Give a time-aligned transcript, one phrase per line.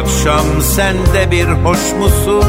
[0.00, 2.44] Akşam sen de bir hoş musun?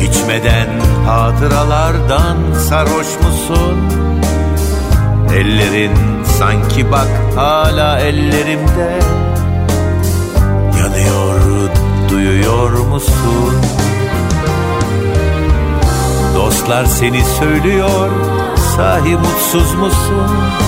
[0.00, 0.68] İçmeden
[1.06, 2.36] hatıralardan
[2.68, 3.78] sarhoş musun?
[5.34, 8.98] Ellerin sanki bak hala ellerimde.
[10.78, 11.40] Yanıyor
[12.10, 13.54] duyuyor musun?
[16.36, 18.10] Dostlar seni söylüyor
[18.76, 20.67] sahi mutsuz musun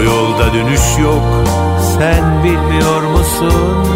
[0.00, 1.22] Bu yolda dönüş yok.
[1.98, 3.86] Sen bilmiyor musun?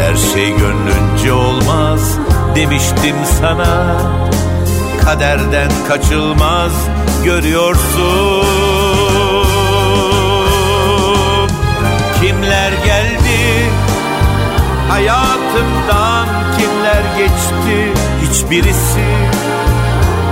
[0.00, 2.18] Her şey gönlünce olmaz
[2.56, 3.96] demiştim sana.
[5.04, 6.72] Kaderden kaçılmaz
[7.24, 8.46] görüyorsun.
[12.20, 13.70] Kimler geldi?
[14.88, 16.26] Hayatımdan
[16.58, 17.92] kimler geçti?
[18.22, 19.04] Hiçbirisi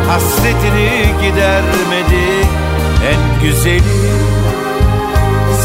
[0.08, 2.46] hasretini gidermedi.
[3.10, 4.17] En güzeli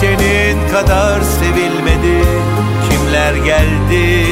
[0.03, 2.27] senin kadar sevilmedi.
[2.89, 4.25] Kimler geldi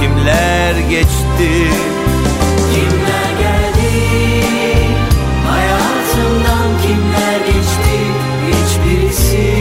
[0.00, 1.50] kimler geçti?
[2.74, 3.92] Kimler geldi?
[5.50, 7.94] Hayatımdan kimler geçti?
[8.48, 9.52] Hiçbirisi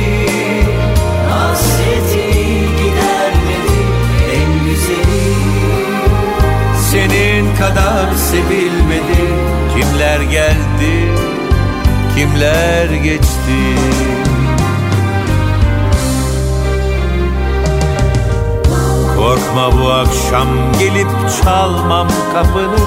[1.29, 3.79] hasretini gidermedi.
[4.35, 5.33] En güzeli
[6.91, 9.23] Senin kadar sevilmedi.
[9.75, 11.11] Kimler geldi
[12.15, 13.77] kimler geçti
[19.53, 20.47] Korkma bu akşam
[20.79, 21.07] gelip
[21.43, 22.77] çalmam kapını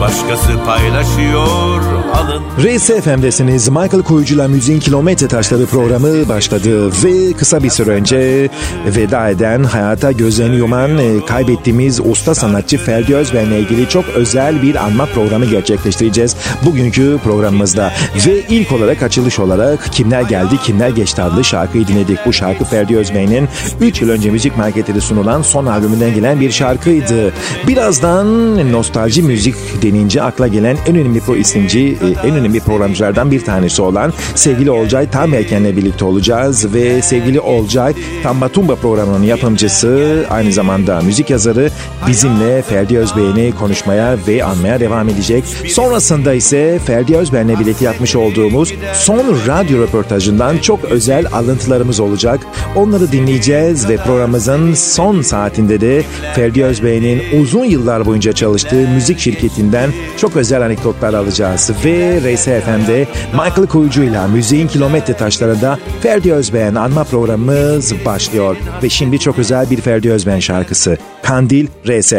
[0.00, 1.80] Başkası paylaşıyor
[2.14, 3.68] alın Reis FM'desiniz.
[3.68, 8.48] Michael Koyucu'la Müziğin Kilometre Taşları programı başladı ve kısa bir süre önce
[8.96, 14.74] veda eden, hayata gözlerini yuman, e, kaybettiğimiz usta sanatçı Ferdi Özben'le ilgili çok özel bir
[14.74, 17.92] anma programı gerçekleştireceğiz bugünkü programımızda.
[18.26, 22.18] Ve ilk olarak açılış olarak Kimler Geldi Kimler Geçti adlı şarkıyı dinledik.
[22.26, 23.48] Bu şarkı Ferdi Özbey'in
[23.80, 27.32] 3 yıl önce müzik marketleri sunulan son albümünden gelen bir şarkıydı.
[27.68, 29.54] Birazdan nostalji müzik
[29.90, 34.70] denince akla gelen en önemli pro isimci, e, en önemli programcılardan bir tanesi olan sevgili
[34.70, 41.70] Olcay Tamerken'le birlikte olacağız ve sevgili Olcay Tamba Tumba programının yapımcısı, aynı zamanda müzik yazarı
[42.08, 45.44] bizimle Ferdi Özbey'ini konuşmaya ve anmaya devam edecek.
[45.68, 52.40] Sonrasında ise Ferdi Özben'le birlikte yapmış olduğumuz son radyo röportajından çok özel alıntılarımız olacak.
[52.76, 56.02] Onları dinleyeceğiz ve programımızın son saatinde de
[56.34, 59.79] Ferdi Özbey'in uzun yıllar boyunca çalıştığı müzik şirketinden
[60.16, 61.70] çok özel anekdotlar alacağız.
[61.84, 68.56] Ve RS FM'de Michael Kuyucu ile Müziğin Kilometre Taşları'nda Ferdi Özben anma programımız başlıyor.
[68.82, 70.98] Ve şimdi çok özel bir Ferdi Özben şarkısı.
[71.22, 72.12] Kandil RS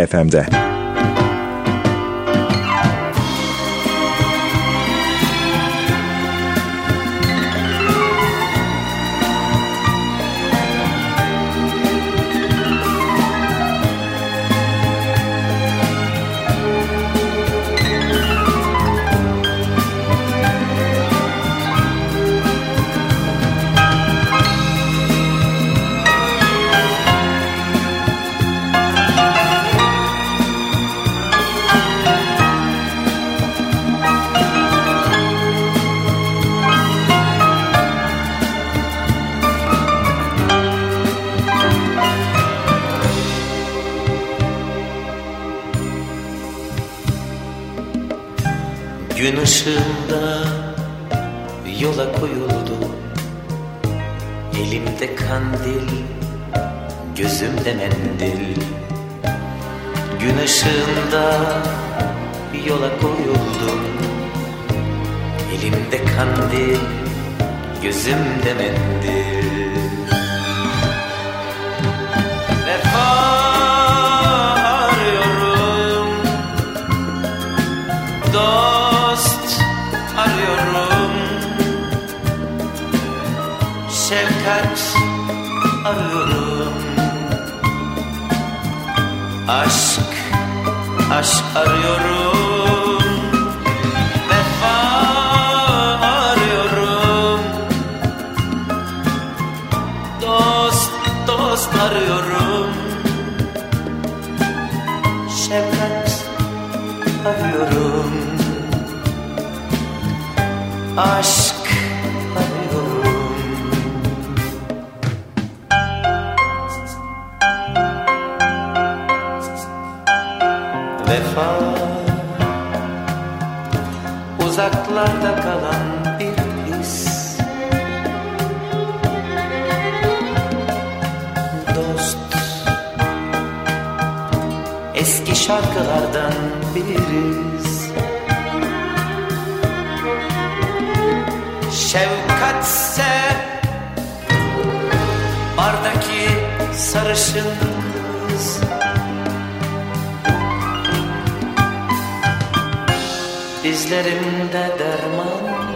[153.72, 155.76] Dizlerimde derman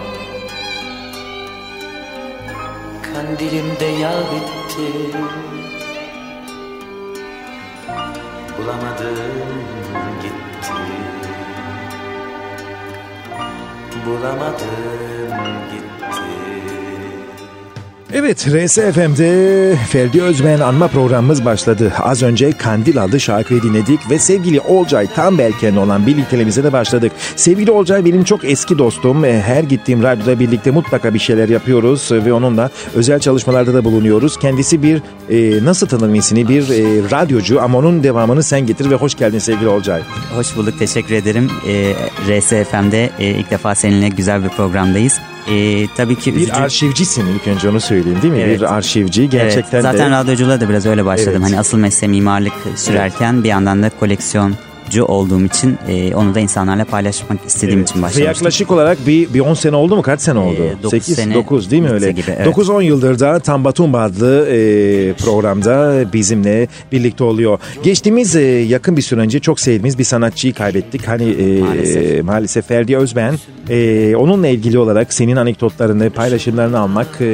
[3.01, 5.17] Kandilimde yağ bitti.
[8.57, 9.63] Bulamadım
[10.21, 10.73] gitti.
[14.05, 15.31] Bulamadım
[15.71, 16.84] gitti
[18.17, 21.93] Evet RSFM'de Ferdi Özben anma programımız başladı.
[21.99, 27.11] Az önce Kandil adlı şarkıyı dinledik ve sevgili Olcay tam belken olan birlikteliğimize de başladık.
[27.35, 29.25] Sevgili Olcay benim çok eski dostum.
[29.25, 34.39] E, her gittiğim radyoda birlikte mutlaka bir şeyler yapıyoruz ve onunla özel çalışmalarda da bulunuyoruz.
[34.39, 38.95] Kendisi bir e, nasıl tanırım ismini bir e, radyocu ama onun devamını sen getir ve
[38.95, 40.01] hoş geldin sevgili Olcay.
[40.35, 41.51] Hoş bulduk, teşekkür ederim.
[41.67, 41.93] E,
[42.27, 45.19] RSFM'de e, ilk defa seninle güzel bir programdayız.
[45.47, 46.53] E, tabii ki Bir üzücü...
[46.53, 48.39] arşivcisin ilk önce onu söyleyeyim değil mi?
[48.39, 48.59] Evet.
[48.59, 50.15] Bir arşivci gerçekten evet, zaten de.
[50.15, 51.33] radyoculuğa da biraz öyle başladım.
[51.35, 51.43] Evet.
[51.43, 54.55] Hani asıl mesleğim mimarlık sürerken bir yandan da koleksiyoncu
[55.03, 58.25] olduğum için e, onu da insanlarla paylaşmak istediğim için Ve başlamıştım.
[58.25, 60.01] yaklaşık olarak bir, bir 10 sene oldu mu?
[60.01, 60.57] Kaç sene oldu?
[60.63, 62.11] Ee, dokuz 8, sene 9 değil mi öyle?
[62.11, 62.47] gibi, evet.
[62.57, 67.59] 9-10 yıldır da Tambatumba adlı e, programda bizimle birlikte oluyor.
[67.83, 71.07] Geçtiğimiz e, yakın bir süre önce çok sevdiğimiz bir sanatçıyı kaybettik.
[71.07, 72.23] Hani e, Maalesef.
[72.23, 73.35] maalesef Ferdi Özben.
[73.69, 77.25] E, onunla ilgili olarak senin anekdotlarını, paylaşımlarını almak e,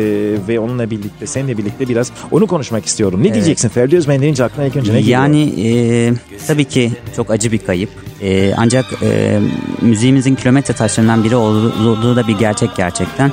[0.47, 3.23] ve onunla birlikte, seninle birlikte biraz onu konuşmak istiyorum.
[3.23, 5.19] Ne diyeceksin Ferdi Özben deyince aklına ilk önce ne geliyor?
[5.21, 6.13] Yani e,
[6.47, 7.89] tabii ki çok acı bir kayıp.
[8.21, 9.39] E, ancak e,
[9.81, 13.31] müziğimizin kilometre taşlarından biri olduğu da bir gerçek gerçekten.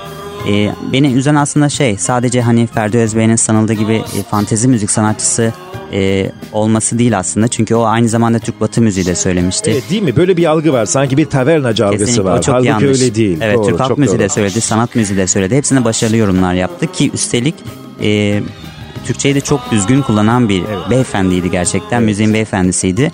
[0.48, 5.52] E, beni üzen aslında şey sadece hani Ferdi Özbey'in sanıldığı gibi e, fantezi müzik sanatçısı
[5.92, 7.48] e, olması değil aslında.
[7.48, 9.70] Çünkü o aynı zamanda Türk Batı müziği de söylemişti.
[9.70, 10.16] Evet değil mi?
[10.16, 10.86] Böyle bir algı var.
[10.86, 12.38] Sanki bir tavernacı algısı Kesinlikle var.
[12.38, 13.00] o çok Halbuki yanlış.
[13.02, 13.38] öyle değil.
[13.42, 14.24] Evet Doğru, Türk halk müziği doğru.
[14.24, 15.56] de söyledi, sanat müziği de söyledi.
[15.56, 17.54] Hepsine başarılı yorumlar yaptı ki üstelik
[18.02, 18.40] e,
[19.06, 22.02] Türkçeyi de çok düzgün kullanan bir beyefendiydi gerçekten.
[22.02, 23.12] Müziğin beyefendisiydi.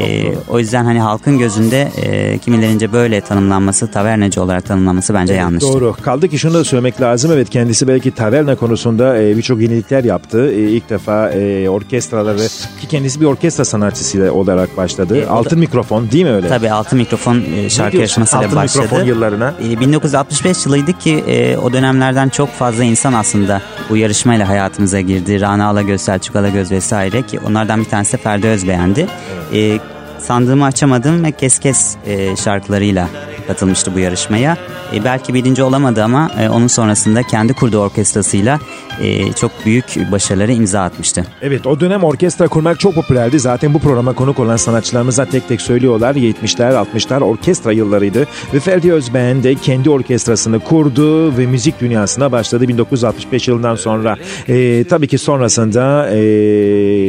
[0.00, 5.62] E, o yüzden hani halkın gözünde e, kimilerince böyle tanımlanması, tavernacı olarak tanımlanması bence yanlış.
[5.62, 5.96] Doğru.
[6.02, 7.30] Kaldı ki şunu da söylemek lazım.
[7.34, 10.50] Evet kendisi belki taverna konusunda e, birçok yenilikler yaptı.
[10.50, 12.38] E, ilk defa e, orkestraları
[12.80, 15.16] ki kendisi bir orkestra sanatçısı olarak başladı.
[15.18, 16.48] E, o da- Altın mikrofon değil mi öyle?
[16.48, 18.84] Tabii Altın Mikrofon e, şarkı yarışmasıyla Altın başladı.
[18.84, 19.54] mikrofon yıllarına.
[19.70, 25.40] E, 1965 yılıydı ki e, o dönemlerden çok fazla insan aslında bu yarışmayla hayatımıza girdi.
[25.40, 29.06] Rana Alagöz, Selçuk Alagöz vesaire ki onlardan bir tanesi Ferdi Özbeğendi.
[29.54, 29.78] E,
[30.18, 33.08] sandığımı açamadım ve kes kes e, şarkılarıyla
[33.46, 34.56] katılmıştı bu yarışmaya.
[34.94, 38.60] E, belki birinci olamadı ama e, onun sonrasında kendi kurduğu orkestrasıyla
[39.00, 41.24] e, çok büyük başarıları imza atmıştı.
[41.42, 43.40] Evet o dönem orkestra kurmak çok popülerdi.
[43.40, 46.14] Zaten bu programa konuk olan sanatçılarımız da tek tek söylüyorlar.
[46.14, 48.26] 70'ler 60'lar orkestra yıllarıydı.
[48.54, 54.16] Ve Ferdi Özben de kendi orkestrasını kurdu ve müzik dünyasına başladı 1965 yılından sonra.
[54.48, 56.16] Ee, tabii ki sonrasında ee,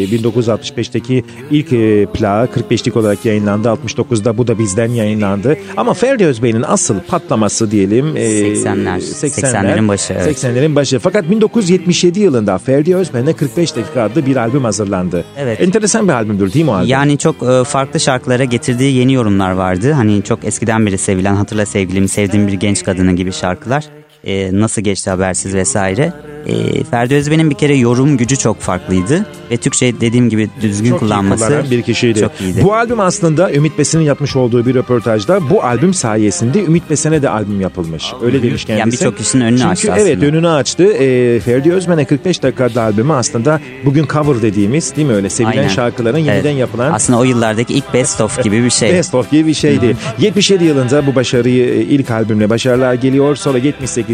[0.05, 3.67] 1965'teki ilk ee, plağı 45'lik olarak yayınlandı.
[3.67, 5.57] 69'da bu da bizden yayınlandı.
[5.77, 8.17] Ama Ferdi Özbey'in asıl patlaması diyelim.
[8.17, 10.43] ee, 80'ler, 80'lerin başı, evet.
[10.43, 10.99] 80'lerin başı.
[10.99, 15.25] Fakat 1977 yılında Ferdi Özben'e 45 dakika adlı bir albüm hazırlandı.
[15.37, 15.61] Evet.
[15.61, 16.89] Enteresan bir albümdür değil mi o albüm?
[16.89, 19.91] Yani çok e, farklı şarkılara getirdiği yeni yorumlar vardı.
[19.91, 23.85] Hani çok eskiden beri sevilen Hatırla Sevgilimi, Sevdiğim Bir Genç Kadını gibi şarkılar.
[24.27, 26.13] E, nasıl geçti habersiz vesaire.
[26.47, 29.25] E, Ferdi Özben'in bir kere yorum gücü çok farklıydı.
[29.51, 32.19] Ve Türkçe dediğim gibi düzgün çok kullanması bir kişiydi.
[32.19, 32.61] çok iyiydi.
[32.63, 37.29] Bu albüm aslında Ümit Besen'in yapmış olduğu bir röportajda bu albüm sayesinde Ümit Besen'e de
[37.29, 38.05] albüm yapılmış.
[38.21, 38.79] Öyle demiş kendisi.
[38.79, 40.25] Yani birçok kişinin önünü Çünkü açtı evet aslında.
[40.25, 40.83] önünü açtı.
[40.83, 45.67] E, Ferdi Özmen'e 45 dakikada albümü aslında bugün cover dediğimiz değil mi öyle sevilen Aynen.
[45.67, 46.59] şarkıların yeniden Evet.
[46.59, 48.93] yapılan Aslında o yıllardaki ilk best of gibi bir şey.
[48.93, 49.97] Best of gibi bir şeydi.
[50.19, 53.35] 77 yılında bu başarıyı e, ilk albümle başarılar geliyor.
[53.35, 53.57] Sonra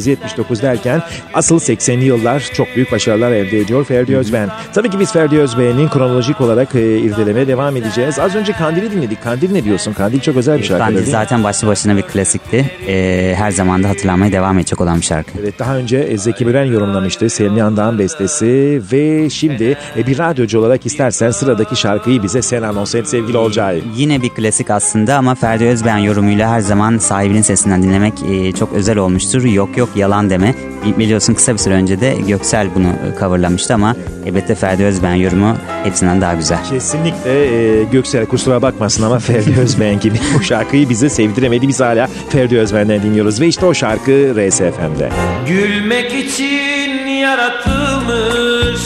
[0.07, 1.01] 78-79 derken
[1.33, 4.50] asıl 80'li yıllar çok büyük başarılar elde ediyor Ferdi Özben.
[4.74, 8.19] Tabii ki biz Ferdi Özben'in kronolojik olarak e, irdelemeye devam edeceğiz.
[8.19, 9.24] Az önce Kandil'i dinledik.
[9.24, 9.93] Kandil ne diyorsun?
[9.93, 12.72] Kandil çok özel bir şarkı Kandil zaten başlı başına bir klasikti.
[12.88, 15.31] E, her zaman da hatırlanmaya devam edecek olan bir şarkı.
[15.41, 17.29] Evet daha önce e, Zeki Müren yorumlamıştı.
[17.29, 22.95] Selin Yandan bestesi ve şimdi e, bir radyocu olarak istersen sıradaki şarkıyı bize sen anons
[22.95, 23.81] et sevgili Olcay.
[23.95, 28.74] Yine bir klasik aslında ama Ferdi Özben yorumuyla her zaman sahibinin sesinden dinlemek e, çok
[28.74, 29.43] özel olmuştur.
[29.43, 30.56] Yok yok yok yalan deme.
[30.98, 35.58] Biliyorsun kısa bir süre önce de Göksel bunu e, coverlamıştı ama elbette Ferdi Özben yorumu
[35.84, 36.58] hepsinden daha güzel.
[36.70, 41.68] Kesinlikle e, Göksel kusura bakmasın ama Ferdi Özben gibi bu şarkıyı bize sevdiremedi.
[41.68, 45.10] Biz hala Ferdi Özben'den dinliyoruz ve işte o şarkı RSFM'de.
[45.48, 48.82] Gülmek için yaratılmış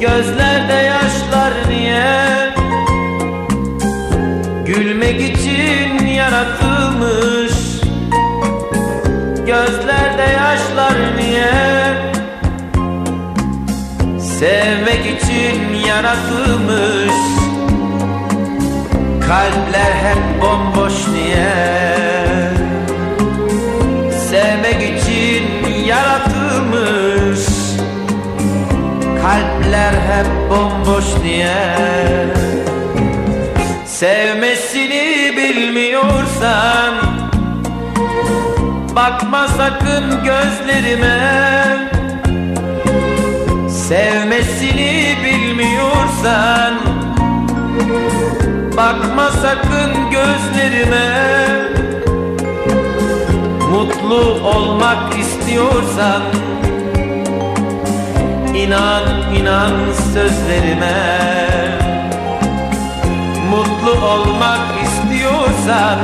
[0.00, 2.54] Gözlerde yaşlar niye
[4.66, 6.69] Gülmek için yaratılmış
[10.90, 11.52] kadar niye
[14.20, 17.14] Sevmek için yaratılmış
[19.28, 21.54] Kalpler hep bomboş niye
[24.30, 25.44] Sevmek için
[25.86, 27.46] yaratılmış
[29.22, 31.86] Kalpler hep bomboş niye
[33.86, 37.09] Sevmesini bilmiyorsan
[39.00, 41.18] Bakma sakın gözlerime.
[43.68, 46.74] Sevmesini bilmiyorsan
[48.76, 51.08] Bakma sakın gözlerime.
[53.70, 56.22] Mutlu olmak istiyorsan
[58.54, 59.72] İnan inan
[60.14, 61.18] sözlerime.
[63.50, 65.98] Mutlu olmak istiyorsan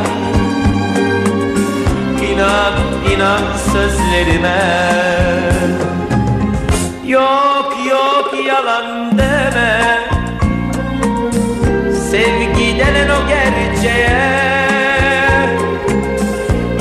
[2.37, 2.73] İnan
[3.13, 4.59] inan sözlerime.
[7.07, 10.01] Yok yok yalan deme.
[12.11, 14.21] Sevgi denen o gerçeğe.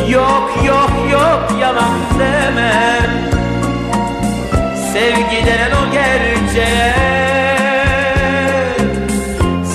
[0.09, 2.99] Yok yok yok yalan deme.
[4.93, 6.95] Sevgi denen o gerçeğe.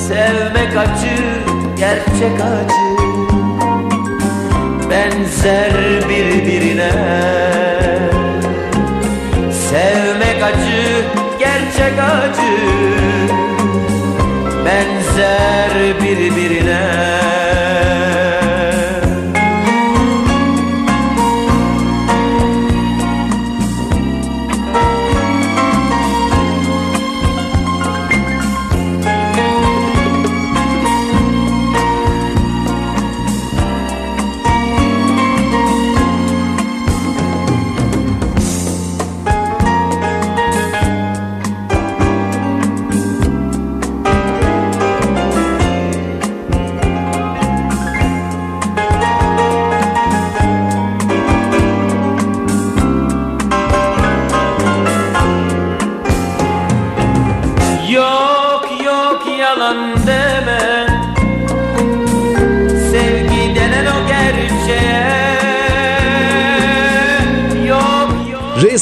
[0.08, 1.16] Sevmek acı,
[1.78, 2.89] gerçek acı
[4.90, 5.72] Benzer
[6.08, 6.90] birbirine.
[9.52, 11.04] Sevmek acı,
[11.38, 12.56] gerçek acı.
[14.64, 17.39] Benzer birbirine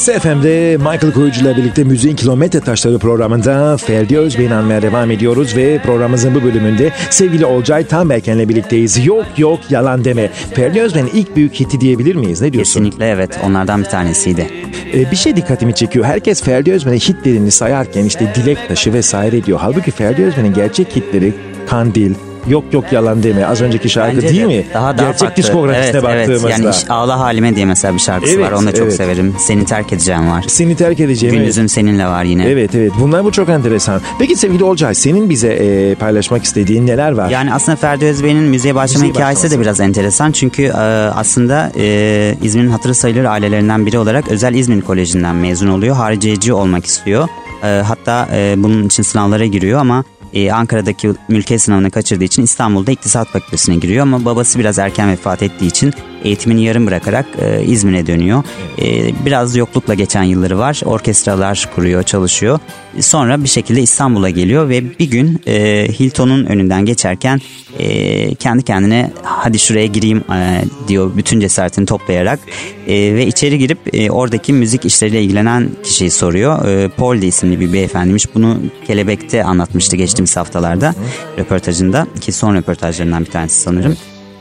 [0.09, 5.55] yok RSFM'de Michael Koyucu ile birlikte Müziğin Kilometre Taşları programında Ferdi Özbey'in anmaya devam ediyoruz
[5.55, 9.05] ve programımızın bu bölümünde sevgili Olcay Tanberken'le birlikteyiz.
[9.05, 10.27] Yok yok yalan deme.
[10.27, 12.41] Ferdi Özbey'in ilk büyük hiti diyebilir miyiz?
[12.41, 12.79] Ne diyorsun?
[12.79, 14.47] Kesinlikle evet onlardan bir tanesiydi.
[14.93, 16.05] Ee, bir şey dikkatimi çekiyor.
[16.05, 19.59] Herkes Ferdi Özben'in hitlerini sayarken işte dilek taşı vesaire diyor.
[19.61, 21.33] Halbuki Ferdi Özben'in gerçek hitleri
[21.67, 22.13] Kandil,
[22.49, 24.65] Yok Yok Yalan Deme az önceki şarkı Bence değil de mi?
[24.73, 25.43] Daha daha gerçek farklı.
[25.43, 26.49] diskografisine evet, baktığımızda.
[26.49, 28.95] Evet yani iş- Ağla Halime diye mesela bir şarkısı Evet, var onu da çok evet.
[28.95, 29.35] severim.
[29.39, 30.43] Seni terk edeceğim var.
[30.47, 31.35] Seni terk edeceğim.
[31.35, 31.43] evet.
[31.43, 32.45] Gündüzüm seninle var yine.
[32.49, 34.01] Evet evet bunlar bu çok enteresan.
[34.19, 37.29] Peki sevgili Olcay senin bize e, paylaşmak istediğin neler var?
[37.29, 39.57] Yani aslında Ferdi Özbey'in müziğe başlama Müziğe hikayesi başlaması.
[39.57, 40.31] de biraz enteresan.
[40.31, 40.71] Çünkü e,
[41.15, 45.95] aslında e, İzmir'in hatırı sayılır ailelerinden biri olarak Özel İzmir Koleji'nden mezun oluyor.
[45.95, 47.27] Hariciyeci olmak istiyor.
[47.63, 52.91] E, hatta e, bunun için sınavlara giriyor ama e, Ankara'daki mülkiyet sınavını kaçırdığı için İstanbul'da
[52.91, 54.01] İktisat Fakültesine giriyor.
[54.01, 55.93] Ama babası biraz erken vefat ettiği için
[56.23, 58.43] eğitimini yarım bırakarak e, İzmir'e dönüyor.
[58.81, 60.81] E, biraz yoklukla geçen yılları var.
[60.85, 62.59] Orkestralar kuruyor, çalışıyor.
[62.99, 67.41] Sonra bir şekilde İstanbul'a geliyor ve bir gün e, Hilton'un önünden geçerken
[67.79, 72.39] e, kendi kendine hadi şuraya gireyim e, diyor bütün cesaretini toplayarak
[72.87, 76.67] E, ve içeri girip e, oradaki müzik işleriyle ilgilenen kişiyi soruyor.
[76.67, 78.35] E, Paul de isimli bir beyefendiymiş.
[78.35, 78.57] Bunu
[78.87, 80.93] Kelebek'te anlatmıştı geçtiğimiz haftalarda
[81.37, 83.97] röportajında ki son röportajlarından bir tanesi sanırım.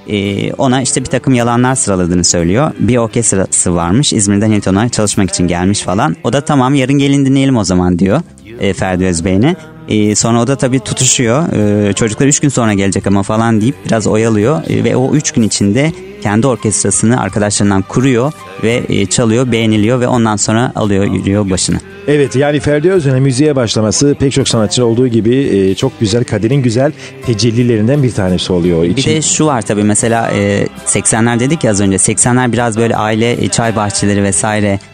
[0.08, 2.73] E, ona işte bir takım yalanlar sıraladığını söylüyor.
[2.78, 6.16] Bir orkestrası varmış İzmir'den Hilton'a çalışmak için gelmiş falan.
[6.25, 8.20] O da tamam yarın gelin dinleyelim o zaman diyor
[8.61, 9.56] e, Ferdi Özbey'ine.
[9.88, 11.52] E, sonra o da tabii tutuşuyor.
[11.88, 14.62] E, çocuklar 3 gün sonra gelecek ama falan deyip biraz oyalıyor.
[14.68, 15.92] E, ve o 3 gün içinde
[16.23, 21.78] kendi orkestrasını arkadaşlarından kuruyor ve e, çalıyor, beğeniliyor ve ondan sonra alıyor, yürüyor başını.
[22.07, 26.62] Evet yani Ferdi Özden'in müziğe başlaması pek çok sanatçı olduğu gibi e, çok güzel kaderin
[26.62, 26.92] güzel
[27.26, 28.83] tecellilerinden bir tanesi oluyor.
[28.83, 32.78] Bir İçin- de şu var tabii mesela e, 80'ler dedik ya az önce 80'ler biraz
[32.78, 34.23] böyle aile e, çay bahçeleri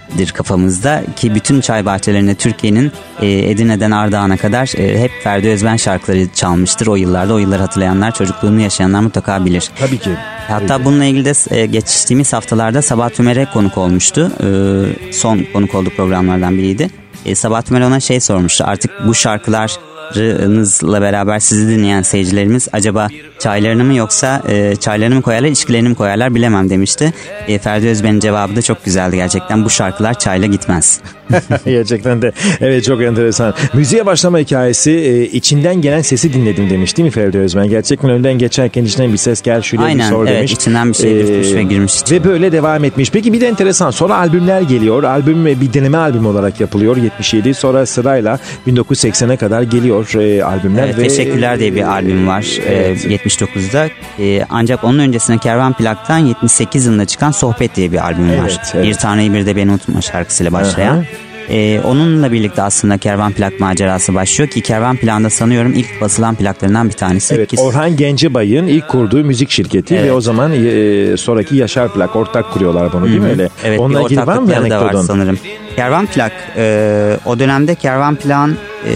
[0.09, 5.77] vesairedir kafamızda ki bütün çay bahçelerinde Türkiye'nin e, Edirne'den Ardahan'a kadar e, hep Ferdi Özben
[5.77, 9.71] şarkıları çalmıştır o yıllarda o yılları hatırlayanlar çocukluğunu yaşayanlar mutlaka bilir.
[9.79, 10.11] Tabii ki.
[10.49, 14.33] Hatta bununla ilgili de e, geçtiğimiz haftalarda Sabahat Tümer'e konuk olmuştu.
[14.41, 16.89] E, son konuk olduğu programlardan biriydi.
[17.27, 18.65] E, Sabahat Tümer ona şey sormuştu.
[18.67, 19.77] Artık bu şarkılar
[20.15, 23.09] çaylarınızla beraber sizi dinleyen seyircilerimiz acaba
[23.39, 27.13] çaylarını mı yoksa e, çaylarını mı koyarlar içkilerini mi koyarlar bilemem demişti.
[27.49, 31.01] E, Ferdi Özben'in cevabı da çok güzeldi gerçekten bu şarkılar çayla gitmez.
[31.65, 33.55] Gerçekten de evet çok enteresan.
[33.75, 37.69] Müziğe başlama hikayesi e, içinden gelen sesi dinledim demiş değil mi Ferdi Özben?
[37.69, 40.53] Gerçekten önden geçerken içinden bir ses gel şuraya Aynen, bir sor evet, demiş.
[40.53, 42.19] içinden bir şey dürtmüş ve girmiş içine.
[42.19, 43.11] Ve böyle devam etmiş.
[43.11, 45.03] Peki bir de enteresan sonra albümler geliyor.
[45.03, 50.85] Albüm bir deneme albüm olarak yapılıyor 77 sonra sırayla 1980'e kadar geliyor e, albümler.
[50.85, 53.07] Evet, ve, Teşekkürler diye bir albüm var Evet.
[53.07, 53.89] e, 79'da.
[54.19, 58.35] E, ancak onun öncesinde Kervan Plak'tan 78 yılında çıkan Sohbet diye bir albüm var.
[58.39, 58.87] Evet, evet.
[58.87, 60.97] Bir Taneyi Bir de Beni Unutma şarkısıyla başlayan.
[60.97, 61.05] Aha.
[61.51, 66.89] E, onunla birlikte aslında Kervan Plak macerası başlıyor ki Kervan Plak'ta sanıyorum ilk basılan plaklarından
[66.89, 67.35] bir tanesi.
[67.35, 70.07] Evet, ki, Orhan Gencebay'ın ilk kurduğu müzik şirketi Evet.
[70.07, 73.49] ve o zaman e, sonraki Yaşar Plak ortak kuruyorlar bunu değil mi öyle?
[73.65, 75.03] Evet Onunla bir ilgili var mı bir anekdotun?
[75.03, 75.39] sanırım.
[75.77, 78.57] Kervan Plak e, o dönemde Kervan Plak'ın
[78.89, 78.95] e,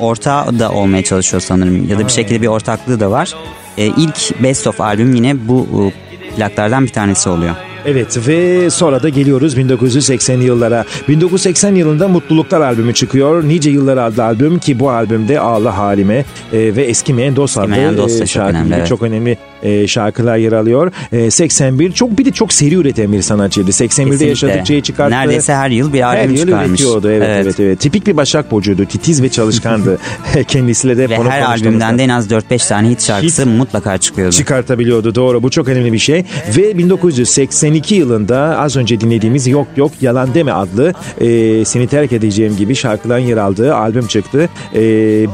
[0.00, 3.32] ortağı da olmaya çalışıyor sanırım ya da bir şekilde bir ortaklığı da var.
[3.78, 5.92] E, ilk Best of albüm yine bu
[6.32, 7.54] e, plaklardan bir tanesi oluyor.
[7.86, 10.84] Evet ve sonra da geliyoruz 1980'li yıllara.
[11.08, 13.48] 1980 yılında Mutluluklar albümü çıkıyor.
[13.48, 17.96] Nice Yıllar adlı albüm ki bu albümde Ağla Halime e, ve Eskimeyen Dost adlı Eskimeyen
[17.96, 18.88] Dost da e, çok şarkı önemli, gibi evet.
[18.88, 20.92] çok önemli e, şarkılar yer alıyor.
[21.12, 23.70] E, 81 çok bir de çok seri üreten bir sanatçıydı.
[23.70, 24.26] 81'de Kesinlikle.
[24.26, 25.14] yaşadıkça çıkarttı.
[25.14, 26.80] Neredeyse her yıl bir her albüm yıl çıkarmış.
[26.80, 28.84] üretiyordu evet, evet evet Tipik bir Başak Burcu'ydu.
[28.84, 29.98] Titiz ve çalışkandı.
[30.48, 34.32] Kendisiyle de Ve her albümden de en az 4-5 tane hit şarkısı mutlaka çıkıyordu.
[34.32, 35.14] çıkartabiliyordu.
[35.14, 36.24] Doğru bu çok önemli bir şey.
[36.56, 42.56] Ve 1982 yılında az önce dinlediğimiz Yok Yok Yalan Deme adlı e, Seni Terk Edeceğim
[42.56, 44.48] gibi şarkıların yer aldığı albüm çıktı.
[44.74, 44.80] E,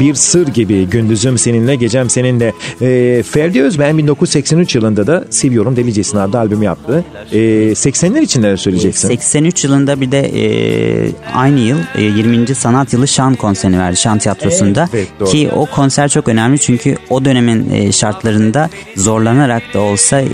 [0.00, 2.52] bir sır gibi gündüzüm seninle gecem seninle.
[2.80, 7.04] E, Ferdi Özben 1983 yılında da Seviyorum Delicesine adlı albüm yaptı.
[7.32, 7.38] E,
[7.72, 9.08] 80'ler için neler söyleyeceksin?
[9.08, 12.54] 83 yılında bir de e, aynı yıl e, 20.
[12.54, 14.88] Sanat Yılı Şan konserini verdi Şan Tiyatrosu'nda.
[14.94, 15.28] Evet, doğru.
[15.30, 20.26] Ki o konser çok önemli çünkü o dönemin e, şartlarında zorlanarak da olsa e,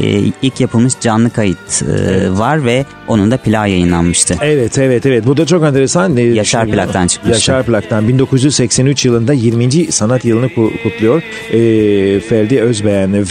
[0.43, 4.35] ilk yapılmış canlı kayıt e, var ve onun da plağı yayınlanmıştı.
[4.43, 6.17] Evet evet evet bu da çok enteresan.
[6.17, 6.67] Ee, Yaşar.
[6.67, 7.35] Plak'tan çıkmıştı.
[7.35, 9.93] Yaşar Plak'tan 1983 yılında 20.
[9.93, 13.25] sanat yılını ku- kutluyor ee, Ferdi Özbeğen ve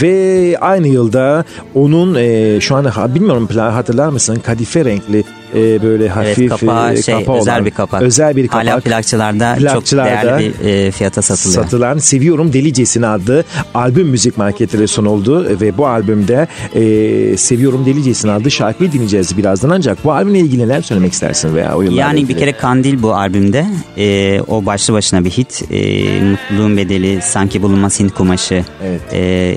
[0.60, 6.38] aynı yılda onun e, şu an ha- bilmiyorum hatırlar mısın kadife renkli e, böyle hafif
[6.38, 8.02] Evet kapağı e, şey kapağı özel olan- bir kapak.
[8.02, 11.62] özel bir kapak Hala plakçılarda, Plakçılarda çok değerli bir e, fiyata satılıyor.
[11.64, 18.50] satılan Seviyorum Delicesine adlı albüm müzik marketlere sunuldu ve bu albümde e, Seviyorum Delicesine adlı
[18.50, 22.34] şarkıyı dinleyeceğiz birazdan ancak bu albümle ilgili neler söylemek istersin veya o Yani ilgili?
[22.34, 23.66] bir kere Kandil bu albümde
[23.98, 25.62] e, o başlı başına bir hit.
[25.70, 29.00] E, Mutluluğun bedeli, sanki bulunmaz Hint kumaşı, Evet.
[29.12, 29.54] e,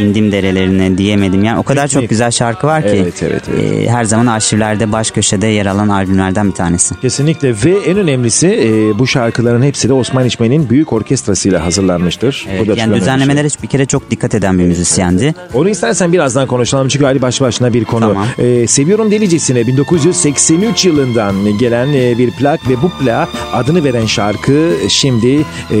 [0.00, 1.44] indim derelerine diyemedim.
[1.44, 2.02] Yani o kadar Ritmik.
[2.02, 3.88] çok güzel şarkı var ki Evet, evet, evet.
[3.88, 6.94] e, her zaman arşivlerde baş köşede yer alan albümlerden bir tanesi.
[7.00, 12.46] Kesinlikle ve en önemlisi e, bu şarkıların hepsi de Osman İçmen'in büyük orkestrasıyla hazırlanmıştır.
[12.50, 15.34] Evet, Bu da yani düzenlemelere bir kere çok dikkat eden bir müzisyendi.
[15.54, 18.00] Onu istersen birazdan konuşalım çünkü Ali baş başına bir konu.
[18.08, 18.26] Tamam.
[18.38, 24.70] E, Seviyorum Delicesine 1983 yılından gelen e, bir plak ve bu plak adını veren şarkı
[24.88, 25.76] şimdi e,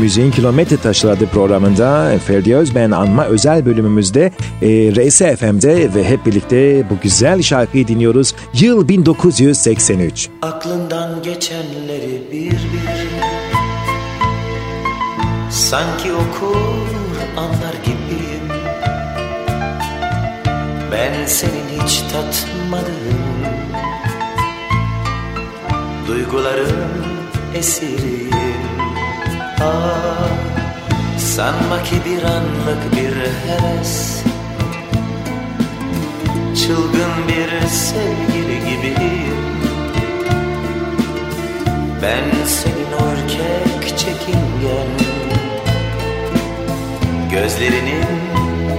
[0.00, 4.32] Müziğin Kilometre Taşları programında Ferdi Özben anma özel bölümümüzde
[4.62, 8.34] e, RSFM'de ve hep birlikte bu güzel şarkıyı dinliyoruz.
[8.54, 10.28] Yıl 1983.
[10.42, 12.58] Aklından geçenleri bir bir.
[15.50, 16.56] Sanki okur
[17.36, 18.48] anlar gibiyim.
[20.92, 23.18] Ben senin hiç tatmadığın
[26.08, 26.88] Duyguların
[27.54, 28.30] esiriyim.
[29.60, 30.47] Ah,
[31.38, 34.22] sanma ki bir anlık bir heves
[36.66, 39.38] Çılgın bir sevgili gibiyim.
[42.02, 44.88] Ben senin o ürkek çekingen.
[47.30, 48.06] Gözlerinin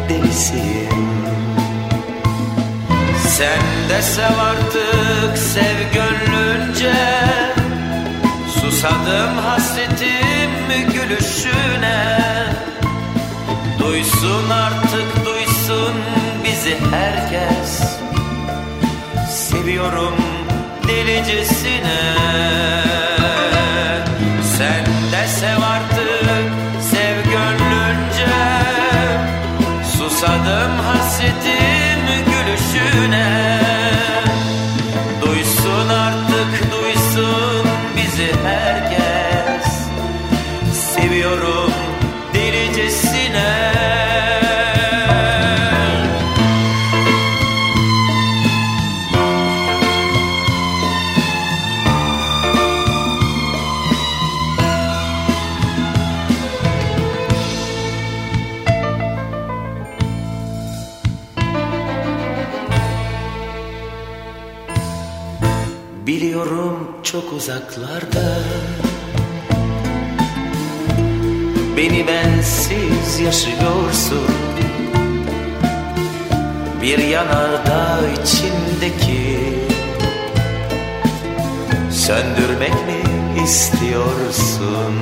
[0.10, 1.10] delisiyim.
[3.28, 6.94] Sen de sev artık sev gönlünce
[8.54, 10.29] Susadım hasretim
[10.78, 12.18] gülüşüne?
[13.80, 15.94] Duysun artık duysun
[16.44, 17.82] bizi herkes.
[19.30, 20.16] Seviyorum
[20.88, 22.00] delicesine.
[24.58, 26.52] Sen de sev artık
[26.92, 28.36] sev gönlünce.
[29.98, 31.59] Susadım hasretim
[67.12, 68.38] çok uzaklarda.
[71.78, 74.32] Beni bensiz yaşıyorsun.
[76.82, 79.40] Bir yanardağ içindeki
[81.92, 84.94] Söndürmek mi istiyorsun?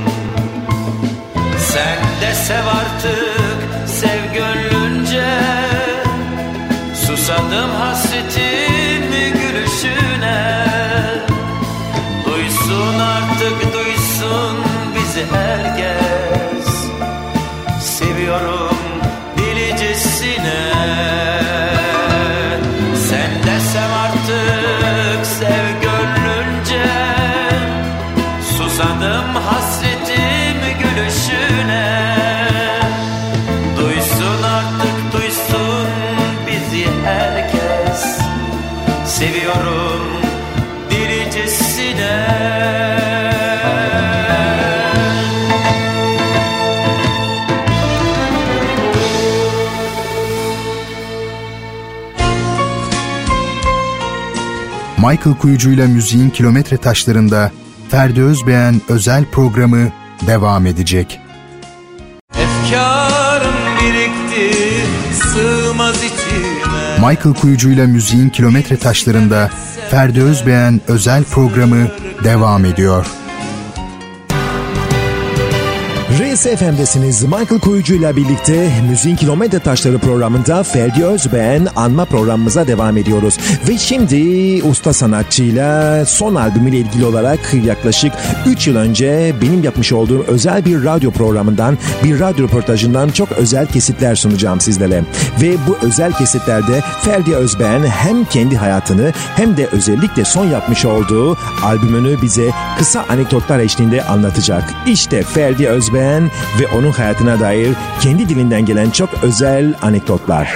[1.57, 5.39] Sen de sev artık sev gönlünce.
[7.05, 8.46] Susadım hasretim
[15.17, 16.06] bizi herkes
[54.97, 57.51] Michael Kuyucu ile müziğin kilometre taşlarında
[57.89, 59.91] Ferdi Özbeğen özel programı
[60.27, 61.19] devam edecek.
[62.33, 64.57] Efkarım birikti
[65.13, 69.49] sığmaz içime Michael Kuyucu ile müziğin kilometre taşlarında
[69.91, 71.88] Ferdi Özbeğen özel programı
[72.23, 73.05] devam ediyor.
[76.38, 77.23] RSFM'desiniz.
[77.23, 83.38] Michael Kuyucu ile birlikte Müziğin Kilometre Taşları programında Ferdi Özbeğen anma programımıza devam ediyoruz.
[83.69, 88.13] Ve şimdi usta sanatçıyla son albümüyle ilgili olarak yaklaşık
[88.45, 93.65] 3 yıl önce benim yapmış olduğum özel bir radyo programından, bir radyo röportajından çok özel
[93.67, 95.04] kesitler sunacağım sizlere.
[95.41, 101.38] Ve bu özel kesitlerde Ferdi Özbeğen hem kendi hayatını hem de özellikle son yapmış olduğu
[101.63, 104.73] albümünü bize kısa anekdotlar eşliğinde anlatacak.
[104.88, 106.26] İşte Ferdi Özbeğen
[106.59, 110.55] ve onun hayatına dair kendi dilinden gelen çok özel anekdotlar.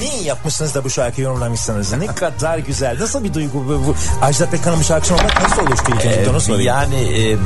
[0.00, 1.92] Ne yapmışsınız da bu şarkıyı yorumlamışsınız?
[1.92, 2.96] Ne kadar güzel.
[3.00, 3.86] Nasıl bir duygu bu?
[3.86, 6.30] bu Ajda Pekkan'ın bu şarkısı olmak nasıl oluştu ilk önce?
[6.30, 6.66] Onu sorayım.
[6.66, 7.36] Yani e,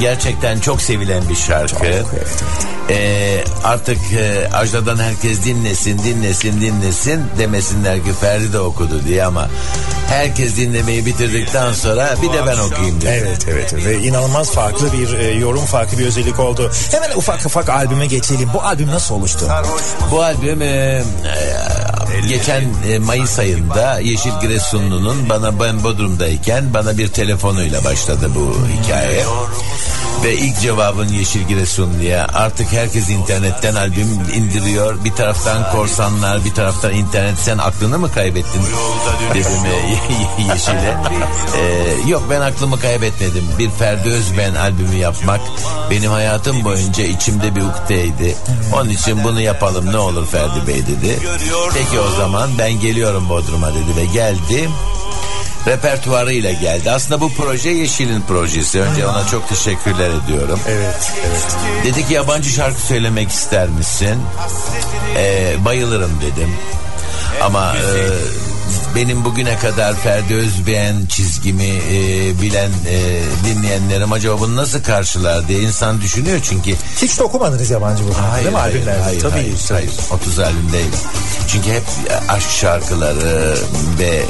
[0.00, 1.86] gerçekten çok sevilen bir şarkı.
[1.86, 2.06] evet.
[2.90, 9.48] E, artık e, Ajda'dan herkes dinlesin, dinlesin, dinlesin demesinler ki Ferdi de okudu diye ama
[10.08, 13.12] herkes dinlemeyi bitirdikten sonra bir de ben okuyayım dedim.
[13.12, 16.72] Evet evet ve inanılmaz farklı bir e, yorum farklı bir özellik oldu.
[16.90, 18.50] Hemen ufak ufak albüme geçelim.
[18.54, 19.46] Bu albüm nasıl oluştu?
[20.10, 21.04] Bu albüm e, e,
[22.28, 29.24] geçen e, Mayıs ayında Yeşil Giresunlu'nun bana ben Bodrum'dayken bana bir telefonuyla başladı bu hikaye.
[30.24, 35.04] Ve ilk cevabın Yeşil Giresunlu'ya artık herkes internetten albüm indiriyor.
[35.04, 38.62] Bir taraftan korsanlar bir taraftan internet sen aklını mı kaybettin
[39.34, 39.60] dedim
[40.50, 40.96] Yeşil'e.
[41.58, 43.44] E, yok ben aklımı kaybetmedim.
[43.58, 45.40] Bir Ferdi Özben albümü yapmak
[45.90, 48.36] benim hayatım boyunca içimde bir ukteydi.
[48.74, 51.18] Onun için bunu yapalım ne olur Ferdi Bey dedi.
[51.74, 54.68] Peki o zaman ben geliyorum Bodrum'a dedi ve geldi
[55.66, 56.90] repertuarıyla geldi.
[56.90, 58.80] Aslında bu proje Yeşil'in projesi.
[58.80, 60.60] Önce ona çok teşekkürler ediyorum.
[60.68, 61.56] Evet, evet.
[61.84, 64.18] Dedi ki yabancı şarkı söylemek ister misin?
[65.16, 66.50] Ee, bayılırım dedim.
[67.42, 67.80] Ama e,
[68.94, 75.60] benim bugüne kadar Ferdi Özbeğen çizgimi e, bilen e, dinleyenlerim acaba bunu nasıl karşılar diye
[75.60, 78.14] insan düşünüyor çünkü Hiç de okumadınız yabancı bu.
[78.30, 79.02] Hayır, değil mi hayır, albümlerde?
[79.02, 79.32] hayır, Tabii.
[79.32, 79.90] hayır, hayır.
[80.10, 80.90] 30 albüm değil.
[81.48, 81.82] Çünkü hep
[82.28, 83.56] aşk şarkıları
[83.98, 84.22] ve e,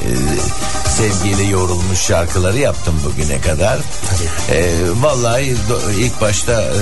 [0.97, 3.79] sevgiyle yoğrulmuş şarkıları yaptım bugüne kadar.
[4.51, 5.57] E, vallahi
[5.99, 6.77] ilk başta e,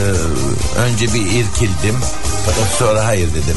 [0.80, 1.96] önce bir irkildim.
[2.78, 3.56] Sonra hayır dedim.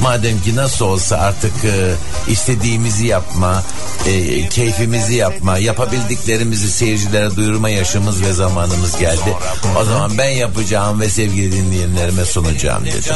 [0.00, 1.94] Madem ki nasıl olsa artık e,
[2.28, 3.61] istediğimizi yapma,
[4.06, 9.36] e, keyfimizi yapma, yapabildiklerimizi seyircilere duyurma yaşımız ve zamanımız geldi.
[9.80, 13.14] O zaman ben yapacağım ve sevgili dinleyenlerime sunacağım dedim.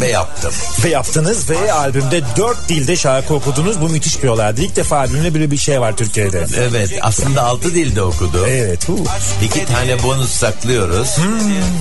[0.00, 0.52] Ve yaptım.
[0.84, 3.80] Ve yaptınız ve albümde dört dilde şarkı okudunuz.
[3.80, 4.62] Bu müthiş bir olaydı.
[4.62, 6.46] İlk defa albümde böyle bir şey var Türkiye'de.
[6.56, 8.46] Evet aslında altı dilde okudu.
[8.48, 8.88] Evet.
[8.88, 8.98] hu.
[9.44, 11.16] İki tane bonus saklıyoruz.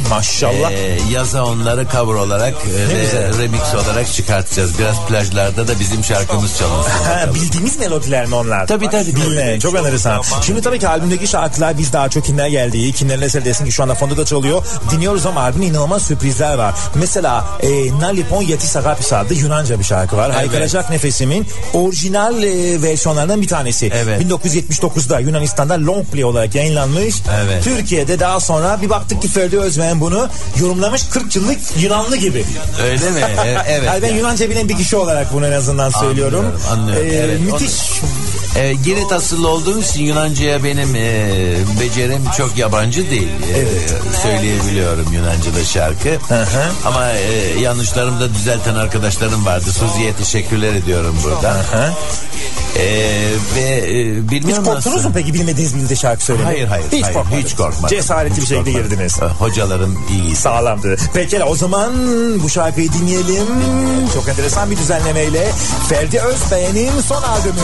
[0.10, 0.72] Maşallah.
[0.72, 3.40] Ee, yaza onları cover olarak e, ve güzel.
[3.40, 4.80] remix olarak çıkartacağız.
[4.80, 6.92] Biraz plajlarda da bizim şarkımız çalınsın.
[6.92, 8.68] Ha, bildiğimiz melodiler mi onlar?
[8.68, 9.16] Tabii, tabii.
[9.16, 10.22] Bilmeyen, çok enteresan.
[10.42, 13.84] Şimdi tabii ki albümdeki şarkılar biz daha çok kimler geldiği, kimlerin eseri desin ki şu
[13.84, 14.66] anda fonda da çalıyor.
[14.92, 16.76] Dinliyoruz ama albümde inanılmaz sürprizler var.
[16.96, 20.32] Mesela e, Nalipon Yeti Sagapis adlı Yunanca bir şarkı var.
[20.32, 23.92] Haykıracak Nefesimin orijinal e, versiyonlarından bir tanesi.
[23.94, 24.22] Evet.
[24.22, 27.16] 1979'da Yunanistan'da long play olarak yayınlanmış.
[27.44, 27.64] Evet.
[27.64, 32.46] Türkiye'de daha sonra bir baktık ki Ferdi Özmen bunu yorumlamış 40 yıllık Yunanlı gibi.
[32.84, 33.20] Öyle mi?
[33.46, 33.84] E, evet.
[33.90, 34.18] Yani ben yani.
[34.18, 36.46] Yunanca bilen bir kişi olarak bunu en azından söylüyorum.
[36.72, 37.06] anlıyorum.
[37.06, 38.49] Ee, Evet, müthiş Show.
[38.56, 41.30] E, Girit asıllı olduğum için Yunanca'ya benim e,
[41.82, 43.28] becerim çok yabancı değil.
[43.56, 43.66] E,
[44.24, 46.10] Söyleyebiliyorum Yunanca'da şarkı.
[46.86, 49.72] Ama e, yanlışlarımı da düzelten arkadaşlarım vardı.
[49.72, 51.56] Suzi'ye teşekkürler ediyorum burada.
[52.76, 52.86] E,
[53.56, 54.16] ve e,
[54.48, 56.48] Hiç korktunuz nasıl- mu peki bilmediğiniz bir dilde şarkı söylemeye?
[56.56, 56.86] Hayır hayır.
[56.92, 57.46] Hiç hayır, korkmadınız.
[57.46, 57.90] Hiç korkmadım.
[57.98, 58.90] Cesaretli Hiç bir şekilde korkmadım.
[58.90, 59.20] girdiniz.
[59.22, 60.36] E, Hocalarım iyiydi.
[60.36, 60.96] Sağlamdı.
[61.14, 61.94] Peki o zaman
[62.44, 63.46] bu şarkıyı dinleyelim.
[64.14, 65.52] Çok enteresan bir düzenlemeyle.
[65.90, 67.60] Ferdi Özbeğen'in son albümü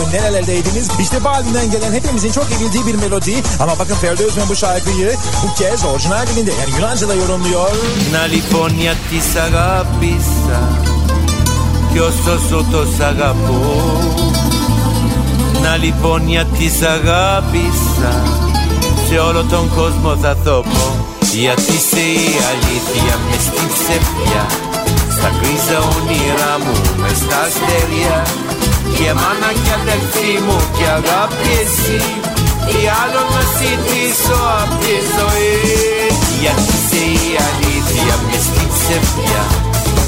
[0.75, 0.87] nerelerdeydiniz?
[0.99, 3.35] İşte bu albümden gelen hepimizin çok iyi bildiği bir melodi.
[3.59, 7.71] Ama bakın Ferdi Özbeğen bu şarkıyı bu kez orijinal dilinde yani Yunanca'da yorumluyor.
[8.11, 8.71] Να λοιπόν
[9.09, 10.61] τη αγάπησα
[11.91, 13.61] Κι όσο σωτό σ' αγαπώ
[15.63, 16.21] Να λοιπόν
[16.57, 18.13] τη αγάπησα
[19.07, 20.85] Σε όλο τον κόσμο θα το πω
[21.33, 24.43] Γιατί είσαι η αλήθεια με στην ψευδιά
[25.15, 28.15] Στα γκρίζα όνειρά μου με στα αστέρια
[28.98, 32.00] Και μάνα κι αδελφή μου και αγάπη εσύ
[32.66, 35.54] Τι άλλο να ζητήσω απ' τη ζωή.
[36.42, 39.44] Γιατί είσαι η αλήθεια μες στην ψευδιά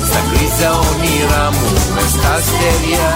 [0.08, 3.08] Στα γκρίζα όνειρά μου μες στα αστέρια.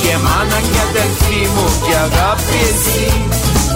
[0.00, 3.08] Και μάνα κι αδελφή μου και αγάπη εσύ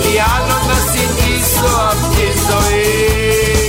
[0.01, 3.68] Τι άλλο να ζητήσω απ' τη ζωή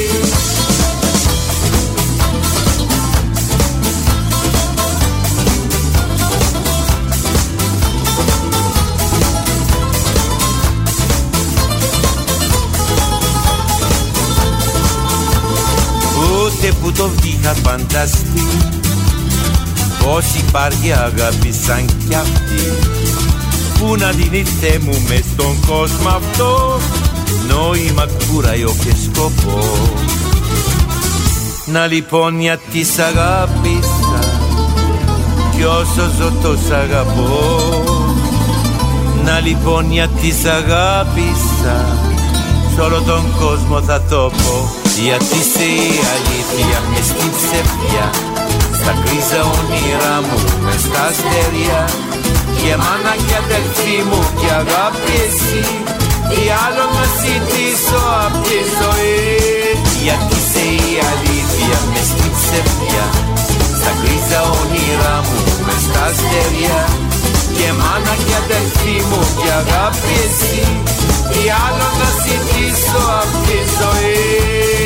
[16.69, 18.47] Ούτε που το είχα φανταστεί
[20.03, 22.89] Πως υπάρχει αγάπη σαν κι αυτή
[23.79, 26.79] Που να δίνει Θεέ μου μες στον κόσμο αυτό
[27.49, 29.59] Νόημα κουραϊό και σκοπό.
[31.65, 34.19] Να λοιπόν γιατί σ' αγάπησα
[35.55, 37.83] Κι όσο ζω τος σ' αγαπώ.
[39.23, 41.97] Να λοιπόν γιατί σ' αγάπησα
[42.75, 48.07] Σ' όλο τον κόσμο θα το πω Γιατί είσαι η αλήθεια μες στην ψευδιά
[48.79, 51.81] Στα γκρίζα όνειρά μου μες στα αστέρια.
[52.59, 55.63] Και μάνα και αδελφή μου και αγάπη εσύ.
[56.29, 59.17] Τι άλλο να ζητήσω απ' τη ζωή.
[60.03, 63.05] Γιατί είσαι η αλήθεια μες στην ψευδιά
[63.79, 66.79] Στα γκρίζα όνειρά μου μες στα αστέρια.
[67.55, 70.63] Και μάνα και αδελφή μου και αγάπη εσύ.
[71.31, 74.78] Τι άλλο να ζητήσω απ' τη ζωή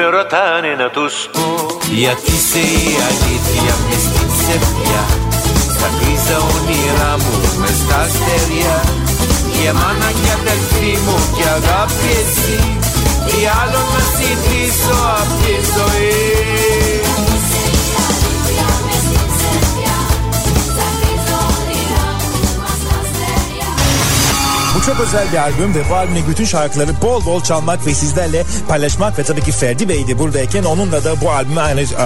[0.00, 1.46] με ρωτάνε να τους πω.
[2.00, 5.02] Γιατί είσαι η αλήθεια με στην ψευδιά
[5.74, 8.76] Στα γκρίζα όνειρά μου μες στα αστέρια.
[9.54, 12.58] Και μάνα και αδελφή μου και αγάπη εσύ
[13.26, 16.59] Τι άλλο να ζητήσω απ' τη ζωή
[24.80, 28.44] Bu çok özel bir albüm ve bu albümün bütün şarkıları bol bol çalmak ve sizlerle
[28.68, 31.60] paylaşmak ve tabii ki Ferdi Bey de buradayken onunla da bu albüme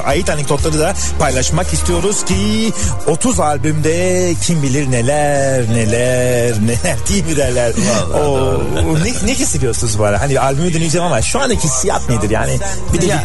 [0.05, 2.73] ait anekdotları da paylaşmak istiyoruz ki
[3.07, 7.73] 30 albümde kim bilir neler neler neler değil mi derler.
[8.15, 8.59] O,
[9.05, 10.21] ne, ne hissediyorsunuz bu ara?
[10.21, 12.59] Hani albümü dinleyeceğim ama şu andaki hissiyat nedir yani?
[12.93, 13.25] Bir de Ya,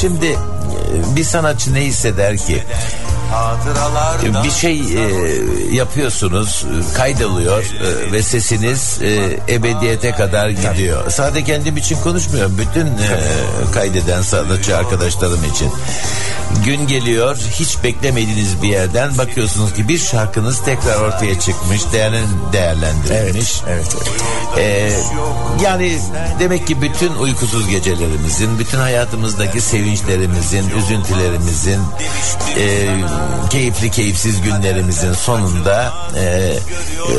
[0.00, 2.64] şimdi e, bir sanatçı ne hisseder ki?
[4.44, 5.00] Bir şey e,
[5.74, 11.10] yapıyorsunuz, e, kaydoluyor e, ve sesiniz e, ebediyete kadar gidiyor.
[11.10, 12.58] Sadece kendim için konuşmuyorum.
[12.58, 13.20] Bütün e,
[13.74, 15.70] kaydeden sanatçı arkadaşlarım için.
[16.64, 23.62] Gün geliyor, hiç beklemediğiniz bir yerden bakıyorsunuz ki bir şarkınız tekrar ortaya çıkmış, değerlen, değerlendirilmiş.
[23.68, 24.14] Evet, evet,
[24.58, 24.92] Ee,
[25.64, 25.98] yani
[26.40, 31.80] demek ki bütün uykusuz gecelerimizin, bütün hayatımızdaki sevinçlerimizin, üzüntülerimizin,
[32.58, 32.86] e,
[33.50, 36.52] keyifli keyifsiz günlerimizin sonunda e,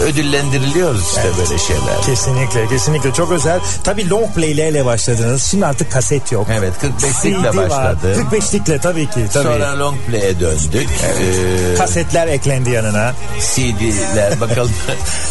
[0.02, 2.02] ödüllendiriliyoruz işte böyle şeyler.
[2.06, 3.60] Kesinlikle kesinlikle çok özel.
[3.84, 5.44] Tabii long play'lerle başladınız.
[5.44, 6.48] Şimdi artık kaset yok.
[6.60, 7.70] Evet 45'likle CD var.
[7.70, 8.26] başladı.
[8.32, 9.26] 45'likle tabii ki.
[9.34, 9.44] Tabii.
[9.44, 10.88] Sonra long play'e döndük.
[11.04, 13.14] Ee, Kasetler eklendi yanına.
[13.56, 14.72] CD'ler bakalım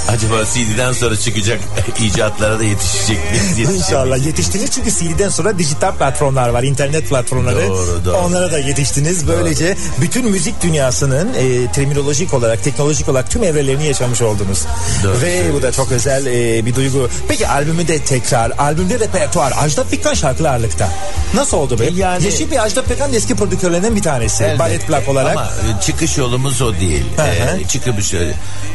[0.09, 1.59] acaba CD'den sonra çıkacak
[2.01, 3.19] icatlara da yetişecek
[3.57, 3.71] miyiz?
[3.77, 7.69] İnşallah yetiştiniz çünkü CD'den sonra dijital platformlar var, internet platformları.
[7.69, 8.17] Doğru, doğru.
[8.17, 9.29] Onlara da yetiştiniz.
[9.29, 14.63] Böylece bütün müzik dünyasının e, terminolojik olarak, teknolojik olarak tüm evrelerini yaşamış oldunuz.
[15.05, 17.09] Doğru Ve bu da çok özel e, bir duygu.
[17.29, 20.89] Peki albümü de tekrar, albümde repertuar, Ajda Pekkan şarkılı ağırlıkta.
[21.35, 21.85] Nasıl oldu be?
[21.97, 24.45] Yani- Yeşil bir Ajda Pekkan eski prodüktörlerinden bir tanesi.
[24.45, 24.59] Elbette.
[24.59, 25.37] Ballet plak olarak.
[25.37, 27.05] Ama e, çıkış yolumuz o değil.
[27.17, 27.27] Hı hı.
[27.61, 28.15] Ee, çıkış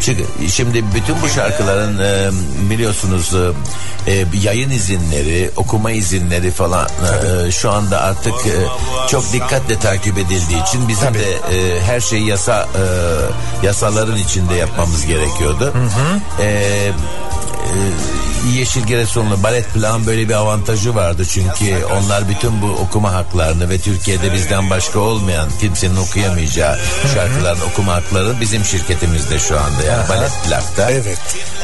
[0.02, 0.18] çık,
[0.50, 2.30] şimdi bütün bu şarkıların e,
[2.70, 6.90] biliyorsunuz e, e, yayın izinleri, okuma izinleri falan
[7.48, 8.56] e, şu anda artık e,
[9.08, 11.20] çok dikkatle takip edildiği için bizim Tabii.
[11.20, 15.74] de e, her şeyi yasa e, yasaların içinde yapmamız gerekiyordu.
[16.40, 16.92] E, e,
[18.56, 23.78] Yeşil Giresunlu balet plan böyle bir avantajı vardı çünkü onlar bütün bu okuma haklarını ve
[23.78, 26.80] Türkiye'de bizden başka olmayan kimsenin okuyamayacağı
[27.14, 30.92] şarkıların okuma hakları bizim şirketimizde şu anda yani balet plakta.
[30.92, 31.20] Evet.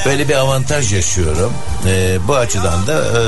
[0.06, 1.54] Böyle bir avantaj yaşıyorum.
[1.88, 3.22] Ee, bu açıdan da e,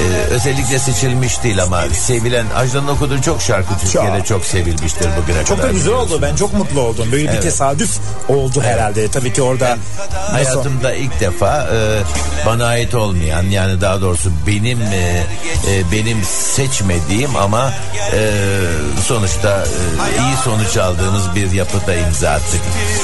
[0.00, 5.56] e, özellikle seçilmiş değil ama sevilen Ajda'nın okuduğu çok şarkı Türkiye'de çok, sevilmiştir bugüne Çok
[5.58, 5.68] kadar.
[5.70, 6.18] da güzel oldu.
[6.22, 7.08] Ben çok mutlu oldum.
[7.12, 7.42] Böyle bir Evet.
[7.42, 7.90] tesadüf
[8.28, 9.08] oldu herhalde.
[9.10, 9.68] Tabii ki orada
[10.32, 12.02] nasıl- Hayatımda ilk defa e,
[12.46, 15.22] bana ait olmayan yani daha doğrusu benim e,
[15.70, 17.72] e, benim seçmediğim ama
[18.12, 18.30] e,
[19.06, 19.64] sonuçta
[20.18, 22.60] e, iyi sonuç aldığımız bir yapıda imza attık.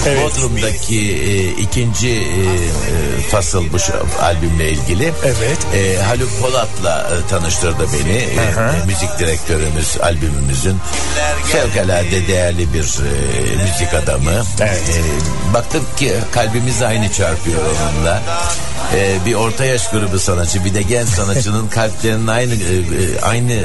[0.06, 0.22] Evet.
[0.22, 3.76] Bodrum'daki e, ikinci e, e, fasıl bu
[4.22, 5.12] albümle ilgili.
[5.24, 5.58] Evet.
[5.74, 6.28] E, Haluk
[6.70, 8.16] Polat'la e, tanıştırdı beni.
[8.16, 10.78] E, e, müzik direktörümüz albümümüzün.
[11.44, 14.44] Fevkalade değerli bir e, müzik adamı.
[14.61, 14.83] Evet.
[15.50, 18.22] E, baktım ki kalbimiz aynı çarpıyor onunla.
[18.94, 23.62] E, bir orta yaş grubu sanatçı bir de genç sanatçının kalplerinin aynı e, e, aynı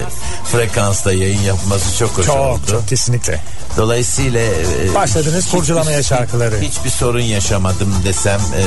[0.52, 2.62] frekansta yayın yapması çok hoş Çok oldu.
[2.72, 3.42] çok kesinlikle.
[3.78, 6.62] Dolayısıyla e, Başladınız kurcalamaya şarkıları.
[6.62, 8.64] hiçbir sorun yaşamadım desem e,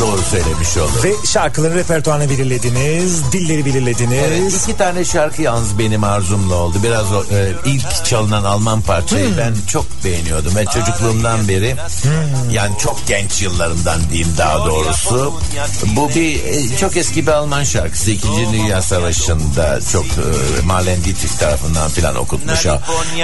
[0.00, 1.02] doğru söylemiş olurum.
[1.04, 4.18] Ve şarkıların repertuarını belirlediniz, dilleri belirlediniz.
[4.28, 6.78] Evet, iki tane şarkı yalnız benim arzumla oldu.
[6.82, 9.36] Biraz o, e, ilk çalınan Alman parçayı Hmm.
[9.38, 11.76] ben çok beğeniyordum ve çocukluğumdan beri
[12.52, 15.34] yani çok genç yıllarımdan diyeyim daha doğrusu.
[15.96, 18.10] Bu bir e, çok eski bir Alman şarkısı.
[18.10, 22.66] İkinci Dünya Savaşı'nda çok e, Marlene Dietrich tarafından filan okutmuş.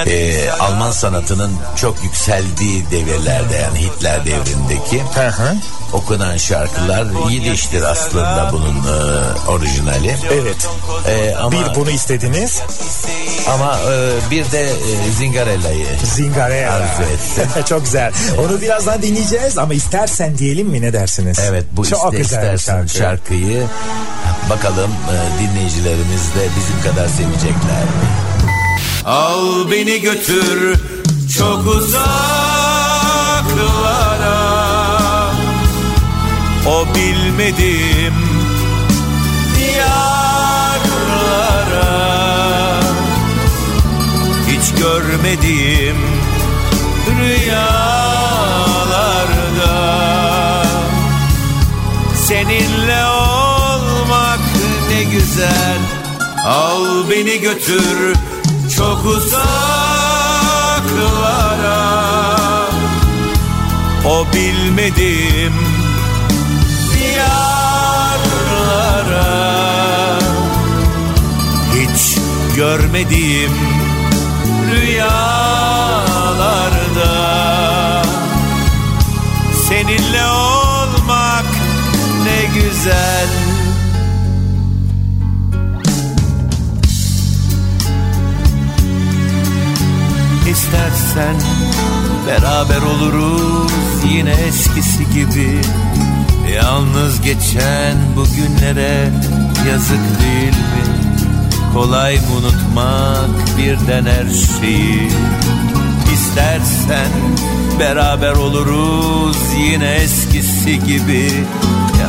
[0.07, 5.55] E, Alman sanatının çok yükseldiği devirlerde yani Hitler devrindeki Hı hı.
[5.93, 10.17] okunan şarkılar Yidiş'tir aslında bunun e, orijinali.
[10.33, 10.69] Evet.
[11.09, 12.61] E, ama Bir bunu istediniz.
[13.55, 16.73] ama e, bir de e, Zingarella'yı Zingarella.
[16.73, 17.63] Arzu ettim.
[17.69, 18.13] çok güzel.
[18.39, 21.39] Onu birazdan dinleyeceğiz ama istersen diyelim mi ne dersiniz?
[21.49, 22.99] Evet bu Çok iste istersen şarkı.
[22.99, 23.67] şarkıyı
[24.51, 28.09] bakalım e, dinleyicilerimiz de bizim kadar sevecekler mi?
[29.05, 30.81] Al beni götür
[31.39, 32.13] çok uzaklara
[36.67, 38.15] O bilmediğim
[39.59, 41.01] diyarlara
[44.49, 46.22] Hiç görmediğim
[52.29, 54.41] Seninle olmak
[54.91, 55.79] ne güzel.
[56.47, 58.17] Al beni götür
[58.77, 59.43] çok uzaklara.
[64.07, 65.53] O bilmediğim
[66.95, 67.33] diyarlara.
[71.75, 72.19] Hiç
[72.57, 73.53] görmediğim
[74.71, 75.43] rüyalarda.
[79.69, 80.42] Seninle
[82.83, 83.29] güzel.
[90.51, 91.37] İstersen
[92.27, 93.73] beraber oluruz
[94.13, 95.61] yine eskisi gibi.
[96.55, 99.11] Yalnız geçen bu günlere
[99.69, 100.85] yazık değil mi?
[101.75, 104.27] Kolay unutmak birden her
[104.61, 105.09] şeyi?
[106.15, 107.11] İstersen
[107.81, 111.31] beraber oluruz yine eskisi gibi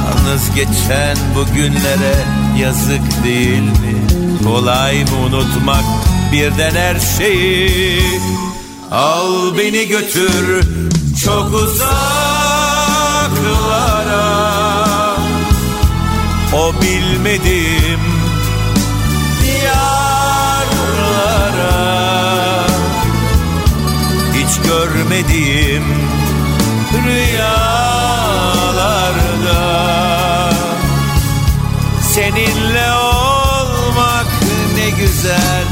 [0.03, 2.15] Yalnız geçen bu günlere
[2.57, 4.07] yazık değil mi?
[4.43, 5.83] Kolay mı unutmak
[6.31, 8.01] birden her şeyi?
[8.91, 10.67] Al beni götür
[11.25, 11.93] çok uzaklara.
[16.53, 17.99] O bilmediğim
[19.43, 21.03] diyarlara.
[24.33, 25.52] Hiç görmediğim
[32.23, 34.25] Seninle olmak
[34.75, 35.63] ne güzel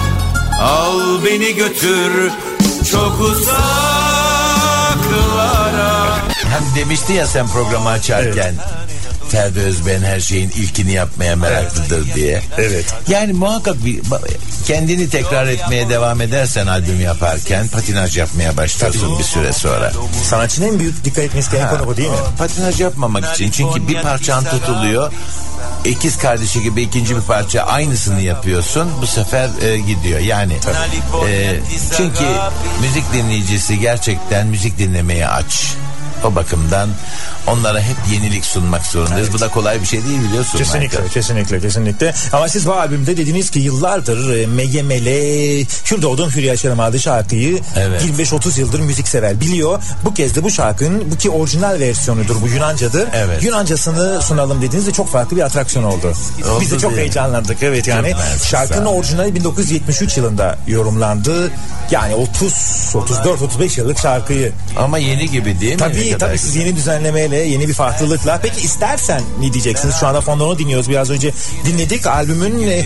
[0.61, 2.31] Al beni götür
[2.91, 3.57] çok uzaklara
[6.27, 8.55] Hem demişti ya sen programı açarken
[9.29, 12.41] Ferdi Özben her şeyin ilkini yapmaya meraklıdır diye.
[12.57, 12.85] Evet.
[13.07, 14.01] Yani muhakkak bir,
[14.67, 19.91] kendini tekrar etmeye devam edersen albüm yaparken patinaj yapmaya başlarsın bir süre sonra.
[20.23, 22.15] Sanatçının en büyük dikkat etmesi gereken konu bu değil mi?
[22.37, 25.11] Patinaj yapmamak için çünkü bir parçan tutuluyor
[25.85, 28.89] ikiz kardeşi gibi ikinci bir parça aynısını yapıyorsun.
[29.01, 30.19] Bu sefer e, gidiyor.
[30.19, 30.53] Yani
[31.27, 31.59] e,
[31.97, 32.23] çünkü
[32.81, 35.75] müzik dinleyicisi gerçekten müzik dinlemeye aç
[36.25, 36.89] o bakımdan
[37.47, 39.27] onlara hep yenilik sunmak zorundayız.
[39.27, 39.33] Evet.
[39.33, 40.57] Bu da kolay bir şey değil biliyorsun.
[40.57, 41.13] Kesinlikle, Michael.
[41.13, 42.13] kesinlikle, kesinlikle.
[42.33, 47.59] Ama siz bu albümde dediniz ki yıllardır e, Megemele, Hür Doğdum Hür Yaşarım adlı şarkıyı
[47.77, 48.03] evet.
[48.19, 49.83] 25-30 yıldır müzik sever biliyor.
[50.05, 53.07] Bu kez de bu şarkının bu ki orijinal versiyonudur bu Yunancadır.
[53.13, 53.43] Evet.
[53.43, 56.07] Yunancasını sunalım dediniz de çok farklı bir atraksiyon oldu.
[56.07, 58.13] oldu Biz de çok heyecanlandık evet yani.
[58.43, 61.51] Şarkının orijinali 1973 yılında yorumlandı.
[61.91, 64.51] Yani 30 34 35 yıllık şarkıyı.
[64.77, 65.79] Ama yeni gibi değil mi?
[65.79, 68.39] Tabii tabii siz yeni düzenlemeyle yeni bir farklılıkla.
[68.41, 69.95] Peki istersen ne diyeceksiniz?
[69.99, 70.89] Şu anda fonda onu dinliyoruz.
[70.89, 71.33] Biraz önce
[71.65, 72.07] dinledik.
[72.07, 72.85] Albümün e,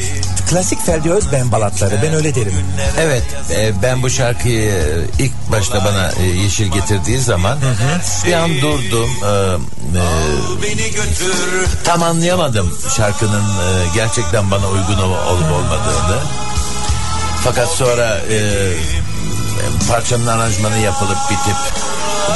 [0.50, 2.00] klasik Ferdi Özben balatları.
[2.04, 2.54] Ben öyle derim.
[3.00, 3.24] Evet.
[3.52, 8.28] E, ben bu şarkıyı e, ilk başta bana e, Yeşil getirdiği zaman hı hı.
[8.28, 9.10] bir an durdum.
[9.24, 10.04] E, e,
[11.84, 16.20] tam anlayamadım şarkının e, gerçekten bana uygun olup olmadığını.
[17.44, 18.40] Fakat sonra e,
[19.90, 21.56] parçanın aranjmanı yapılıp bitip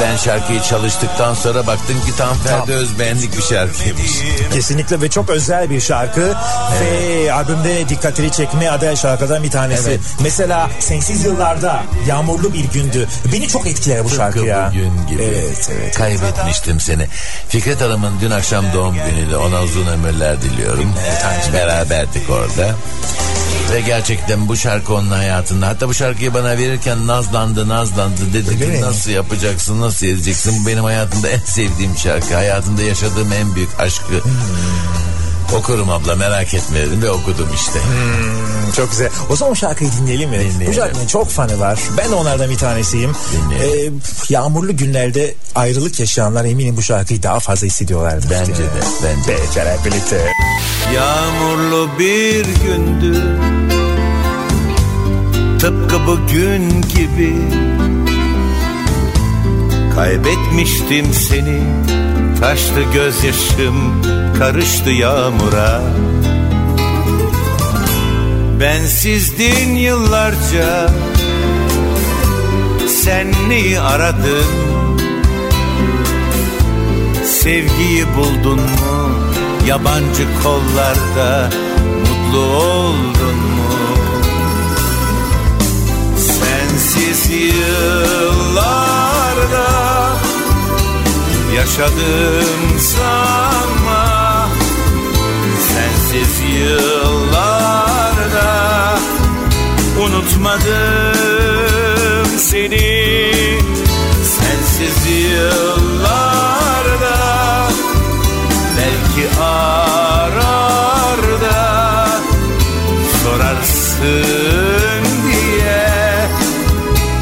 [0.02, 2.70] ben şarkıyı çalıştıktan sonra baktım ki tam Ferdi tamam.
[2.70, 4.12] Özbeğenlik bir şarkıymış.
[4.54, 6.34] Kesinlikle ve çok özel bir şarkı
[6.78, 7.28] evet.
[7.28, 9.90] ve albümde dikkatini çekme aday şarkıdan bir tanesi.
[9.90, 10.00] Evet.
[10.20, 13.08] Mesela Sensiz Yıllarda Yağmurlu Bir Gündü.
[13.34, 14.68] Beni çok etkiler bu şarkı ya.
[14.70, 15.24] bugün gibi.
[15.24, 15.98] Evet, evet.
[15.98, 17.08] Kaybetmiştim seni.
[17.50, 19.36] Fikret Hanım'ın dün akşam doğum günüydü.
[19.36, 20.94] Ona uzun ömürler diliyorum.
[21.08, 22.76] Evet, beraberdik orada.
[23.74, 25.68] Ve gerçekten bu şarkı onun hayatında.
[25.68, 28.34] Hatta bu şarkıyı bana verirken nazlandı nazlandı.
[28.34, 28.82] Dedi Öyle ki mi?
[28.82, 30.64] nasıl yapacaksın nasıl edeceksin.
[30.64, 32.34] Bu benim hayatımda en sevdiğim şarkı.
[32.36, 34.24] Hayatımda yaşadığım en büyük aşkı.
[34.24, 34.32] Hmm.
[35.58, 37.80] Okurum abla merak etme dedim ve okudum işte.
[37.80, 39.10] Hmm, çok güzel.
[39.30, 40.40] O zaman o şarkıyı dinleyelim mi?
[40.40, 40.68] Dinleyelim.
[40.68, 41.80] Bu şarkının çok fanı var.
[41.98, 43.12] Ben de onlardan bir tanesiyim.
[43.62, 43.90] Ee,
[44.30, 48.30] yağmurlu günlerde ayrılık yaşayanlar eminim bu şarkıyı daha fazla hissediyorlardır.
[48.30, 48.68] Bence de.
[49.04, 49.78] Bence de.
[49.86, 50.34] birlikte.
[50.96, 53.40] Yağmurlu bir gündü
[55.60, 57.36] Tıpkı bugün gibi
[59.96, 61.62] Kaybetmiştim seni
[62.40, 64.02] Taştı gözyaşım
[64.38, 65.82] Karıştı yağmura.
[68.60, 70.90] Bensizdin yıllarca
[72.88, 75.00] Sen neyi aradın?
[77.26, 79.10] Sevgiyi buldun mu
[79.68, 81.50] Yabancı kollarda
[82.00, 83.70] Mutlu oldun mu?
[86.18, 88.80] Sensiz yıllarda
[91.56, 94.50] Yaşadım sanma.
[95.60, 97.80] Sensiz yıllarda
[100.02, 101.20] Unutmadım
[102.38, 103.10] seni.
[104.24, 106.40] Sensiz yıllarda
[108.78, 111.62] Belki arar da
[113.24, 115.88] Sorarsın diye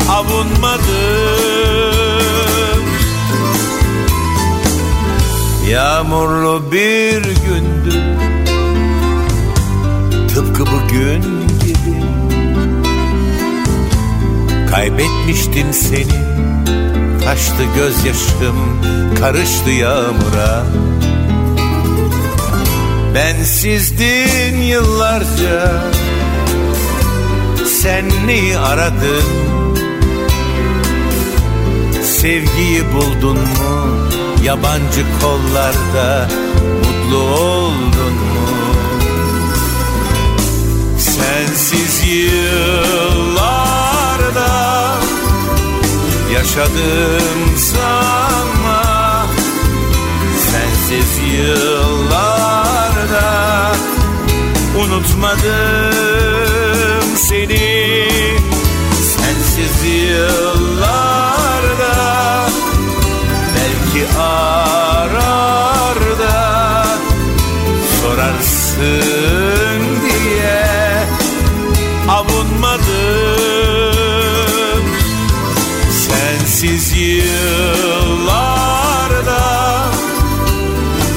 [0.09, 0.86] Avunmadım
[5.71, 8.17] Yağmurlu bir gündü.
[10.35, 11.21] Tıpkı bugün
[11.59, 12.03] gibi.
[14.71, 16.27] Kaybetmiştim seni.
[17.25, 18.81] Taştı gözyaşım
[19.19, 20.65] Karıştı yağmura.
[23.15, 25.83] Bensizdin yıllarca.
[27.81, 29.23] Sen neyi aradın?
[32.03, 34.07] Sevgiyi buldun mu
[34.43, 36.29] Yabancı kollarda
[36.79, 38.47] Mutlu oldun mu?
[40.97, 43.47] Sensiz yıllarda
[46.33, 49.25] Yaşadım sanma
[50.51, 52.57] Sensiz yıllarda
[54.77, 56.27] Unutmadım
[57.17, 58.07] seni.
[58.93, 61.16] Sensiz yıllarda
[68.77, 70.65] Sorarsın diye
[72.09, 72.85] Avunmadım.
[75.91, 78.27] Sensiz yıllarda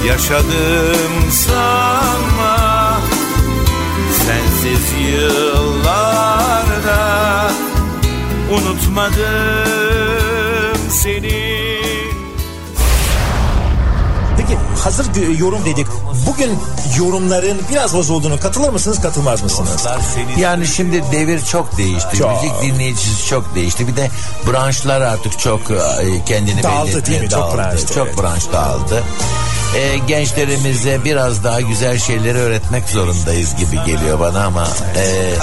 [0.06, 3.00] Yaşadım sanma
[4.12, 7.00] Sensiz yıllarda
[8.50, 9.79] Unutmadım
[14.84, 15.06] hazır
[15.38, 15.86] yorum dedik.
[16.26, 16.58] Bugün
[16.98, 19.86] yorumların biraz bozulduğunu katılır mısınız katılmaz mısınız?
[20.38, 22.16] Yani şimdi devir çok değişti.
[22.16, 22.42] Çok.
[22.42, 23.88] Müzik dinleyicisi çok değişti.
[23.88, 24.10] Bir de
[24.50, 25.76] branşlar artık çok e,
[26.26, 27.28] kendini Dağıldı belli etmeye değil mi?
[27.30, 27.56] Çok dağıldı.
[27.56, 28.18] branş, Çok evet.
[28.18, 29.02] branş dağıldı.
[29.76, 35.34] E, gençlerimize biraz daha güzel şeyleri öğretmek zorundayız gibi geliyor bana ama e,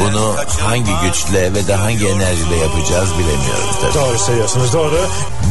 [0.00, 3.94] bunu hangi güçle ve de hangi enerjiyle yapacağız bilemiyorum tabii.
[3.94, 5.00] Doğru söylüyorsunuz doğru.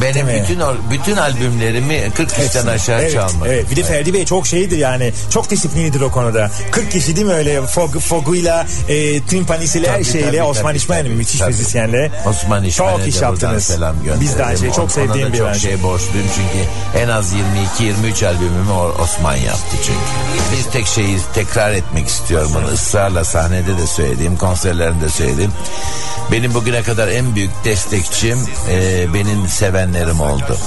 [0.02, 0.60] Benim Değil bütün
[0.92, 3.48] bütün albümlerimi 40 kişiden aşağı evet, çalmadım.
[3.48, 6.52] Evet bir de Ferdi Bey çok şeydir yani çok disiplinlidir o konuda.
[6.72, 11.10] 40 kişi değil mi öyle Fog, Fog'uyla e, timpanisiyle her şeyle tabii, Osman tabii, tabii,
[11.10, 11.52] müthiş tabii.
[11.52, 12.12] müzisyenle.
[12.26, 13.64] Osman İşmen'e Çok iş yaptınız.
[13.64, 13.96] selam.
[14.22, 16.66] Biz de aynı çok sevdiğim bir çok şey borçluyum çünkü
[17.04, 17.34] en az
[17.80, 18.72] 22-23 albümümü
[19.04, 20.58] Osman yaptı çünkü.
[20.58, 25.52] Bir tek şeyi tekrar etmek istiyorum bunu ısrarla sahnede de söylediğim konserlerinde söylediğim.
[26.32, 28.40] Benim bugüne kadar en büyük destekçim
[28.70, 29.48] e, benim
[29.84, 30.58] sevenlerim oldu.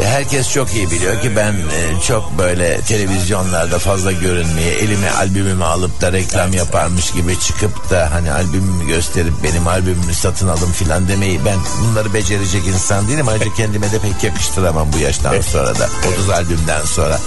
[0.00, 5.64] E, Herkes çok iyi biliyor ki ben e, çok böyle televizyonlarda fazla görünmeye, elime albümümü
[5.64, 11.08] alıp da reklam yaparmış gibi çıkıp da hani albümümü gösterip benim albümümü satın alın filan
[11.08, 13.28] demeyi ben bunları becerecek insan değilim.
[13.28, 17.18] Ayrıca kendime de pek yakıştıramam bu yaştan sonra da 30 albümden sonra.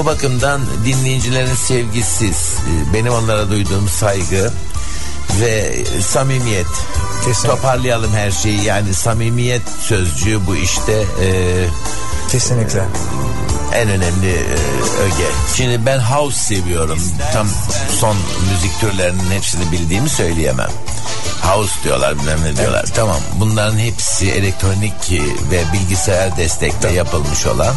[0.00, 2.54] O bakımdan dinleyicilerin sevgisiz,
[2.90, 4.50] e, benim onlara duyduğum saygı
[5.40, 6.66] ve samimiyet.
[7.24, 7.48] Kesinlikle.
[7.48, 11.28] Toparlayalım her şeyi yani samimiyet sözcüğü bu işte e,
[12.30, 12.84] Kesinlikle.
[13.74, 14.42] en önemli e,
[15.02, 15.28] öge.
[15.56, 16.98] Şimdi ben house seviyorum.
[17.32, 17.46] Tam
[18.00, 18.16] son
[18.52, 20.70] müzik türlerinin hepsini bildiğimi söyleyemem.
[21.42, 22.84] House diyorlar bilmem ne diyorlar.
[22.94, 27.74] Tamam bunların hepsi elektronik e, ve bilgisayar destekle yapılmış olan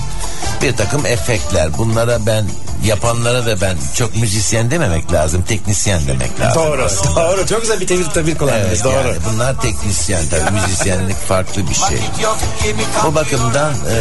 [0.62, 1.78] bir takım efektler.
[1.78, 2.46] Bunlara ben
[2.86, 5.44] yapanlara da ben çok müzisyen dememek lazım.
[5.48, 6.62] Teknisyen demek lazım.
[6.62, 6.88] Doğru.
[7.16, 7.48] Doğru.
[7.48, 8.68] Çok güzel bir tabir, tabir kullandınız.
[8.68, 8.94] Evet, doğru.
[8.94, 11.98] yani bunlar teknisyen tabii müzisyenlik farklı bir şey.
[13.08, 13.98] O bakımdan e,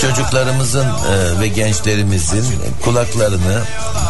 [0.00, 2.44] çocuklarımızın e, ve gençlerimizin
[2.84, 3.62] kulaklarını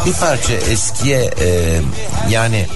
[0.05, 1.79] bir parça eskiye e,
[2.29, 2.67] yani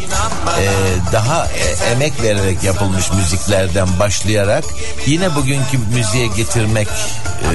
[0.59, 0.65] e,
[1.13, 4.63] daha e, emek vererek yapılmış müziklerden başlayarak
[5.05, 7.51] yine bugünkü müziğe getirmek e,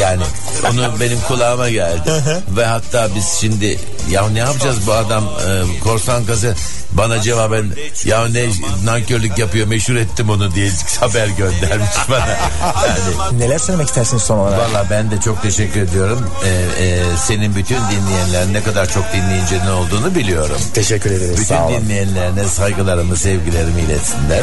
[0.00, 0.22] Yani
[0.70, 2.10] onu benim kulağıma geldi.
[2.56, 3.78] Ve hatta biz şimdi
[4.10, 6.56] ya ne yapacağız bu adam e, korsan kaset
[6.92, 7.66] bana cevaben
[8.04, 8.46] ya ne
[8.84, 12.26] nankörlük yapıyor meşhur ettim onu diye haber göndermiş bana.
[12.28, 14.58] Yani Neler söylemek istersiniz son olarak?
[14.58, 16.30] Valla ben de çok teşekkür ediyorum.
[16.44, 20.56] Ee, e, senin bütün dinleyenler ne kadar çok dinleyince ne olduğunu biliyorum.
[20.74, 21.32] Teşekkür ederiz.
[21.32, 21.80] Bütün Sağ olun.
[21.82, 24.42] dinleyenlerine saygılarımı, sevgilerimi iletsinler.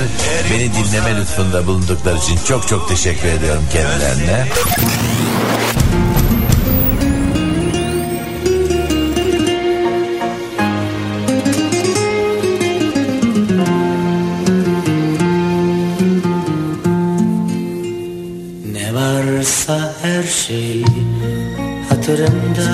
[0.52, 4.46] Beni dinleme lütfunda bulundukları için çok çok teşekkür ediyorum kendilerine.
[22.16, 22.68] Hatırımda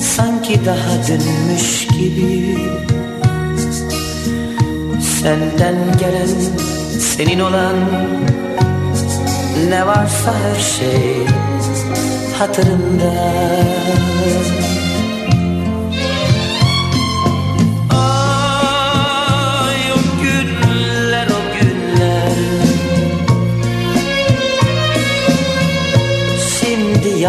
[0.00, 2.58] Sanki daha dünmüş gibi.
[5.22, 6.28] Senden gelen
[6.98, 7.76] senin olan
[9.70, 11.26] Ne varsa her şey
[12.38, 13.12] hatırımda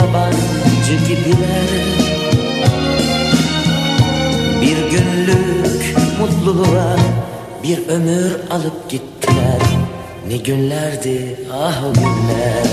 [0.02, 1.70] yabancı gibiler
[4.62, 6.95] Bir günlük mutluluğa
[7.64, 9.62] bir ömür alıp gittiler.
[10.28, 12.66] Ne günlerdi ah o günler.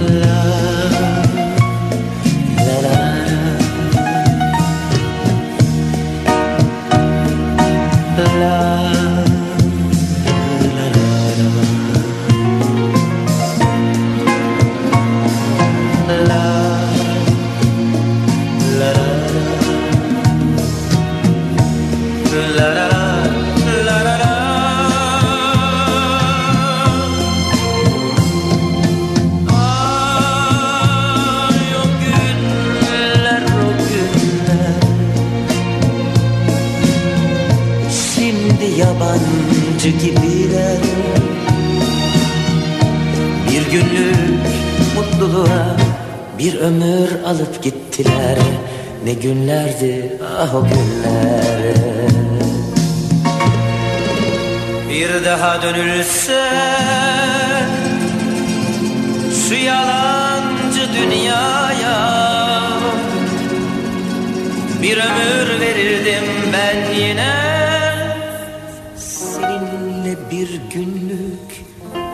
[0.00, 0.85] Love
[49.22, 51.74] günlerdi ah o günler
[54.90, 56.50] Bir daha dönülse
[59.48, 62.26] şu yalancı dünyaya
[64.82, 67.34] Bir ömür verirdim ben yine.
[68.96, 71.64] Seninle bir günlük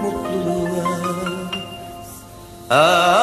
[0.02, 0.92] mutluluğa.
[2.70, 3.21] Ay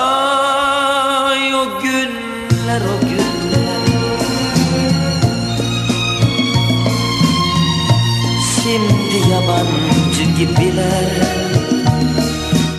[10.40, 11.40] gibiler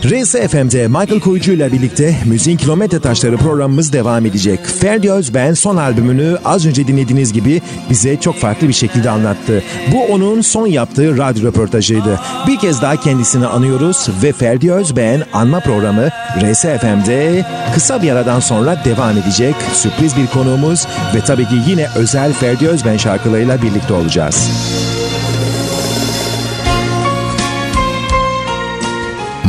[0.05, 4.61] RSFM'de Michael Koyucu ile birlikte Müziğin Kilometre Taşları programımız devam edecek.
[4.81, 9.63] Ferdi Özben son albümünü az önce dinlediğiniz gibi bize çok farklı bir şekilde anlattı.
[9.93, 12.21] Bu onun son yaptığı radyo röportajıydı.
[12.47, 16.09] Bir kez daha kendisini anıyoruz ve Ferdi Özben anma programı
[16.41, 19.55] RSFM'de kısa bir aradan sonra devam edecek.
[19.73, 24.51] Sürpriz bir konuğumuz ve tabii ki yine özel Ferdi Özben şarkılarıyla birlikte olacağız.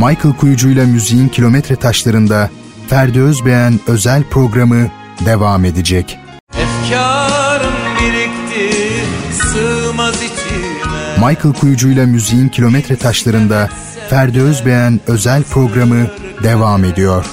[0.06, 2.50] Michael Kuyucu'yla müziğin kilometre taşlarında
[2.88, 4.88] Ferdi Özbeğen özel programı
[5.26, 6.18] devam edecek.
[6.54, 8.76] Efkarım birikti
[9.32, 13.68] sığmaz içime Michael Kuyucu'yla müziğin kilometre taşlarında
[14.10, 16.06] Ferdi Özbeğen özel programı
[16.42, 17.24] devam ediyor.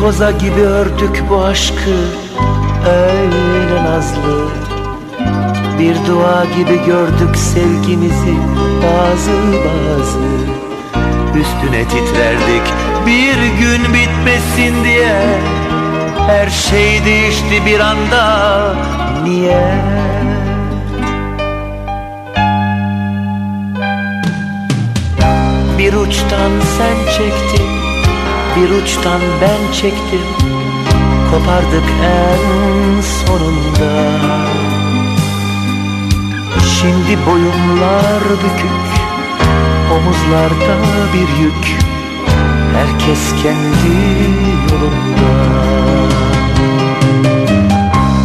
[0.00, 1.96] Koza gibi ördük bu aşkı
[2.86, 4.48] öyle nazlı.
[5.78, 8.36] Bir dua gibi gördük sevgimizi
[8.82, 9.32] bazı
[9.64, 10.18] bazı.
[11.40, 12.62] Üstüne titrerdik
[13.06, 15.40] bir gün bitmesin diye.
[16.26, 18.74] Her şey değişti bir anda
[19.24, 19.74] Niye?
[25.78, 27.79] Bir uçtan sen çektin
[28.56, 30.26] bir uçtan ben çektim.
[31.30, 34.10] Kopardık en sonunda.
[36.80, 38.90] Şimdi boyunlar bükük
[39.92, 40.76] Omuzlarda
[41.12, 41.78] bir yük.
[42.74, 43.96] Herkes kendi
[44.72, 45.30] yolunda.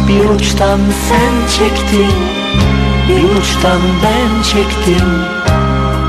[0.08, 2.16] Bir uçtan sen çektin
[3.08, 5.08] Bir uçtan ben çektim.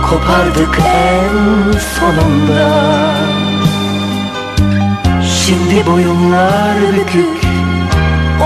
[0.10, 3.37] Kopardık en sonunda
[5.48, 7.42] Şimdi boyunlar bükük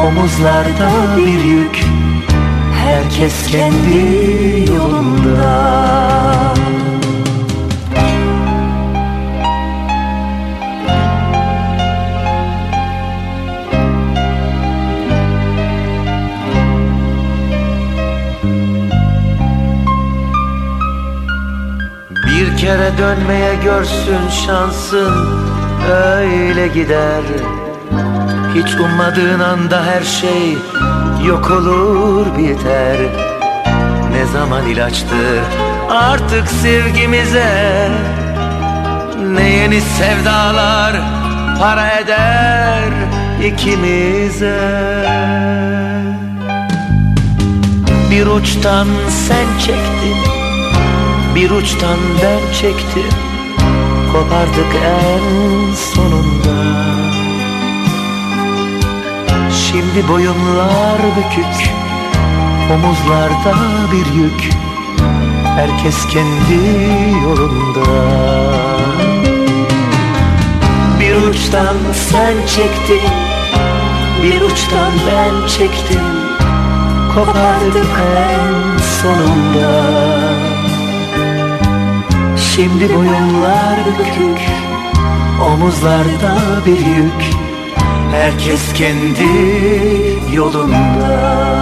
[0.05, 1.85] Omuzlarda bir yük.
[2.85, 5.71] Herkes kendi yolunda.
[22.27, 25.50] Bir kere dönmeye görsün şansın
[25.89, 27.21] öyle gider.
[28.55, 30.57] Hiç ummadığın anda her şey
[31.27, 32.97] yok olur biter.
[34.11, 35.41] Ne zaman ilaçtır
[35.89, 37.89] artık sevgimize?
[39.31, 41.01] Ne yeni sevdalar
[41.59, 42.89] para eder
[43.45, 44.59] ikimize?
[48.11, 48.87] Bir uçtan
[49.27, 50.17] sen çektin
[51.35, 53.30] bir uçtan ben çektim
[54.13, 56.55] Kopardık en sonunda.
[59.51, 61.71] Şimdi boyunlar bükük
[62.73, 63.55] Omuzlarda
[63.91, 64.49] bir yük.
[65.43, 66.53] Herkes kendi
[67.23, 67.89] yolunda.
[70.99, 73.09] Bir uçtan sen çektin
[74.23, 76.05] Bir uçtan ben çektim.
[77.15, 77.87] Kopardım
[78.17, 80.30] en sonunda
[82.55, 84.39] Şimdi boyunlar bükük
[85.41, 87.23] Omuzlarda bir yük
[88.11, 89.23] Herkes kendi
[90.35, 91.60] yolunda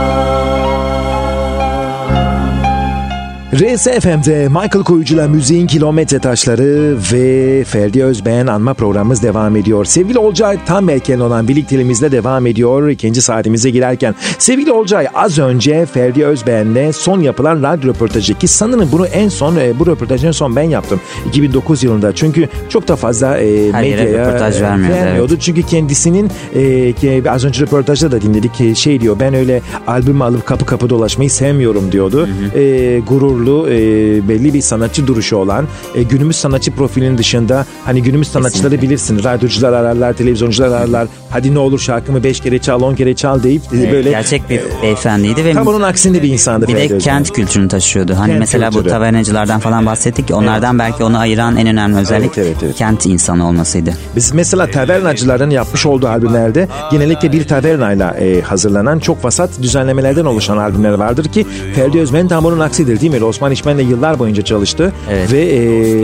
[3.53, 9.85] RSFM'de Michael Koyucu'la müziğin kilometre taşları ve Ferdi Özben anma programımız devam ediyor.
[9.85, 14.15] Sevgili Olcay tam erken olan birlikteliğimizle devam ediyor ikinci saatimize girerken.
[14.37, 19.55] Sevgili Olcay az önce Ferdi Özben'le son yapılan radyo röportajı ki sanırım bunu en son
[19.55, 22.15] e, bu röportajı en son ben yaptım 2009 yılında.
[22.15, 25.37] Çünkü çok da fazla e, Her medyaya röportaj e, vermiyordu, vermiyordu.
[25.39, 30.21] Çünkü kendisinin e, ki az önce röportajda da dinledik e, şey diyor ben öyle albüm
[30.21, 32.29] alıp kapı kapı dolaşmayı sevmiyorum diyordu.
[32.55, 32.99] E,
[33.39, 38.69] gururlu e, belli bir sanatçı duruşu olan e, günümüz sanatçı profilinin dışında hani günümüz sanatçıları
[38.69, 38.87] Kesinlikle.
[38.87, 43.43] bilirsin radyocular ararlar televizyoncular ararlar hadi ne olur şarkımı 5 kere çal 10 kere çal
[43.43, 46.67] deyip e, Evet, böyle gerçek bir beyefendiydi ve tam onun aksinde bir insandı.
[46.67, 48.15] bir de kent kültürünü taşıyordu.
[48.17, 48.89] Hani Kent mesela bu kültürü.
[48.91, 50.31] tavernacılardan falan bahsettik.
[50.33, 52.75] Onlardan belki onu ayıran en önemli özellik evet, evet.
[52.75, 53.93] kent insanı olmasıydı.
[54.15, 60.57] Biz mesela tavernacıların yapmış olduğu albümlerde genellikle bir tavernayla e, hazırlanan çok vasat düzenlemelerden oluşan
[60.57, 63.21] albümler vardır ki Ferdi Özmen tam onun aksidir değil mi?
[63.29, 65.31] Osman İşmen'le yıllar boyunca çalıştı Evet.
[65.31, 65.59] ve e,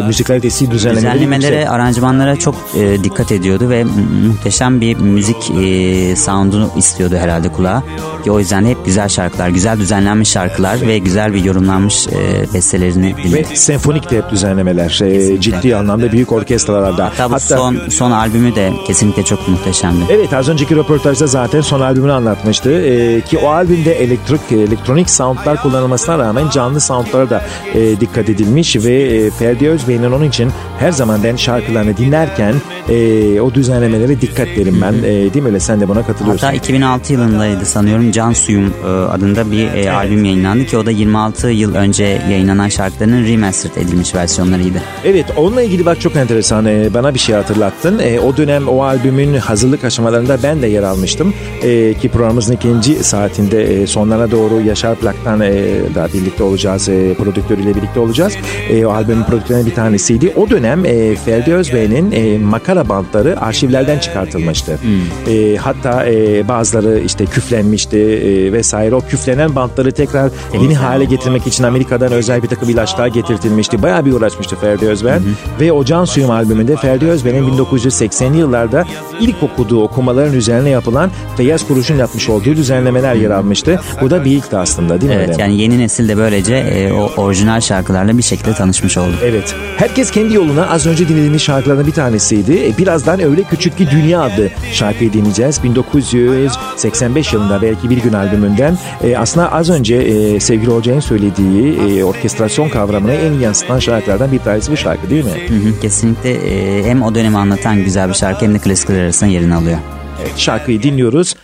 [0.08, 1.72] müzikalitesi düzenlemeleri Düzenlemelere, yüksek.
[1.74, 3.92] aranjmanlara çok e, dikkat ediyordu ve mu-
[4.28, 7.84] muhteşem bir müzik e, sound'unu istiyordu herhalde kulağa.
[8.24, 13.16] Ki o yüzden hep güzel şarkılar, güzel düzenlenmiş şarkılar ve güzel bir yorumlanmış e, bestelerini
[13.18, 13.58] Ve dinledik.
[13.58, 15.00] senfonik de hep düzenlemeler.
[15.04, 17.06] E, ciddi anlamda büyük orkestralarda.
[17.06, 20.04] Hatta bu son, son albümü de kesinlikle çok muhteşemdi.
[20.10, 22.72] Evet az önceki röportajda zaten son albümünü anlatmıştı.
[22.72, 26.80] Ee, ki o albümde elektrik elektronik soundlar kullanılmasına rağmen canlı
[27.16, 27.44] soundlara da
[27.74, 32.56] e, dikkat edilmiş ve e, Ferdi Özbey'in onun için her zaman ben şarkılarını dinlerken
[32.90, 34.94] e, o düzenlemelere dikkat derim ben.
[34.94, 36.48] E, değil mi öyle sen de buna katılıyorsun.
[36.48, 40.92] Hatta 2006 yılındaydı sanıyorum Can Suyum e, adında bir e, albüm yayınlandı ki o da
[40.92, 44.78] 26 yıl önce yayınlanan şarkılarının remastered edilmiş versiyonlarıydı.
[45.06, 48.00] Evet onunla ilgili bak çok enteresan Ee, bana bir şey hatırlattın.
[48.00, 51.34] Ee, o dönem o albümün hazırlık aşamalarında ben de yer almıştım.
[51.64, 55.52] Ee, ki programımızın ikinci saatinde e, sonlarına doğru Yaşar Plak'tan e,
[55.96, 56.90] da birlikte olacağız.
[56.90, 58.38] E, prodüktörüyle birlikte olacağız.
[58.70, 60.34] E, o albümün prodüktörlerinden bir tanesiydi.
[60.36, 64.80] O dönem e, Ferdi Özbey'in e, makara bantları arşivlerden çıkartılmıştı.
[65.28, 68.96] E, hatta e, bazıları işte küflenmişti e, vesaire.
[68.96, 70.32] O küflenen bantları tekrar
[70.62, 73.84] yeni hale getirmek için Amerika'dan özel bir takım ilaçlar getirtilmişti.
[73.84, 75.22] Bayağı bir uğraşmıştı Ferdi Özben.
[75.60, 78.86] Ve o Can Suyum albümünde Ferdi Özben'in 1980'li yıllarda
[79.20, 83.80] ilk okuduğu okumaların üzerine yapılan Feyyaz Kuruş'un yapmış olduğu düzenlemeler yer almıştı.
[84.02, 85.18] Bu da bir ilkti aslında değil mi?
[85.20, 85.42] Evet öyle?
[85.42, 89.16] yani yeni nesil de böylece e, o orijinal şarkılarla bir şekilde tanışmış oldu.
[89.24, 89.56] Evet.
[89.78, 92.54] Herkes kendi yoluna az önce dinlediğimiz şarkılardan bir tanesiydi.
[92.54, 95.64] E, Birazdan Öyle Küçük Ki Dünya adlı şarkıyı dinleyeceğiz.
[95.64, 98.78] 1985 yılında belki bir gün albümünden.
[99.04, 104.32] E, aslında az önce e, sevgili Hoca'nın söylediği e, orkestrasyon kavramını en iyi yansıtan şarkılardan
[104.32, 105.32] bir tanesi bu şarkı değil mi?
[105.32, 109.30] Hı hı, kesinlikle e, hem o dönemi anlatan güzel bir şarkı hem de klasikler arasında
[109.30, 109.78] yerini alıyor.
[110.22, 111.36] Evet, şarkıyı dinliyoruz.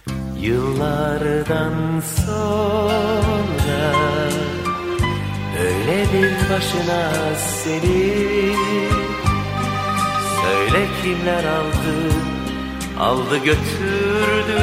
[0.42, 1.74] Yıllardan
[2.26, 3.11] sonra
[6.52, 8.56] başına seni.
[10.42, 11.96] Söyle kimler aldı
[13.00, 14.62] Aldı götürdü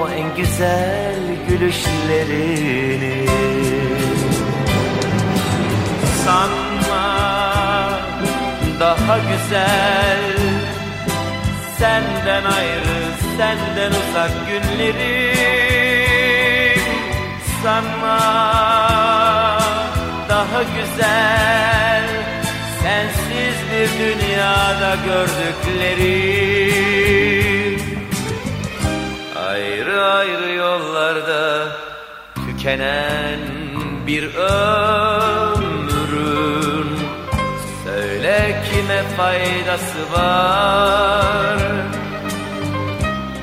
[0.00, 1.16] O en güzel
[1.48, 3.26] gülüşlerini.
[6.24, 7.08] Sanma
[8.80, 10.38] daha güzel
[11.78, 12.98] Senden ayrı,
[13.38, 14.88] senden uzak günlerim
[17.62, 19.57] Sanma
[20.52, 22.04] daha güzel
[22.82, 26.18] Sensiz bir dünyada gördüklerim
[29.48, 31.68] Ayrı ayrı yollarda
[32.34, 33.40] tükenen
[34.06, 35.68] bir ömrün.
[37.84, 41.58] Söyle kime faydası var?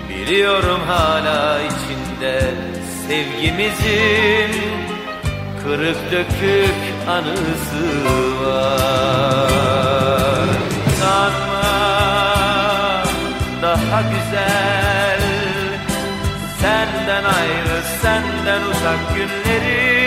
[0.09, 2.41] Biliyorum hala içinde
[3.07, 4.84] sevgimizin
[5.65, 6.75] Kırık dökük
[7.07, 8.05] anısı
[8.45, 9.49] var.
[10.99, 11.63] Sanma
[13.61, 15.21] daha güzel.
[16.61, 20.04] Senden ayrı, senden uzak günlerim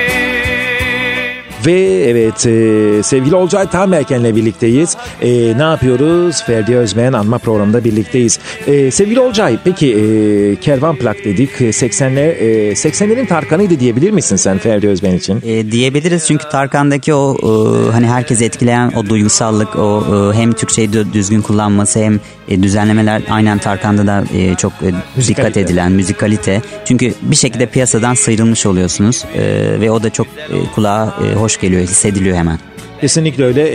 [1.68, 4.96] Ve evet e, sevgili Olcay Tamerken'le birlikteyiz.
[5.22, 6.42] E, ne yapıyoruz?
[6.42, 8.38] Ferdi Özmen anma programında birlikteyiz.
[8.66, 11.50] E, sevgili Olcay peki e, Kervan Plak dedik.
[11.50, 15.42] 80'ler e, 80'lerin Tarkan'ıydı diyebilir misin sen Ferdi Özmen için?
[15.46, 20.92] E, diyebiliriz çünkü Tarkan'daki o e, hani herkes etkileyen o duygusallık o e, hem Türkçeyi
[20.92, 26.62] düzgün kullanması hem e, düzenlemeler aynen Tarkan'da da e, çok e, dikkat edilen müzikalite.
[26.84, 29.40] Çünkü bir şekilde piyasadan sıyrılmış oluyorsunuz e,
[29.80, 32.58] ve o da çok e, kulağa e, hoş geliyor, hissediliyor hemen.
[33.00, 33.68] Kesinlikle öyle.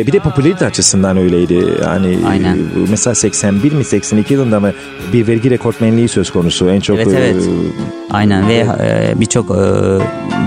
[0.00, 1.64] Ee, bir de popülerite açısından öyleydi.
[1.82, 2.58] Yani Aynen.
[2.90, 4.72] mesela 81 mi 82 yılında mı
[5.12, 6.70] bir vergi rekortmenliği söz konusu.
[6.70, 7.36] En çok Evet, evet.
[7.36, 7.48] e,
[8.10, 9.54] Aynen ve e, birçok e,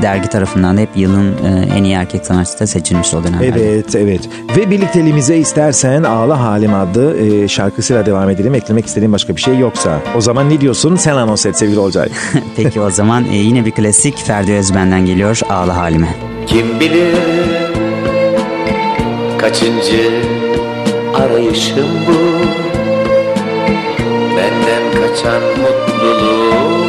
[0.02, 3.74] dergi tarafından da hep yılın e, en iyi erkek sanatçısı da seçilmişti o dönemlerde.
[3.74, 4.22] Evet evet
[4.58, 9.58] ve birlikteliğimize istersen Ağla Halim adlı e, şarkısıyla devam edelim eklemek istediğin başka bir şey
[9.58, 12.10] yoksa o zaman ne diyorsun sen anons et sevgili Olcay.
[12.56, 16.16] Peki o zaman e, yine bir klasik Ferdi Özben'den geliyor Ağla Halime.
[16.48, 17.61] Kim bilir
[19.42, 20.12] kaçıncı
[21.14, 22.42] arayışım bu?
[24.38, 26.82] Benden kaçan mutluluğum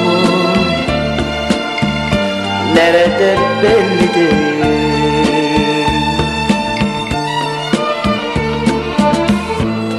[2.75, 4.53] Nerede belli değil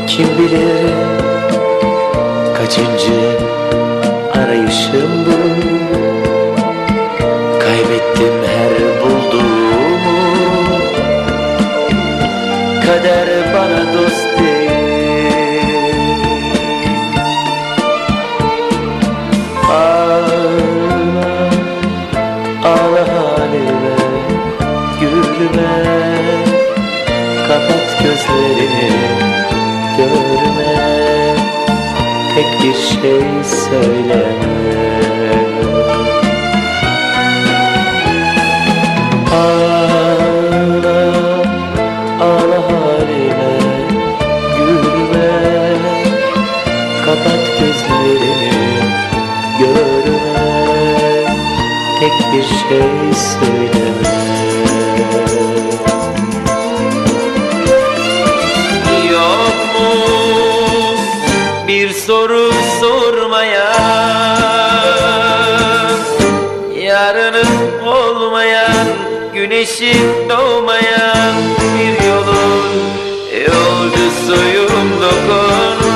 [0.08, 0.94] Kim bilir
[2.58, 3.03] kaçıncı
[32.64, 34.63] bir şey söyleme
[69.80, 70.00] Güneşi
[70.30, 72.64] doğmayan bir yolun
[73.40, 75.94] Yolcusuyum dokunma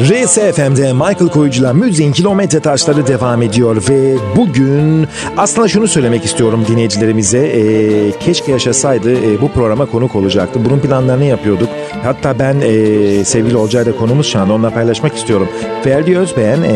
[0.00, 7.38] RSFM'de Michael Koyucu'la müziğin kilometre taşları devam ediyor ve bugün aslında şunu söylemek istiyorum dinleyicilerimize
[7.38, 10.60] e, keşke yaşasaydı e, bu programa konuk olacaktı.
[10.64, 11.68] Bunun planlarını yapıyorduk.
[12.02, 15.48] Hatta ben e, sevgili Olcay'la konumuz şu anda onunla paylaşmak istiyorum.
[15.82, 16.74] Ferdi Özbeğen e,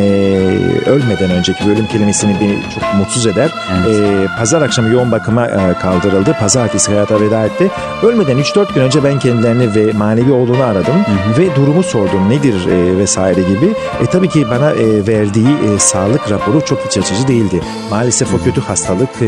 [0.86, 3.50] ölmeden önceki bölüm kelimesini beni çok mutsuz eder.
[3.86, 4.00] Evet.
[4.00, 6.36] E, pazar akşamı yoğun bakıma e, kaldırıldı.
[6.40, 7.70] Pazartesi hayata veda etti.
[8.02, 10.96] Ölmeden 3-4 gün önce ben kendilerini ve manevi oğlunu aradım
[11.38, 13.74] ve durumu sordum nedir e, vesaire gibi.
[14.02, 17.60] E tabii ki bana e, verdiği e, sağlık raporu çok iç açıcı değildi.
[17.90, 19.26] Maalesef o kötü hastalık e,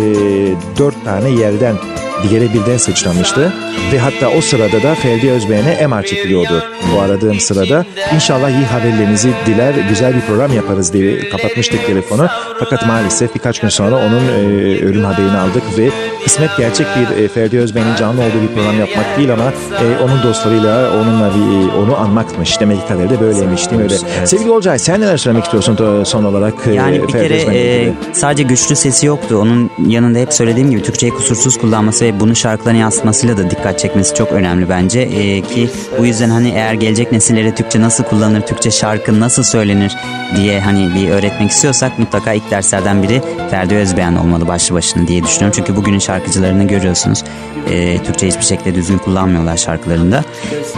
[0.78, 1.74] 4 tane yerden
[2.22, 3.52] diğeri birden sıçramıştı
[3.92, 6.64] ve hatta o sırada da Ferdi Özbeğen'e MR çekiliyordu.
[6.94, 12.26] Bu aradığım sırada inşallah iyi haberlerinizi diler güzel bir program yaparız diye kapatmıştık telefonu.
[12.58, 14.42] Fakat maalesef birkaç gün sonra onun e,
[14.84, 15.90] ölüm haberini aldık ve
[16.24, 19.44] kısmet gerçek bir e, Ferdi Özbeğen'in canlı olduğu bir program yapmak değil ama
[19.82, 22.60] e, onun dostlarıyla onunla bir, e, onu anmakmış.
[22.60, 24.26] Demek ki kaderi de böyleymiş değil mi öyle?
[24.26, 26.54] Sevgili Olcay sen neler söylemek istiyorsun to- son olarak?
[26.66, 29.38] e, Yani bir Ferdi kere e, sadece güçlü sesi yoktu.
[29.42, 34.14] Onun yanında hep söylediğim gibi Türkçeyi kusursuz kullanması ve bunu şarkılarına yansıtmasıyla da dikkat çekmesi
[34.14, 35.00] çok önemli bence.
[35.00, 39.96] E, ki bu yüzden hani eğer gelecek nesillere Türkçe nasıl kullanır, Türkçe şarkı nasıl söylenir
[40.36, 45.24] diye hani bir öğretmek istiyorsak mutlaka ilk derslerden biri Ferdi Özbeğen olmalı başlı başına diye
[45.24, 45.52] düşünüyorum.
[45.56, 47.24] Çünkü bugünün şarkıcılarını görüyorsunuz.
[47.70, 50.24] E, Türkçe hiçbir şekilde düzgün kullanmıyorlar şarkılarında.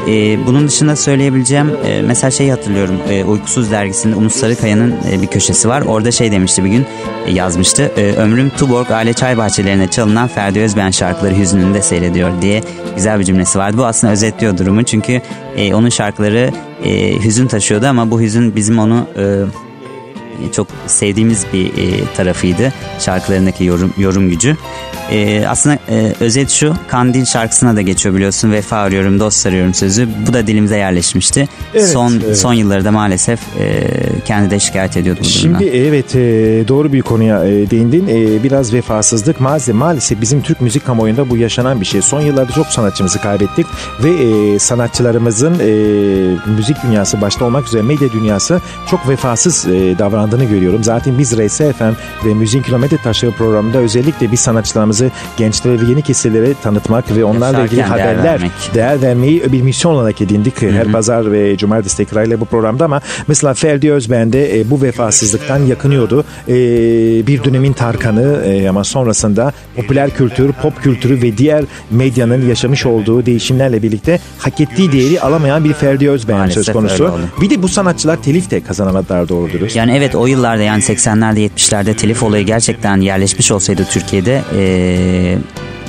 [0.09, 3.01] E, bunun dışında söyleyebileceğim e, mesela şeyi hatırlıyorum.
[3.11, 5.83] E, Uykusuz dergisinde Umut Sarıkaya'nın e, bir köşesi var.
[5.83, 6.87] Orada şey demişti bir gün
[7.27, 7.93] e, yazmıştı.
[7.97, 10.91] E, ömrüm Tuborg aile çay bahçelerine çalınan Ferdi Özbeğen
[11.21, 12.63] şarkıları hüznünde seyrediyor diye
[12.97, 13.77] güzel bir cümlesi vardı.
[13.79, 14.83] Bu aslında özetliyor durumu.
[14.83, 15.23] Çünkü
[15.57, 16.51] e, onun şarkıları
[16.85, 19.25] e, hüzün taşıyordu ama bu hüzün bizim onu e,
[20.53, 24.57] çok sevdiğimiz bir e, tarafıydı şarkılarındaki yorum yorum gücü.
[25.11, 30.09] E, aslında e, özet şu Kandil şarkısına da geçiyor biliyorsun vefa arıyorum dost arıyorum sözü
[30.29, 31.49] bu da dilimize yerleşmişti.
[31.75, 32.39] Evet, son evet.
[32.39, 33.87] son yıllarda maalesef e,
[34.25, 35.59] kendi de şikayet ediyordu bu durumdan.
[35.59, 36.19] Şimdi evet e,
[36.69, 38.09] doğru bir konuya e, değindin.
[38.09, 42.03] E, biraz vefasızlık maalesef, maalesef bizim Türk müzik kamuoyunda bu yaşanan bir şey.
[42.03, 43.67] Son yıllarda çok sanatçımızı kaybettik
[44.05, 45.71] ve e, sanatçılarımızın e,
[46.57, 48.61] müzik dünyası başta olmak üzere medya dünyası
[48.91, 50.85] çok vefasız e, davrandı kazandığını görüyorum.
[50.85, 51.93] Zaten biz RSFM
[52.27, 57.65] ve Müziğin Kilometre Taşları programında özellikle biz sanatçılarımızı gençlere ve yeni kitlelere tanıtmak ve onlarla
[57.65, 58.51] ilgili Yaşarken değer haberler, vermek.
[58.75, 60.63] değer vermeyi bir misyon olarak edindik.
[60.63, 65.59] Her pazar ve cumartesi tekrarıyla bu programda ama mesela Ferdi Özben de e, bu vefasızlıktan
[65.59, 66.25] yakınıyordu.
[66.49, 66.55] E,
[67.27, 73.27] bir dönemin Tarkan'ı e, ama sonrasında popüler kültür, pop kültürü ve diğer medyanın yaşamış olduğu
[73.27, 77.19] değişimlerle birlikte hak ettiği değeri alamayan bir Ferdi Özben Maalesef söz konusu.
[77.41, 79.77] Bir de bu sanatçılar telif de kazanamadılar doğru dürüst.
[79.77, 85.39] Yani evet o yıllarda yani 80'lerde 70'lerde telif olayı gerçekten yerleşmiş olsaydı Türkiye'de eee,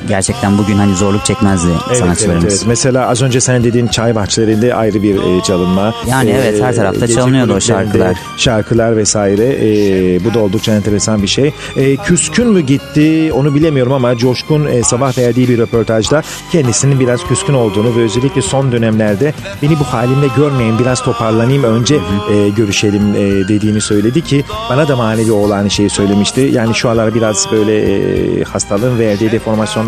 [0.08, 2.54] gerçekten bugün hani zorluk çekmezdi Evet, evet, sanatçılarımız.
[2.54, 2.64] evet.
[2.68, 5.94] Mesela az önce sen dediğin çay bahçelerinde ayrı bir e, çalınma.
[6.08, 8.18] Yani evet, her tarafta çalınıyordu o şarkılar.
[8.38, 9.46] Şarkılar vesaire.
[9.46, 11.54] E, bu da oldukça enteresan bir şey.
[11.76, 16.22] E, küskün mü gitti onu bilemiyorum ama Coşkun e, sabah verdiği bir röportajda
[16.52, 21.96] kendisinin biraz küskün olduğunu ve özellikle son dönemlerde beni bu halimle görmeyin biraz toparlanayım önce
[21.96, 26.52] e, görüşelim e, dediğini söyledi ki bana da manevi o aynı şeyi söylemişti.
[26.54, 29.32] Yani şu aralar biraz böyle e, hastalığın verdiği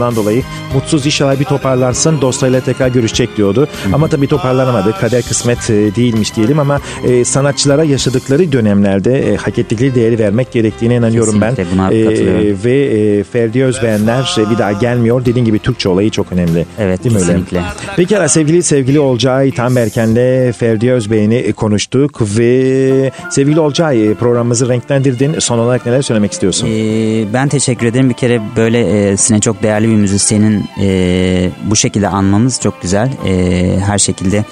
[0.03, 0.43] deformasyondan dolayı
[0.73, 3.67] mutsuz inşallah bir toparlansın dostlarıyla tekrar görüşecek diyordu.
[3.93, 4.91] Ama tabii toparlanamadı.
[5.01, 10.51] Kader kısmet e, değilmiş diyelim ama e, sanatçılara yaşadıkları dönemlerde e, hak ettikleri değeri vermek
[10.51, 11.55] gerektiğine inanıyorum ben.
[11.55, 12.57] Kesinlikle, buna katılıyorum.
[12.63, 15.25] ve e, Ferdi Özbeğenler e, bir daha gelmiyor.
[15.25, 16.65] Dediğin gibi Türkçe olayı çok önemli.
[16.79, 17.31] Evet, Değil mi öyle?
[17.31, 17.61] kesinlikle.
[17.95, 24.69] Pekala sevgili sevgili Olcay Tam Berken'le Ferdi Özbey'ini e, konuştuk ve sevgili Olcay e, programımızı
[24.69, 25.39] renklendirdin.
[25.39, 26.67] Son olarak neler söylemek istiyorsun?
[26.67, 28.09] Ee, ben teşekkür ederim.
[28.09, 33.09] Bir kere böylesine çok değerli bir müzisyenin e, bu şekilde anmamız çok güzel.
[33.27, 34.45] E, her şekilde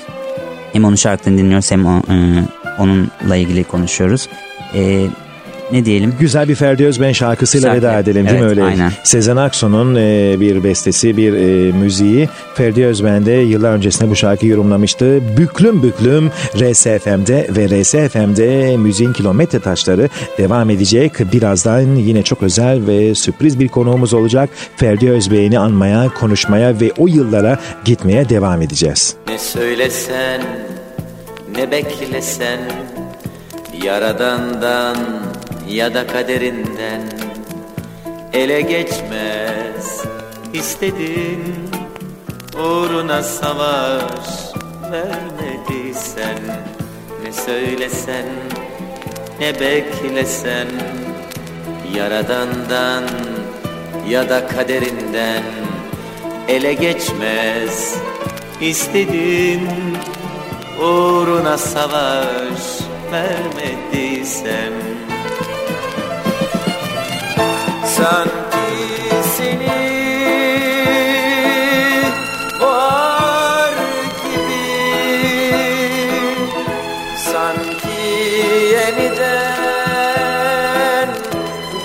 [0.73, 2.15] hem onun şarkılarını dinliyoruz hem o- e,
[2.79, 4.29] onunla ilgili konuşuyoruz.
[4.75, 5.05] E,
[5.71, 6.13] ne diyelim?
[6.19, 7.81] Güzel bir Ferdi Özben şarkısıyla Şarkı.
[7.87, 8.63] veda edelim değil mi Evet, öyle?
[8.63, 8.91] aynen.
[9.03, 12.29] Sezen Aksu'nun e, bir bestesi, bir e, müziği.
[12.55, 15.37] Ferdi Özben de yıllar öncesinde bu şarkıyı yorumlamıştı.
[15.37, 21.11] Büklüm büklüm RSFM'de ve RSFM'de müziğin kilometre taşları devam edecek.
[21.33, 24.49] Birazdan yine çok özel ve sürpriz bir konuğumuz olacak.
[24.77, 29.15] Ferdi Özbey'ini anmaya, konuşmaya ve o yıllara gitmeye devam edeceğiz.
[29.27, 30.41] Ne söylesen
[31.55, 32.59] ne beklesen
[33.83, 34.97] Yaradandan
[35.71, 37.01] ya da kaderinden.
[38.33, 40.03] Ele geçmez.
[40.53, 41.71] İstedin
[42.55, 44.27] Uğruna savaş
[44.91, 46.39] vermediysen.
[47.23, 48.25] Ne söylesen
[49.39, 50.67] ne beklesen.
[51.95, 53.03] Yaradandan
[54.09, 55.43] ya da kaderinden.
[56.47, 57.95] Ele geçmez.
[58.61, 59.69] İstedin
[60.79, 62.61] uğruna savaş
[63.11, 64.73] vermediysem
[68.01, 68.73] sanki
[69.37, 69.81] seni
[72.61, 73.73] boğar
[74.23, 74.67] gibi.
[77.31, 78.01] Sanki
[78.73, 79.49] yeniden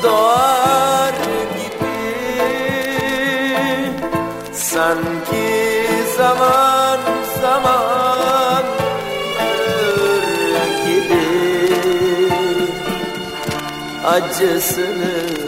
[0.03, 1.15] doğar
[1.59, 1.99] gibi.
[4.53, 5.49] Sanki
[6.17, 6.99] zaman
[7.43, 8.65] zaman
[9.41, 10.55] ölür
[10.87, 11.27] gibi.
[14.07, 15.46] Acısını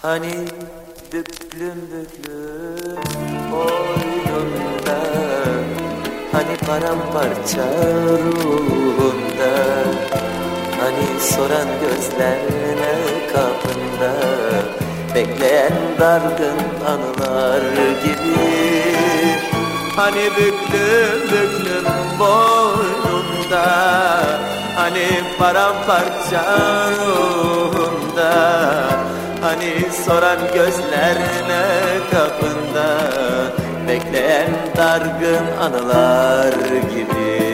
[0.02, 0.34] Hani
[1.12, 3.02] büklüm büklüm
[3.52, 5.00] boynunda
[6.32, 7.66] Hani paramparça
[8.24, 9.54] ruhunda
[10.80, 12.94] Hani soran gözlerine
[13.32, 14.12] kapında
[15.14, 17.62] Bekleyen dargın anılar
[18.04, 18.36] gibi.
[19.96, 21.86] Hani büklüm büklüm
[22.18, 23.66] boynunda
[24.76, 25.08] Hani
[25.38, 26.44] paramparça
[26.90, 28.32] ruhunda
[29.42, 31.64] Hani soran gözlerine
[32.10, 32.98] kapında
[33.88, 36.52] Bekleyen dargın anılar
[36.94, 37.45] gibi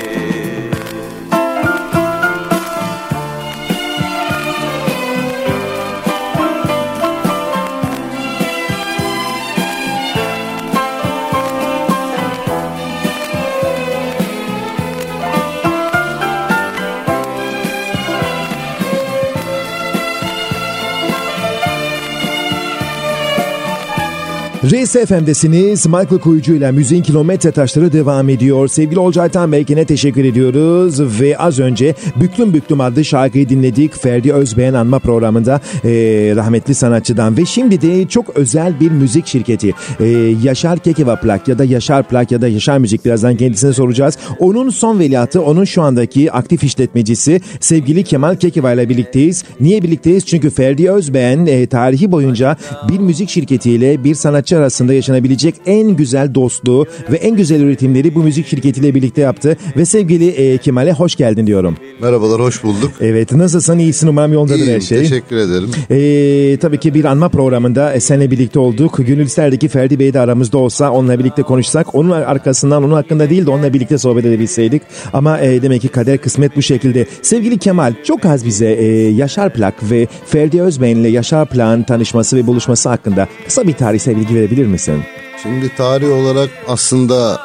[24.71, 25.87] Reis FM'desiniz.
[25.87, 28.69] Michael Kuyucu ile Müziğin Kilometre Taşları devam ediyor.
[28.69, 31.21] Sevgili Olcay Tanbeykin'e teşekkür ediyoruz.
[31.21, 33.95] Ve az önce Büklüm Büklüm adlı şarkıyı dinledik.
[34.03, 35.89] Ferdi Özbeğen anma programında e,
[36.37, 37.37] rahmetli sanatçıdan.
[37.37, 39.73] Ve şimdi de çok özel bir müzik şirketi.
[40.01, 40.07] E,
[40.43, 44.19] Yaşar Kekeva Plak ya da Yaşar Plak ya da Yaşar Müzik birazdan kendisine soracağız.
[44.39, 49.45] Onun son veliahtı, onun şu andaki aktif işletmecisi sevgili Kemal Kekeva ile birlikteyiz.
[49.61, 50.27] Niye birlikteyiz?
[50.27, 52.57] Çünkü Ferdi Özbeğen e, tarihi boyunca
[52.89, 58.23] bir müzik şirketiyle bir sanatçı arasında yaşanabilecek en güzel dostluğu ve en güzel üretimleri bu
[58.23, 59.57] müzik şirketiyle birlikte yaptı.
[59.77, 61.77] Ve sevgili e, Kemal'e hoş geldin diyorum.
[62.03, 62.93] Merhabalar, hoş bulduk.
[63.01, 63.79] Evet, nasılsın?
[63.79, 64.99] İyisin umarım yolundadır İyiyim, her şey.
[64.99, 65.71] teşekkür ederim.
[65.91, 68.99] Ee, tabii ki bir anma programında e, seninle birlikte olduk.
[69.07, 71.95] Gönül isterdi ki Ferdi Bey de aramızda olsa onunla birlikte konuşsak.
[71.95, 74.83] Onun arkasından onun hakkında değil de onunla birlikte sohbet edebilseydik.
[75.13, 77.07] Ama e, demek ki kader kısmet bu şekilde.
[77.23, 82.37] Sevgili Kemal çok az bize e, Yaşar Plak ve Ferdi Özbey'in ile Yaşar Plak'ın tanışması
[82.37, 85.03] ve buluşması hakkında kısa bir tarihsel bilgi verebilir misin?
[85.43, 87.41] Şimdi tarih olarak aslında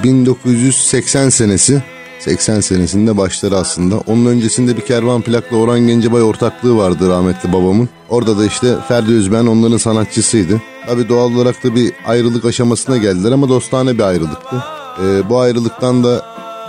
[0.00, 1.82] e, 1980 senesi
[2.18, 3.98] 80 senesinde başları aslında.
[3.98, 7.88] Onun öncesinde bir kervan plakla Orhan Gencebay ortaklığı vardı rahmetli babamın.
[8.08, 10.60] Orada da işte Ferdi Özben onların sanatçısıydı.
[10.86, 14.56] Tabi doğal olarak da bir ayrılık aşamasına geldiler ama dostane bir ayrılıktı.
[15.04, 16.24] E, bu ayrılıktan da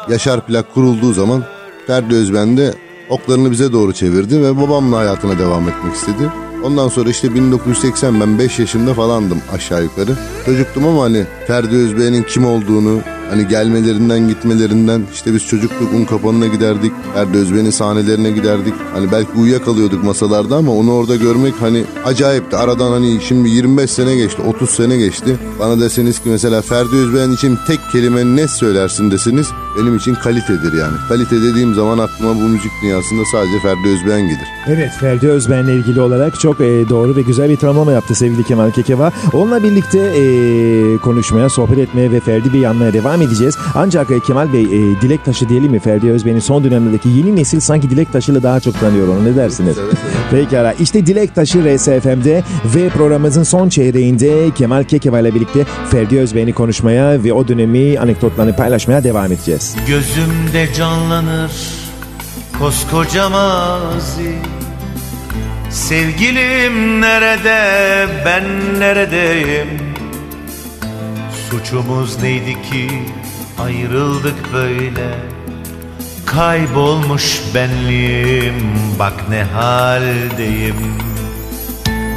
[0.09, 1.43] Yaşar Plak kurulduğu zaman
[1.87, 2.73] Ferdi Özben de
[3.09, 6.50] oklarını bize doğru çevirdi ve babamla hayatına devam etmek istedi.
[6.63, 10.17] Ondan sonra işte 1980 ben 5 yaşımda falandım aşağı yukarı.
[10.45, 13.01] Çocuktum ama hani Ferdi Özbey'in kim olduğunu
[13.31, 16.91] hani gelmelerinden gitmelerinden işte biz çocukluk un kapanına giderdik.
[17.13, 18.73] Ferdi Özbey'in sahnelerine giderdik.
[18.93, 22.57] Hani belki uyuyakalıyorduk masalarda ama onu orada görmek hani acayipti.
[22.57, 25.37] Aradan hani şimdi 25 sene geçti 30 sene geçti.
[25.59, 30.73] Bana deseniz ki mesela Ferdi Özbey'in için tek kelime ne söylersin desiniz benim için kalitedir
[30.73, 30.93] yani.
[31.09, 34.47] Kalite dediğim zaman aklıma bu müzik dünyasında sadece Ferdi Özbeğen gelir.
[34.67, 38.71] Evet Ferdi Özben'le ilgili olarak çok e, doğru ve güzel bir tanımlama yaptı sevgili Kemal
[38.71, 39.11] Kekeva.
[39.33, 43.57] Onunla birlikte e, konuşmaya, sohbet etmeye ve Ferdi Bey'i anmaya devam edeceğiz.
[43.75, 47.59] Ancak e, Kemal Bey e, dilek taşı diyelim mi Ferdi Özben'in son dönemlerdeki yeni nesil
[47.59, 49.77] sanki dilek taşıyla daha çok tanıyor onu ne dersiniz?
[50.31, 52.43] Pekala işte dilek taşı RSFM'de
[52.75, 58.55] ve programımızın son çeyreğinde Kemal Kekeva ile birlikte Ferdi Özben'i konuşmaya ve o dönemi anekdotlarını
[58.55, 59.75] paylaşmaya devam edeceğiz.
[59.87, 61.51] Gözümde canlanır
[62.59, 64.35] koskoca mazi
[65.69, 68.43] Sevgilim nerede ben
[68.79, 69.90] neredeyim
[71.51, 72.87] Suçumuz neydi ki
[73.59, 75.09] ayrıldık böyle?
[76.25, 78.55] Kaybolmuş benliğim
[78.99, 80.75] bak ne haldeyim.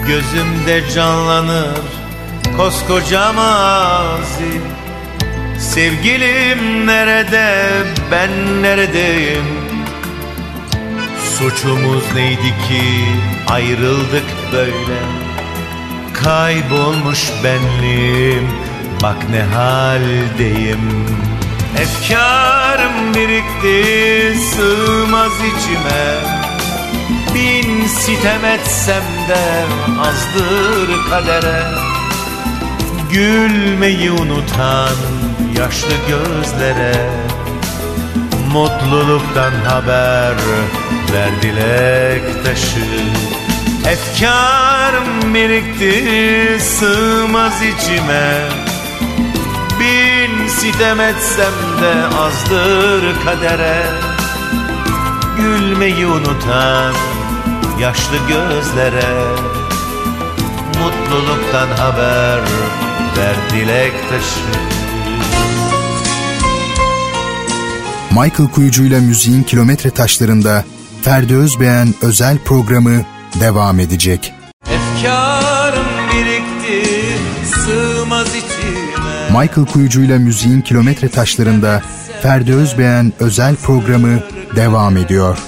[0.06, 1.80] Gözümde canlanır
[2.56, 4.60] koskoca mazi.
[5.58, 7.68] Sevgilim nerede
[8.10, 9.44] ben neredeyim?
[11.38, 13.04] Suçumuz neydi ki
[13.48, 15.00] ayrıldık böyle?
[16.12, 21.06] Kaybolmuş benliğim bak ne haldeyim.
[21.78, 26.34] Efkarım birikti sığmaz içime.
[27.34, 29.64] Bin sitem etsem de
[30.00, 31.62] azdır kadere.
[33.12, 34.96] Gülmeyi unutan
[35.58, 37.10] yaşlı gözlere.
[38.52, 40.34] Mutluluktan haber
[41.12, 43.04] ver dilek taşı.
[43.88, 46.04] Efkarım birikti
[46.60, 48.34] sığmaz içime
[50.60, 51.52] sitem etsem
[51.82, 53.82] de azdır kadere.
[55.36, 56.94] Gülmeyi unutan
[57.80, 59.14] yaşlı gözlere.
[60.66, 62.40] Mutluluktan haber
[63.16, 64.58] ver dilek taşı.
[68.10, 70.64] Michael Kuyucu ile müziğin kilometre taşlarında
[71.02, 73.02] Ferdi Özbeğen özel programı
[73.40, 74.32] devam edecek.
[74.66, 76.90] Efkarım birikti
[77.54, 78.53] sığmaz içime
[79.40, 81.82] Michael Kuyucu ile müziğin kilometre taşlarında
[82.22, 84.20] Ferdi Özbeğen özel programı
[84.56, 85.38] devam ediyor.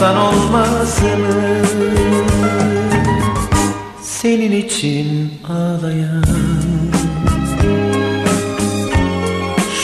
[0.00, 1.64] alsan olmasını
[4.02, 6.24] Senin için ağlayan.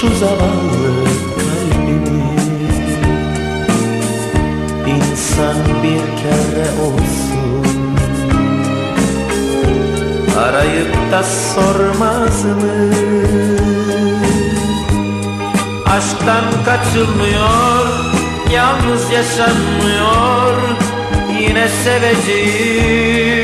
[0.01, 1.05] Şu zavallı
[1.37, 2.23] kalbimi
[4.87, 7.67] İnsan bir kere olsun.
[10.39, 12.95] Arayıp da sormaz mı?
[15.87, 18.07] Aşktan kaçılmıyor
[18.53, 19.96] Yalnız yaşanmıyor
[21.87, 23.37] seveceğim.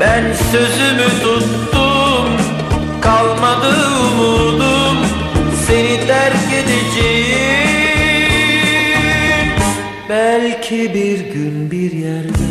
[0.00, 2.28] Ben sözümü tuttum,
[3.00, 4.96] kalmadı umudum
[5.66, 7.90] Seni terk edeceğim.
[10.08, 12.50] Belki bir gün bir yerde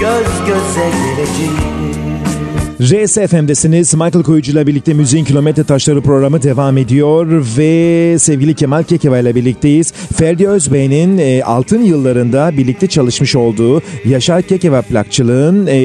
[0.00, 2.05] Göz göze geleceğiz
[2.92, 3.94] RSFM'desiniz.
[3.94, 9.34] Michael Koyucu ile birlikte Müziğin Kilometre Taşları programı devam ediyor ve sevgili Kemal Kekeva ile
[9.34, 9.92] birlikteyiz.
[9.92, 15.76] Ferdi Özbey'in e, altın yıllarında birlikte çalışmış olduğu Yaşar Kekeva plakçılığın e,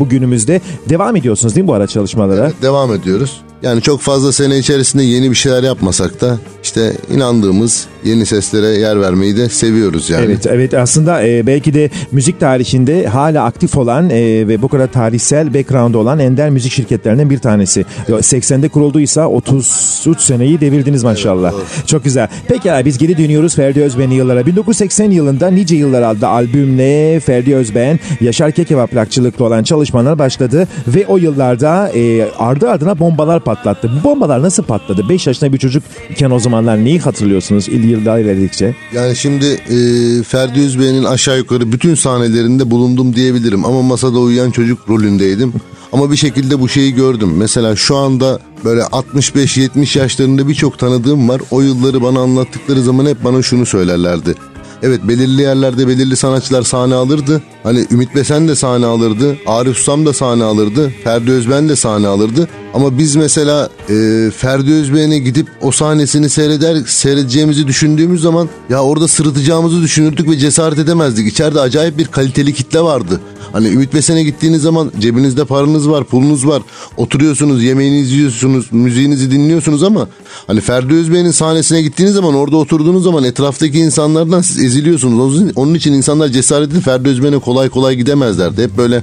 [0.00, 2.44] bugünümüzde devam ediyorsunuz değil mi bu ara çalışmalara?
[2.44, 3.40] Evet, devam ediyoruz.
[3.62, 9.00] Yani çok fazla sene içerisinde yeni bir şeyler yapmasak da işte inandığımız yeni seslere yer
[9.00, 10.24] vermeyi de seviyoruz yani.
[10.24, 14.92] Evet, evet aslında e, belki de müzik tarihinde hala aktif olan e, ve bu kadar
[14.92, 17.84] tarihsel background olan ender müzik şirketlerinden bir tanesi.
[18.08, 21.52] 80'de kurulduysa 33 seneyi devirdiniz maşallah.
[21.86, 22.28] Çok güzel.
[22.48, 24.46] Peki biz geri dönüyoruz Ferdi Özben'in yıllara.
[24.46, 31.06] 1980 yılında Nice Yıllar adlı albümle Ferdi Özben, Yaşar Kekeva plakçılıklı olan çalışmalar başladı ve
[31.06, 33.90] o yıllarda e, ardı ardına bombalar patlattı.
[34.00, 35.08] Bu bombalar nasıl patladı?
[35.08, 38.76] 5 yaşında bir çocuk iken o zamanlar neyi hatırlıyorsunuz yıllar ilerledikçe?
[38.94, 39.76] Yani şimdi e,
[40.22, 43.64] Ferdi Özbey'in aşağı yukarı bütün sahnelerinde bulundum diyebilirim.
[43.64, 45.52] Ama masada uyuyan çocuk rolündeydim.
[45.92, 47.32] Ama bir şekilde bu şeyi gördüm.
[47.36, 51.40] Mesela şu anda böyle 65-70 yaşlarında birçok tanıdığım var.
[51.50, 54.34] O yılları bana anlattıkları zaman hep bana şunu söylerlerdi.
[54.82, 57.42] Evet belirli yerlerde belirli sanatçılar sahne alırdı.
[57.62, 59.36] Hani Ümit Besen de sahne alırdı.
[59.46, 60.92] Arif Susam da sahne alırdı.
[61.04, 62.48] Ferdi Özben de sahne alırdı.
[62.74, 69.08] Ama biz mesela e, Ferdi Özben'e gidip o sahnesini seyreder seyredeceğimizi düşündüğümüz zaman ya orada
[69.08, 71.28] sırıtacağımızı düşünürdük ve cesaret edemezdik.
[71.28, 73.20] İçeride acayip bir kaliteli kitle vardı.
[73.52, 76.62] Hani Ümit Besen'e gittiğiniz zaman cebinizde paranız var, pulunuz var.
[76.96, 80.08] Oturuyorsunuz, yemeğinizi yiyorsunuz, müziğinizi dinliyorsunuz ama
[80.46, 85.42] hani Ferdi Özbey'in sahnesine gittiğiniz zaman orada oturduğunuz zaman etraftaki insanlardan siz eziliyorsunuz.
[85.56, 88.62] Onun için insanlar cesaret edip Ferdi Özben'e kolay kolay gidemezlerdi.
[88.62, 89.02] Hep böyle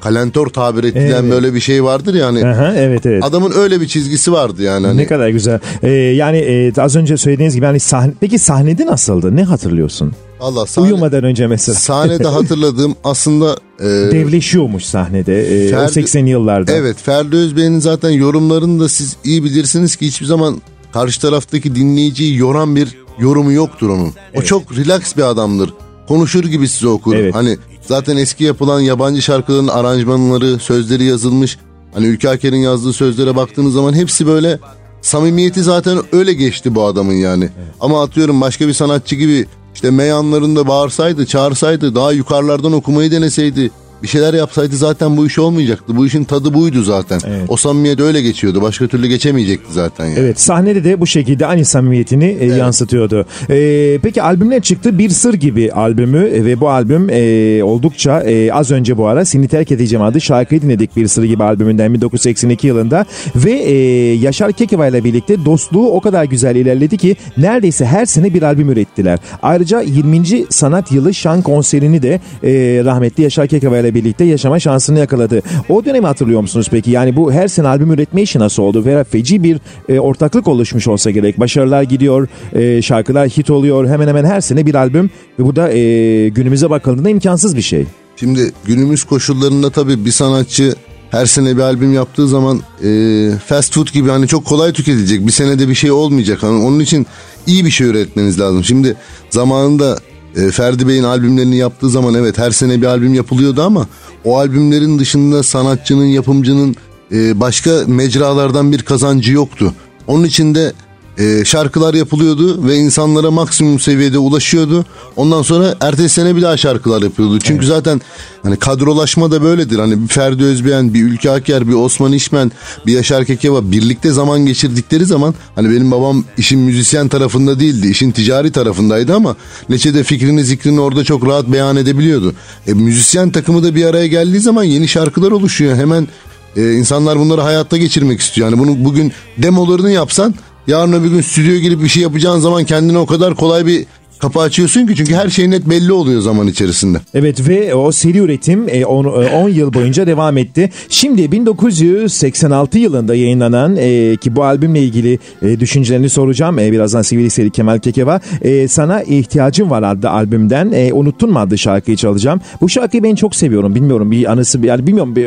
[0.00, 1.32] kalentor tabir edilen evet.
[1.32, 2.46] böyle bir şey vardır yani.
[2.46, 3.24] Aha, evet evet.
[3.24, 4.86] Adamın öyle bir çizgisi vardı yani.
[4.86, 4.96] Hani.
[4.96, 5.60] Ne kadar güzel.
[5.82, 9.36] Ee, yani e, az önce söylediğiniz gibi hani sahne, peki sahnede nasıldı?
[9.36, 10.12] Ne hatırlıyorsun?
[10.40, 11.78] Allah sahne, Uyumadan önce mesela.
[11.78, 13.56] Sahnede hatırladığım aslında...
[13.80, 16.72] E, Devleşiyormuş sahnede e, Ferdi, o 80 yıllarda.
[16.72, 20.62] Evet Ferdi Özbey'in zaten yorumlarını da siz iyi bilirsiniz ki hiçbir zaman
[20.92, 24.04] karşı taraftaki dinleyiciyi yoran bir yorumu yoktur onun.
[24.04, 24.38] Evet.
[24.38, 25.70] O çok relax bir adamdır.
[26.08, 27.16] Konuşur gibi size okur.
[27.16, 27.34] Evet.
[27.34, 27.56] Hani
[27.88, 31.58] zaten eski yapılan yabancı şarkıların aranjmanları, sözleri yazılmış.
[31.94, 34.58] Hani Ülke Aker'in yazdığı sözlere baktığınız zaman hepsi böyle
[35.02, 37.44] samimiyeti zaten öyle geçti bu adamın yani.
[37.44, 37.74] Evet.
[37.80, 43.70] Ama atıyorum başka bir sanatçı gibi işte meyanlarında bağırsaydı, çağırsaydı, daha yukarılardan okumayı deneseydi,
[44.02, 45.96] bir şeyler yapsaydı zaten bu iş olmayacaktı.
[45.96, 47.20] Bu işin tadı buydu zaten.
[47.26, 47.44] Evet.
[47.48, 48.62] O samimiyet öyle geçiyordu.
[48.62, 50.04] Başka türlü geçemeyecekti zaten.
[50.04, 50.18] Yani.
[50.18, 52.58] Evet sahnede de bu şekilde aynı samimiyetini e, evet.
[52.58, 53.26] yansıtıyordu.
[53.50, 54.98] Ee, peki albümler çıktı.
[54.98, 59.48] Bir Sır gibi albümü ve bu albüm e, oldukça e, az önce bu ara Seni
[59.48, 63.06] Terk Edeceğim adlı şarkıyı dinledik Bir Sır gibi albümünden 1982 yılında
[63.36, 63.74] ve e,
[64.14, 68.70] Yaşar Kekeva ile birlikte dostluğu o kadar güzel ilerledi ki neredeyse her sene bir albüm
[68.70, 69.18] ürettiler.
[69.42, 70.44] Ayrıca 20.
[70.50, 75.42] sanat yılı şan konserini de e, rahmetli Yaşar Kekeva ile birlikte yaşama şansını yakaladı.
[75.68, 76.90] O dönemi hatırlıyor musunuz peki?
[76.90, 78.84] Yani bu her sene albüm üretme işi nasıl oldu?
[78.84, 79.58] Veya feci bir
[79.88, 81.40] e, ortaklık oluşmuş olsa gerek.
[81.40, 83.88] Başarılar gidiyor, e, şarkılar hit oluyor.
[83.88, 87.86] Hemen hemen her sene bir albüm ve bu da e, günümüze bakıldığında imkansız bir şey.
[88.16, 90.74] Şimdi günümüz koşullarında tabii bir sanatçı
[91.10, 95.26] her sene bir albüm yaptığı zaman e, fast food gibi hani çok kolay tüketilecek.
[95.26, 96.42] Bir senede bir şey olmayacak.
[96.42, 97.06] Hani onun için
[97.46, 98.64] iyi bir şey üretmeniz lazım.
[98.64, 98.96] Şimdi
[99.30, 99.98] zamanında
[100.36, 103.86] e, Ferdi Bey'in albümlerini yaptığı zaman evet her sene bir albüm yapılıyordu ama
[104.24, 106.76] o albümlerin dışında sanatçının, yapımcının
[107.12, 109.72] e, başka mecralardan bir kazancı yoktu.
[110.06, 110.72] Onun için de
[111.18, 114.84] e, şarkılar yapılıyordu ve insanlara maksimum seviyede ulaşıyordu.
[115.16, 117.38] Ondan sonra ertesi sene bir daha şarkılar yapıyordu.
[117.38, 117.68] Çünkü evet.
[117.68, 118.00] zaten
[118.42, 119.78] hani kadrolaşma da böyledir.
[119.78, 122.52] Hani bir Ferdi Özbeğen, bir Ülke Aker, bir Osman İşmen,
[122.86, 127.88] bir Yaşar Kekeva birlikte zaman geçirdikleri zaman hani benim babam işin müzisyen tarafında değildi.
[127.88, 129.36] işin ticari tarafındaydı ama
[129.68, 132.34] neçede fikrini zikrini orada çok rahat beyan edebiliyordu.
[132.66, 135.76] E, müzisyen takımı da bir araya geldiği zaman yeni şarkılar oluşuyor.
[135.76, 136.08] Hemen
[136.56, 138.48] e, insanlar bunları hayatta geçirmek istiyor.
[138.48, 140.34] Yani bunu bugün demolarını yapsan
[140.66, 143.86] yarın öbür gün stüdyoya girip bir şey yapacağın zaman kendine o kadar kolay bir
[144.18, 146.98] kapı açıyorsun ki çünkü her şey net belli oluyor zaman içerisinde.
[147.14, 150.70] Evet ve o seri üretim 10 yıl boyunca devam etti.
[150.88, 156.58] Şimdi 1986 yılında yayınlanan e, ki bu albümle ilgili e, düşüncelerini soracağım.
[156.58, 158.20] E, birazdan Sivri Seri Kemal Kekeva.
[158.42, 160.72] E, Sana ihtiyacım var adlı albümden.
[160.72, 162.40] E, Unuttun mu adlı şarkıyı çalacağım.
[162.60, 163.74] Bu şarkıyı ben çok seviyorum.
[163.74, 165.26] Bilmiyorum bir anısı yani bilmiyorum bir,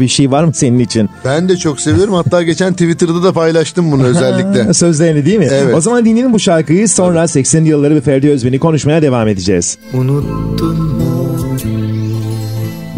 [0.00, 1.08] bir şey var mı senin için?
[1.24, 2.14] Ben de çok seviyorum.
[2.14, 4.74] Hatta geçen Twitter'da da paylaştım bunu özellikle.
[4.80, 5.48] Sözlerini değil mi?
[5.50, 5.74] Evet.
[5.74, 6.88] O zaman dinleyelim bu şarkıyı.
[6.88, 9.78] Sonra 80'li yılları ve Ferdi Özben'i konuşmaya devam edeceğiz.
[9.94, 11.26] Unuttun mu?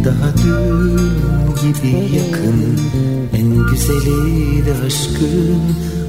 [0.05, 0.97] Daha dün
[1.63, 2.79] gibi yakın.
[3.33, 5.63] En güzeli aşkın.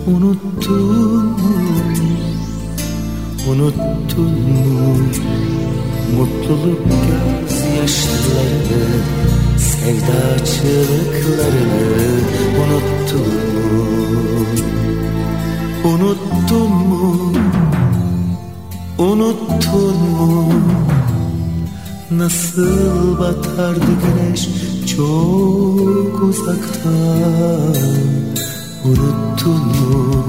[0.08, 1.54] Unuttun mu?
[3.50, 4.98] Unuttun mu?
[6.18, 6.80] Mutluluk
[7.44, 8.84] gözyaşlarını
[9.58, 12.10] Sevdaçılıklarını
[12.64, 13.66] Unuttun mu?
[15.84, 16.73] Unuttun
[18.98, 20.54] Unuttun mu?
[22.12, 24.50] Nasıl batardı güneş?
[24.98, 27.76] Çok uzaktan
[28.86, 30.26] Unuttun mu?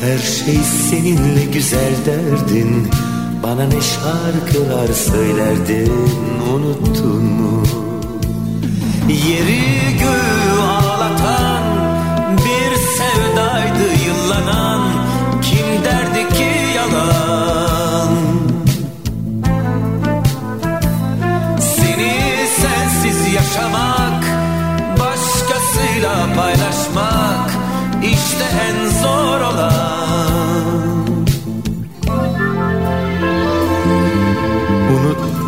[0.00, 0.58] Her şey
[0.90, 2.88] seninle güzel derdin.
[3.42, 5.92] Bana ne şarkılar söylerdin?
[6.54, 7.62] Unuttun mu?
[9.08, 10.39] Yeri göğü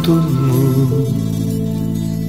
[0.02, 1.06] Unuttun mu?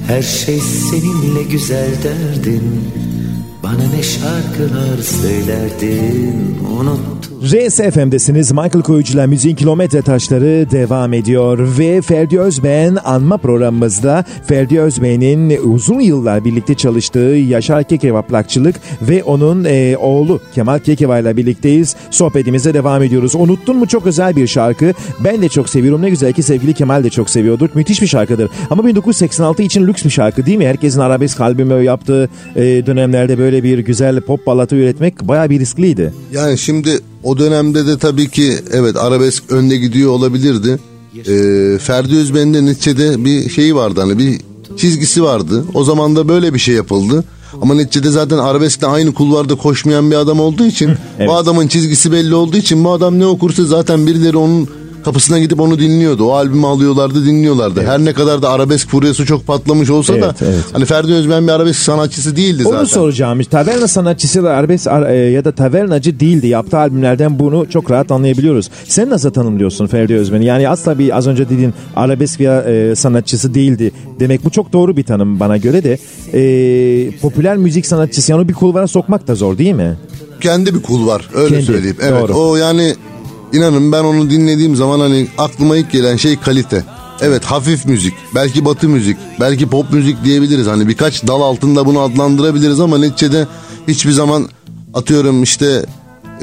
[0.08, 2.82] Her şey seninle güzel derdin.
[3.64, 6.58] Bana ne şarkılar söylerdin?
[6.80, 7.13] Unuttun
[7.44, 8.52] RSFM'desiniz.
[8.52, 11.78] Michael Koyucu'la Müziğin Kilometre Taşları devam ediyor.
[11.80, 19.24] Ve Ferdi Özben anma programımızda Ferdi Özben'in uzun yıllar birlikte çalıştığı Yaşar Kekeva plakçılık ve
[19.24, 21.96] onun e, oğlu Kemal Kekeva ile birlikteyiz.
[22.12, 23.36] Sohbetimize devam ediyoruz.
[23.36, 24.94] Unuttun mu çok özel bir şarkı.
[25.20, 26.02] Ben de çok seviyorum.
[26.02, 27.70] Ne güzel ki sevgili Kemal de çok seviyordur.
[27.74, 28.50] Müthiş bir şarkıdır.
[28.70, 30.68] Ama 1986 için lüks bir şarkı değil mi?
[30.68, 36.14] Herkesin arabesk albümü yaptığı e, dönemlerde böyle bir güzel pop balatı üretmek bayağı bir riskliydi.
[36.34, 40.80] Yani şimdi o dönemde de tabii ki evet arabesk önde gidiyor olabilirdi.
[41.18, 44.42] Ee, Ferdi Özben'in de neticede bir şeyi vardı hani bir
[44.78, 45.66] çizgisi vardı.
[45.74, 47.24] O zaman da böyle bir şey yapıldı.
[47.62, 50.90] Ama neticede zaten arabeskle aynı kulvarda koşmayan bir adam olduğu için
[51.20, 51.30] Evet.
[51.30, 54.70] bu adamın çizgisi belli olduğu için bu adam ne okursa zaten birileri onun
[55.04, 56.24] kapısına gidip onu dinliyordu.
[56.26, 57.84] O albümü alıyorlardı dinliyorlardı.
[57.86, 60.64] Her ne kadar da arabesk furyası çok patlamış olsa da Evet, evet.
[60.74, 62.86] hani Ferdi Özben bir arabesk sanatçısı değildi Onu zaten.
[62.86, 63.44] soracağım.
[63.44, 66.48] Taverna sanatçısı da arabesk ar- e, ya da tavernacı değildi.
[66.48, 68.70] Yaptığı albümlerden bunu çok rahat anlayabiliyoruz.
[68.88, 70.46] Sen nasıl tanımlıyorsun Ferdi Özben'i?
[70.46, 73.92] Yani asla bir az önce dediğin arabesk ya e, sanatçısı değildi.
[74.20, 75.98] Demek bu çok doğru bir tanım bana göre de.
[76.34, 79.98] E, popüler müzik sanatçısı yani onu bir kulvara sokmak da zor değil mi?
[80.42, 81.98] kendi bir kul var öyle Kendi, söyleyeyim.
[82.02, 82.34] Evet doğru.
[82.34, 82.94] o yani
[83.54, 86.86] inanın ben onu dinlediğim zaman hani aklıma ilk gelen şey kalite.
[87.22, 90.68] Evet hafif müzik, belki batı müzik, belki pop müzik diyebiliriz.
[90.68, 93.48] Hani birkaç dal altında bunu adlandırabiliriz ama neticede
[93.88, 94.50] hiçbir zaman
[94.94, 95.86] atıyorum işte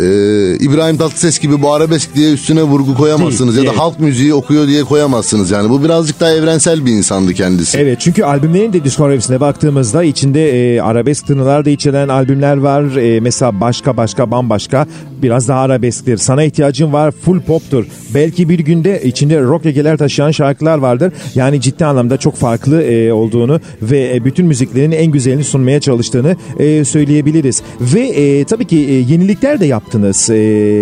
[0.00, 3.56] e, İbrahim Tatlıses gibi bu arabesk diye üstüne vurgu koyamazsınız.
[3.56, 3.84] Değil, ya da evet.
[3.84, 5.50] halk müziği okuyor diye koyamazsınız.
[5.50, 7.78] Yani bu birazcık daha evrensel bir insandı kendisi.
[7.78, 12.96] Evet çünkü albümlerin de diskografisine baktığımızda içinde e, arabesk tınılar da içeren albümler var.
[12.96, 14.86] E, mesela başka başka bambaşka
[15.22, 16.16] biraz daha arabesktir.
[16.16, 17.86] Sana ihtiyacım var full poptur.
[18.14, 21.12] Belki bir günde içinde rock egeler taşıyan şarkılar vardır.
[21.34, 26.36] Yani ciddi anlamda çok farklı e, olduğunu ve e, bütün müziklerin en güzelini sunmaya çalıştığını
[26.58, 27.62] e, söyleyebiliriz.
[27.80, 30.30] Ve e, tabii ki e, yenilikler de yaptınız.
[30.30, 30.36] E,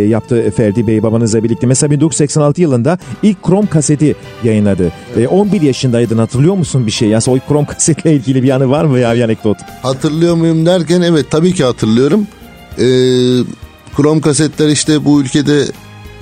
[0.09, 1.67] yaptı Ferdi Bey babanızla birlikte.
[1.67, 4.93] Mesela 1986 yılında ilk krom kaseti yayınladı.
[5.17, 7.09] E, 11 yaşındaydın hatırlıyor musun bir şey?
[7.09, 9.57] Yani o krom kasetle ilgili bir anı var mı ya bir anekdot?
[9.83, 12.27] Hatırlıyor muyum derken evet tabii ki hatırlıyorum.
[12.79, 12.85] Ee,
[13.97, 15.65] krom kasetler işte bu ülkede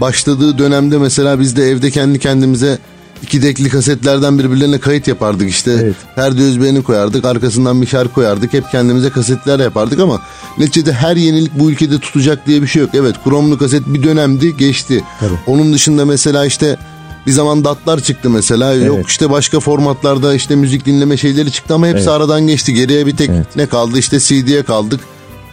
[0.00, 2.78] başladığı dönemde mesela biz de evde kendi kendimize
[3.22, 5.70] iki dekli kasetlerden birbirlerine kayıt yapardık işte.
[5.82, 5.94] Evet.
[6.14, 10.20] Ferdi Özben'i koyardık arkasından bir şarkı koyardık hep kendimize kasetler yapardık ama
[10.58, 12.90] neticede her yenilik bu ülkede tutacak diye bir şey yok.
[12.94, 15.04] Evet kromlu kaset bir dönemdi geçti.
[15.20, 15.38] Tabii.
[15.46, 16.76] Onun dışında mesela işte
[17.26, 18.74] bir zaman datlar çıktı mesela.
[18.74, 19.06] Yok Evet.
[19.08, 22.08] işte başka formatlarda işte müzik dinleme şeyleri çıktı ama hepsi Evet.
[22.08, 22.74] aradan geçti.
[22.74, 23.56] Geriye bir tek Evet.
[23.56, 25.00] ne kaldı işte CD'ye kaldık.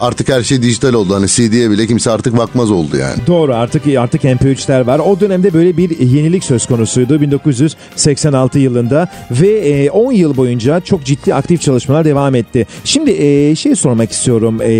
[0.00, 1.14] Artık her şey dijital oldu.
[1.14, 3.16] Hani CD'ye bile kimse artık bakmaz oldu yani.
[3.26, 4.98] Doğru artık artık MP3'ler var.
[4.98, 11.04] O dönemde böyle bir yenilik söz konusuydu 1986 yılında ve e, 10 yıl boyunca çok
[11.04, 12.66] ciddi aktif çalışmalar devam etti.
[12.84, 14.62] Şimdi e, şey sormak istiyorum.
[14.62, 14.70] E,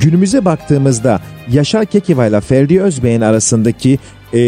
[0.00, 3.98] günümüze baktığımızda Yaşar Kekeva ile Ferdi Özbey'in arasındaki
[4.32, 4.38] e,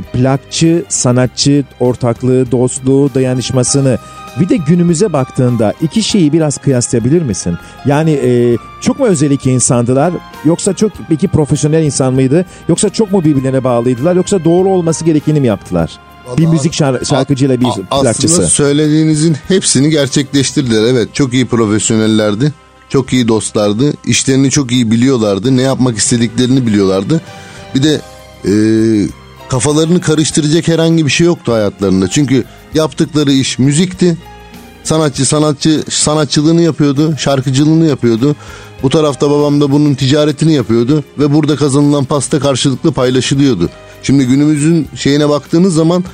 [0.00, 3.98] plakçı sanatçı ortaklığı, dostluğu, dayanışmasını
[4.40, 7.58] bir de günümüze baktığında iki şeyi biraz kıyaslayabilir misin?
[7.86, 10.12] Yani e, çok mu özel iki insandılar
[10.44, 15.40] yoksa çok iki profesyonel insan mıydı yoksa çok mu birbirlerine bağlıydılar yoksa doğru olması gerekeni
[15.40, 15.90] mi yaptılar?
[16.38, 18.26] bir müzik şar- şarkıcıyla bir A- plakçısı.
[18.26, 20.82] Aslında söylediğinizin hepsini gerçekleştirdiler.
[20.82, 22.52] Evet çok iyi profesyonellerdi.
[22.88, 23.92] Çok iyi dostlardı.
[24.06, 25.56] İşlerini çok iyi biliyorlardı.
[25.56, 27.20] Ne yapmak istediklerini biliyorlardı.
[27.74, 28.00] Bir de
[28.44, 28.52] e,
[29.48, 32.08] kafalarını karıştıracak herhangi bir şey yoktu hayatlarında.
[32.08, 32.44] Çünkü
[32.74, 34.16] yaptıkları iş müzikti.
[34.84, 38.36] Sanatçı sanatçı sanatçılığını yapıyordu, şarkıcılığını yapıyordu.
[38.82, 43.70] Bu tarafta babam da bunun ticaretini yapıyordu ve burada kazanılan pasta karşılıklı paylaşılıyordu.
[44.02, 46.04] Şimdi günümüzün şeyine baktığınız zaman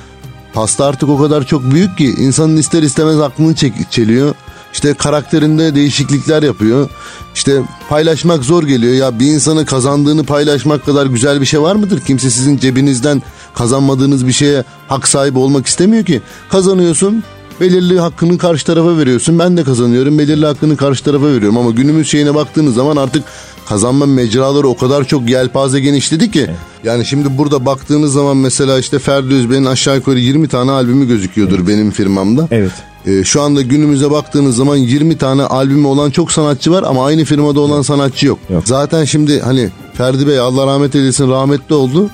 [0.53, 4.35] pasta artık o kadar çok büyük ki insanın ister istemez aklını çek çeliyor.
[4.73, 6.89] İşte karakterinde değişiklikler yapıyor.
[7.35, 8.93] İşte paylaşmak zor geliyor.
[8.93, 11.99] Ya bir insanı kazandığını paylaşmak kadar güzel bir şey var mıdır?
[11.99, 13.21] Kimse sizin cebinizden
[13.53, 16.21] kazanmadığınız bir şeye hak sahibi olmak istemiyor ki.
[16.49, 17.23] Kazanıyorsun
[17.61, 19.39] belirli hakkını karşı tarafa veriyorsun.
[19.39, 21.57] Ben de kazanıyorum belirli hakkını karşı tarafa veriyorum.
[21.57, 23.23] Ama günümüz şeyine baktığınız zaman artık
[23.69, 26.49] kazanma mecraları o kadar çok yelpaze genişledi ki.
[26.83, 31.67] Yani şimdi burada baktığınız zaman mesela işte Ferdi Özbey'in aşağı yukarı 20 tane albümü gözüküyordur
[31.67, 32.47] benim firmamda.
[32.51, 32.71] Evet.
[33.05, 37.23] Ee, şu anda günümüze baktığınız zaman 20 tane albümü olan çok sanatçı var ama aynı
[37.25, 38.39] firmada olan sanatçı yok.
[38.49, 38.63] Yok.
[38.65, 42.09] Zaten şimdi hani Ferdi Bey Allah rahmet eylesin rahmetli oldu.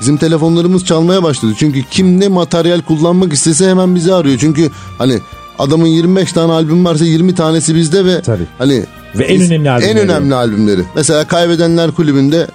[0.00, 1.52] Bizim telefonlarımız çalmaya başladı.
[1.58, 4.38] Çünkü kim ne materyal kullanmak istese hemen bizi arıyor.
[4.40, 5.18] Çünkü hani
[5.58, 8.46] adamın 25 tane albüm varsa 20 tanesi bizde ve Tabii.
[8.58, 8.84] hani
[9.14, 9.98] Ve en önemli albümleri.
[9.98, 10.80] En önemli albümleri.
[10.96, 12.46] Mesela Kaybedenler Kulübü'nde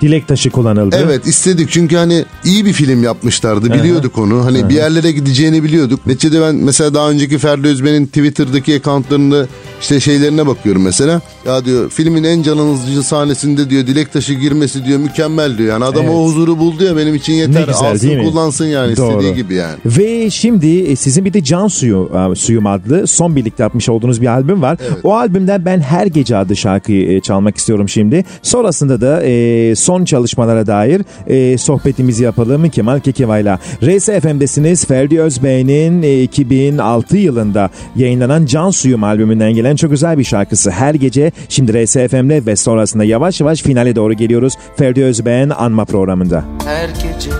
[0.00, 0.96] Dilek taşı kullanıldı.
[1.04, 6.06] Evet istedik çünkü hani iyi bir film yapmışlardı biliyorduk onu hani bir yerlere gideceğini biliyorduk.
[6.06, 9.46] Neticede ben mesela daha önceki Ferdi Özben'in Twitter'daki accountlarında
[9.80, 11.20] işte şeylerine bakıyorum mesela.
[11.46, 15.68] Ya diyor filmin en can alıcı sahnesinde diyor dilek taşı girmesi diyor mükemmel diyor.
[15.68, 16.14] Yani adam Evet.
[16.14, 17.60] o huzuru buldu ya benim için yeter.
[17.62, 18.24] Ne güzel, Alsın değil mi?
[18.30, 19.10] kullansın yani Doğru.
[19.10, 19.76] istediği gibi yani.
[19.86, 24.20] Ve şimdi e, sizin bir de Can Suyu e, Suyum adlı son birlikte yapmış olduğunuz
[24.22, 24.78] bir albüm var.
[25.04, 28.24] O albümden ben Her Gece adlı şarkıyı e, çalmak istiyorum şimdi.
[28.42, 33.58] Sonrasında da e, son çalışmalara dair e, sohbetimizi yapalım Kemal Kekeva'yla.
[33.82, 34.86] RSFM'desiniz.
[34.86, 40.70] Ferdi Özbey'in e, 2006 yılında yayınlanan Can Suyum albümünden gelen çok özel bir şarkısı.
[40.70, 44.54] Her gece şimdi RSFM'de ve sonrasında yavaş yavaş finale doğru geliyoruz.
[44.76, 46.44] Ferdi Özbey'in anma programında.
[46.64, 47.30] Her gece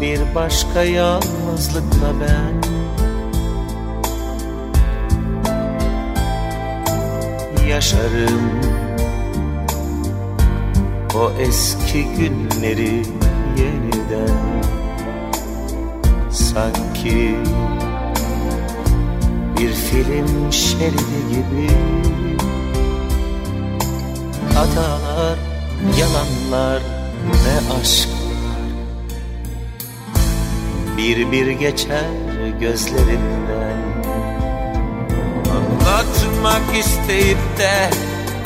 [0.00, 2.56] bir başka yalnızlıkla ben
[7.68, 8.76] Yaşarım
[11.16, 13.02] o eski günleri
[13.58, 14.62] yeniden
[16.30, 17.36] Sanki
[19.58, 21.70] bir film şeridi gibi.
[24.54, 25.38] Hatalar,
[26.00, 26.82] yalanlar
[27.24, 28.16] ve aşklar
[30.96, 32.10] Bir bir geçer
[32.60, 33.86] gözlerimden
[35.50, 37.90] Anlatmak isteyip de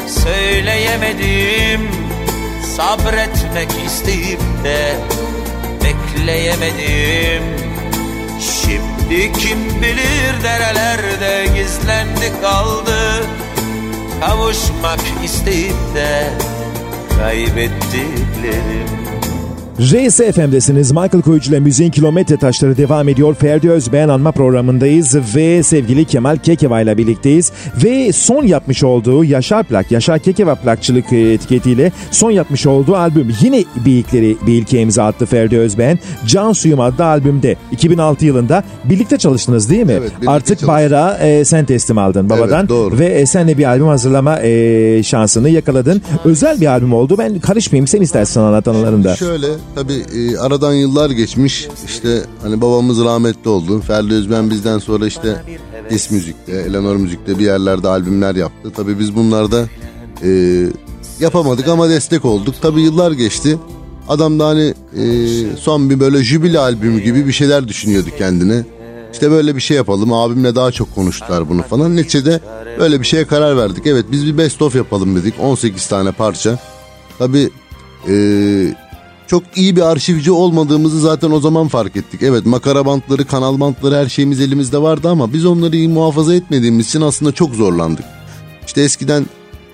[0.08, 1.99] söyleyemedim
[2.80, 4.96] Sabretmek isteyip de
[5.84, 7.42] bekleyemedim.
[8.40, 13.26] Şimdi kim bilir nerelerde gizlendi kaldı.
[14.20, 16.30] Kavuşmak isteyip de
[17.18, 19.09] kaybettiklerim
[19.80, 20.92] RSFM'desiniz.
[20.92, 23.34] Michael Koyucu ile Müziğin Kilometre Taşları devam ediyor.
[23.34, 27.52] Ferdi Özbeğen anma programındayız ve sevgili Kemal Kekeva ile birlikteyiz.
[27.84, 33.34] Ve son yapmış olduğu Yaşar Plak, Yaşar Kekeva plakçılık e, etiketiyle son yapmış olduğu albüm.
[33.40, 35.98] Yine bir ilkleri bir ilke imza attı Ferdi Özbeğen.
[36.26, 39.92] Can Suyum adlı albümde 2006 yılında birlikte çalıştınız değil mi?
[39.92, 40.68] Evet, Artık çalıştık.
[40.68, 42.68] bayrağı e, sen teslim aldın babadan.
[42.68, 42.98] doğru.
[42.98, 46.02] Ve e, senle bir albüm hazırlama e, şansını yakaladın.
[46.24, 47.14] Özel bir albüm oldu.
[47.18, 49.14] Ben karışmayayım sen istersen anlat anılarında.
[49.74, 53.80] Şöyle tabi aradan yıllar geçmiş işte hani babamız rahmetli oldu.
[53.80, 55.44] Ferdi Özben bizden sonra işte
[55.90, 58.70] Es Müzik'te, Eleanor Müzik'te bir yerlerde albümler yaptı.
[58.70, 59.68] Tabi biz bunlarda
[60.22, 60.30] e,
[61.20, 62.54] yapamadık ama destek olduk.
[62.62, 63.58] Tabi yıllar geçti.
[64.08, 65.06] Adam da hani e,
[65.56, 68.64] son bir böyle jübile albümü gibi bir şeyler düşünüyordu kendine.
[69.12, 70.12] İşte böyle bir şey yapalım.
[70.12, 71.96] Abimle daha çok konuştular bunu falan.
[71.96, 72.40] Neticede
[72.78, 73.86] böyle bir şeye karar verdik.
[73.86, 75.34] Evet biz bir best of yapalım dedik.
[75.40, 76.58] 18 tane parça.
[77.18, 77.50] Tabi
[79.30, 82.22] çok iyi bir arşivci olmadığımızı zaten o zaman fark ettik.
[82.22, 86.88] Evet makara bantları, kanal bantları her şeyimiz elimizde vardı ama biz onları iyi muhafaza etmediğimiz
[86.88, 88.04] için aslında çok zorlandık.
[88.66, 89.26] İşte eskiden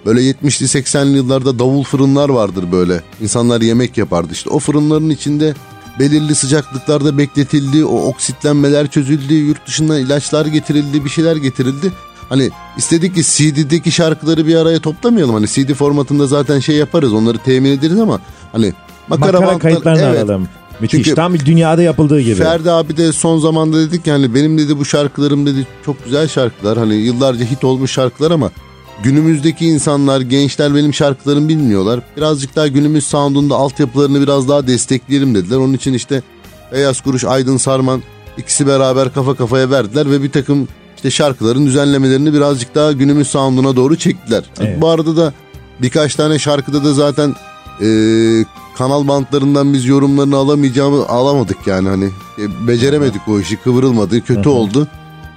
[0.06, 3.00] böyle 70'li 80'li yıllarda davul fırınlar vardır böyle.
[3.20, 4.32] İnsanlar yemek yapardı.
[4.32, 5.54] İşte o fırınların içinde
[5.98, 7.84] belirli sıcaklıklarda bekletildi.
[7.84, 9.34] O oksitlenmeler çözüldü.
[9.34, 11.04] Yurt dışından ilaçlar getirildi.
[11.04, 11.92] Bir şeyler getirildi.
[12.28, 15.34] Hani istedik ki CD'deki şarkıları bir araya toplamayalım.
[15.34, 18.20] Hani CD formatında zaten şey yaparız onları temin ederiz ama
[18.52, 18.72] hani
[19.08, 20.24] makara, bantlar- kayıtlarını evet.
[20.24, 20.48] alalım.
[20.80, 21.04] Müthiş.
[21.04, 22.34] Çünkü Tam dünyada yapıldığı gibi.
[22.34, 26.78] Ferdi abi de son zamanda dedik yani benim dedi bu şarkılarım dedi çok güzel şarkılar.
[26.78, 28.50] Hani yıllarca hit olmuş şarkılar ama
[29.02, 32.00] günümüzdeki insanlar, gençler benim şarkılarımı bilmiyorlar.
[32.16, 35.56] Birazcık daha günümüz sound'unda altyapılarını biraz daha destekleyelim dediler.
[35.56, 36.22] Onun için işte
[36.72, 38.02] Beyaz Kuruş, Aydın Sarman
[38.38, 43.76] ikisi beraber kafa kafaya verdiler ve bir takım işte şarkıların düzenlemelerini birazcık daha günümüz sound'una
[43.76, 44.44] doğru çektiler.
[44.60, 44.80] Evet.
[44.80, 45.32] Bu arada da
[45.82, 47.34] birkaç tane şarkıda da zaten
[47.80, 47.88] e,
[48.78, 54.88] kanal bantlarından biz yorumlarını alamayacağımı alamadık yani hani E, beceremedik o işi kıvırılmadı kötü oldu.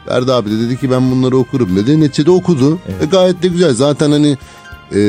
[0.05, 2.01] Ferdi abi de dedi ki ben bunları okurum dedi.
[2.01, 2.79] Neticede okudu.
[2.89, 3.03] Evet.
[3.03, 3.73] E, gayet de güzel.
[3.73, 4.37] Zaten hani
[4.95, 5.01] e,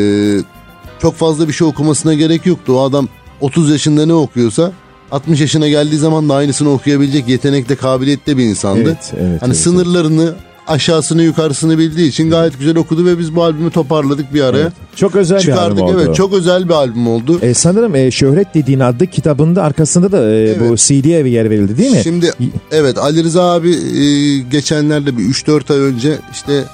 [1.03, 2.73] çok fazla bir şey okumasına gerek yoktu.
[2.73, 3.09] O adam
[3.41, 4.73] 30 yaşında ne okuyorsa
[5.13, 8.81] 60 yaşına geldiği zaman da aynısını okuyabilecek yetenekte, kabiliyette bir insandı.
[8.81, 10.35] Evet, evet, hani evet, sınırlarını,
[10.71, 14.61] aşağısını, yukarısını bildiği için gayet güzel okudu ve biz bu albümü toparladık bir araya.
[14.63, 14.73] Evet.
[14.97, 15.73] Çok özel bir Çıkardık.
[15.73, 16.03] albüm oldu.
[16.05, 17.39] Evet, çok özel bir albüm oldu.
[17.43, 20.79] E, sanırım e, Şöhret dediğin adlı kitabında arkasında da e, bu Evet.
[20.79, 22.01] CD'ye yer verildi değil mi?
[22.03, 22.33] Şimdi
[22.71, 26.65] evet Ali Rıza abi e, geçenlerde bir 3-4 ay önce işte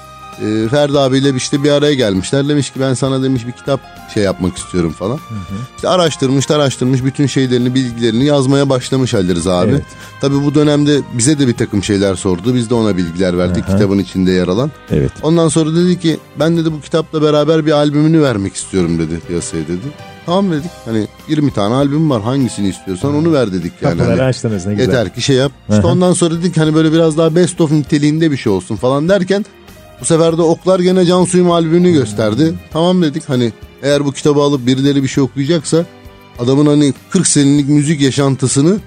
[0.41, 2.47] e, Ferdi abiyle bir- işte bir araya gelmişler.
[2.49, 3.79] Demiş ki ben sana demiş bir kitap
[4.13, 5.19] şey yapmak istiyorum falan.
[5.75, 9.71] İşte araştırmış araştırmış bütün şeylerini bilgilerini yazmaya başlamış Ali Rıza abi.
[9.71, 9.83] Evet.
[10.21, 12.55] Tabii bu dönemde bize de bir takım şeyler sordu.
[12.55, 13.73] Biz de ona bilgiler verdik Aha.
[13.77, 14.71] kitabın içinde yer alan.
[14.91, 15.11] Evet.
[15.23, 19.63] Ondan sonra dedi ki ben dedi bu kitapla beraber bir albümünü vermek istiyorum dedi piyasaya
[19.63, 19.87] dedi.
[20.25, 23.97] Tamam dedik hani 20 tane albüm var hangisini istiyorsan onu ver dedik yani.
[23.97, 24.87] Kapıları Hani açtınız ne güzel.
[24.87, 25.51] Yeter ki şey yap.
[25.69, 25.91] İşte Hı hı.
[25.91, 29.45] ondan sonra dedik hani böyle biraz daha best of niteliğinde bir şey olsun falan derken
[30.01, 32.53] bu sefer de Oklar gene Cansu'yum albümünü gösterdi.
[32.73, 33.53] Tamam dedik hani
[33.83, 35.85] eğer bu kitabı alıp birileri bir şey okuyacaksa
[36.39, 38.77] adamın hani 40 senelik müzik yaşantısını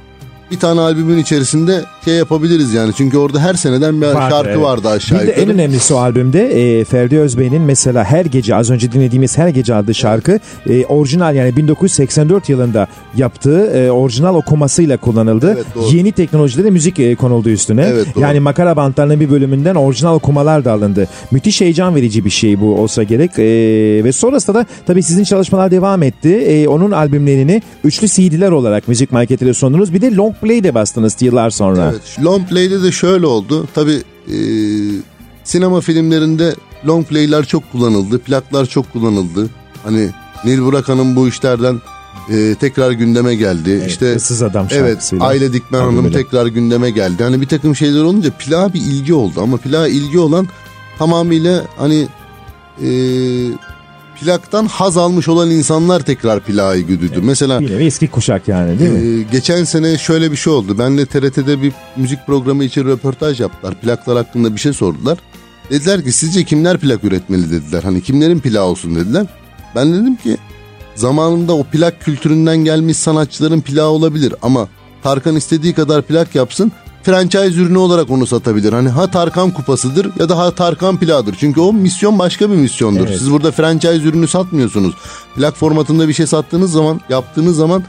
[0.50, 2.92] bir tane albümün içerisinde şey yapabiliriz yani.
[2.96, 4.60] Çünkü orada her seneden bir Vardı, şarkı evet.
[4.62, 5.54] vardı aşağı Bir de en yukarı.
[5.54, 9.94] önemlisi o albümde e, Ferdi Özbey'in mesela Her Gece az önce dinlediğimiz Her Gece adlı
[9.94, 12.86] şarkı e, orijinal yani 1984 yılında
[13.16, 15.52] yaptığı e, orijinal okumasıyla kullanıldı.
[15.56, 15.96] Evet, doğru.
[15.96, 17.82] Yeni teknolojide müzik e, konuldu üstüne.
[17.82, 18.22] Evet, doğru.
[18.22, 21.08] yani makara bantlarının bir bölümünden orijinal okumalar da alındı.
[21.30, 23.30] Müthiş heyecan verici bir şey bu olsa gerek.
[23.38, 23.44] E,
[24.04, 26.28] ve sonrasında da tabii sizin çalışmalar devam etti.
[26.34, 29.94] E, onun albümlerini üçlü CD'ler olarak müzik marketine sundunuz.
[29.94, 31.90] Bir de long play de bastınız yıllar sonra.
[31.92, 32.24] Evet.
[32.24, 33.68] Long play'de de şöyle oldu.
[33.74, 34.02] Tabi
[35.44, 36.54] sinema filmlerinde
[36.86, 38.18] long play'ler çok kullanıldı.
[38.18, 39.50] Plaklar çok kullanıldı.
[39.84, 40.08] Hani
[40.44, 41.80] Nil Burakan'ın bu işlerden
[42.30, 43.84] e, tekrar gündeme geldi.
[43.86, 45.12] işte Issız Adam Evet.
[45.20, 47.22] Aile Dikmen Hanım tekrar gündeme geldi.
[47.24, 50.48] Hani bir takım şeyler olunca plağa bir ilgi oldu ama plağa ilgi olan
[50.98, 52.08] tamamıyla hani
[52.82, 52.88] e,
[54.20, 57.20] plaktan haz almış olan insanlar tekrar plağa ilgi duydu.
[57.22, 59.20] Mesela Bir eski kuşak yani değil mi?
[59.20, 60.78] ee, geçen sene şöyle bir şey oldu.
[60.78, 63.74] Benle TRT'de bir müzik programı için röportaj yaptılar.
[63.80, 65.18] Plaklar hakkında bir şey sordular.
[65.70, 67.82] Dediler ki sizce kimler plak üretmeli dediler.
[67.82, 69.26] Hani kimlerin plağı olsun dediler.
[69.74, 70.36] Ben dedim ki
[70.94, 74.68] zamanında o plak kültüründen gelmiş sanatçıların plağı olabilir ama
[75.02, 76.72] Tarkan istediği kadar plak yapsın
[77.02, 78.72] franchise ürünü olarak onu satabilir.
[78.72, 81.36] Hani ha Tarkan kupasıdır ya da ha Tarkan plağıdır.
[81.40, 83.06] Çünkü o misyon başka bir misyondur.
[83.06, 83.18] Evet.
[83.18, 84.94] Siz burada franchise ürünü satmıyorsunuz.
[85.36, 87.82] Plak formatında bir şey sattığınız zaman, yaptığınız zaman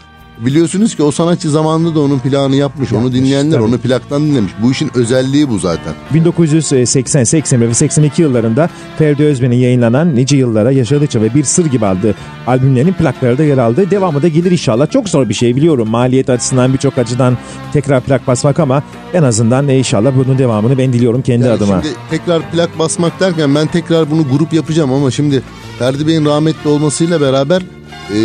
[0.46, 2.94] biliyorsunuz ki o sanatçı zamanında da onun plağını yapmış.
[2.94, 3.64] onu dinleyenler tabii.
[3.64, 4.52] onu plaktan dinlemiş.
[4.64, 5.94] Bu işin özelliği bu zaten.
[6.14, 11.86] 1980, 81 ve 82 yıllarında Ferdi Özben'in yayınlanan Nice Yıllara Yaşadıkça ve Bir Sır gibi
[11.86, 12.14] adlı
[12.48, 13.92] albümlerinin plakları da yer aldı.
[13.92, 14.92] Devamı da gelir inşallah.
[14.92, 15.90] Çok zor bir şey biliyorum.
[15.90, 17.38] Maliyet açısından birçok açıdan
[17.74, 21.82] tekrar plak basmak ama en azından e, inşallah bunun devamını ben diliyorum kendi Yani adıma.
[21.82, 25.42] Şimdi tekrar plak basmak derken ben tekrar bunu grup yapacağım ama şimdi
[25.80, 27.62] Ferdi Bey'in rahmetli olmasıyla beraber
[28.10, 28.16] e,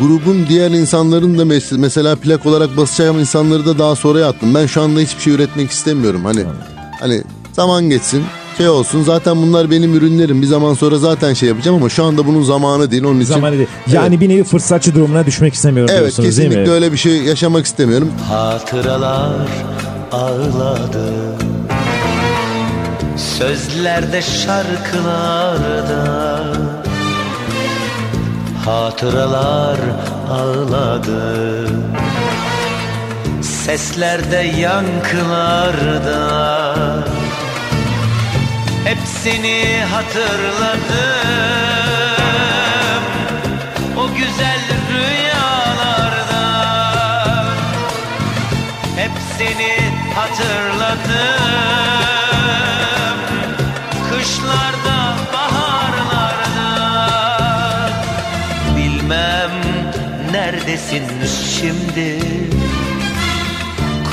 [0.00, 4.54] grubun diğer insanların da mes- mesela plak olarak basacağım insanları da daha sonraya attım.
[4.54, 6.24] Ben şu anda hiçbir şey üretmek istemiyorum.
[6.24, 6.44] Hani
[7.00, 7.22] hani
[7.52, 8.24] zaman geçsin
[8.56, 12.26] şey olsun zaten bunlar benim ürünlerim bir zaman sonra zaten şey yapacağım ama şu anda
[12.26, 13.32] bunun zamanı değil onun için.
[13.34, 13.68] Zamanı değil.
[13.92, 16.74] Yani bir nevi fırsatçı durumuna düşmek istemiyorum Evet diyorsunuz değil kesinlikle mi?
[16.74, 18.10] öyle bir şey yaşamak istemiyorum.
[18.28, 19.30] Hatıralar
[20.12, 21.12] ağladı
[23.38, 26.15] Sözlerde şarkılarda
[28.66, 29.78] Hatıralar
[30.30, 31.68] ağladı.
[33.42, 36.14] Seslerde yankılarda.
[38.84, 40.84] Hepsini hatırladım.
[43.98, 44.60] O güzel
[44.90, 46.44] rüyalarda.
[48.96, 49.74] Hepsini
[50.14, 51.45] hatırladım
[60.76, 61.02] neredesin
[61.60, 62.18] şimdi?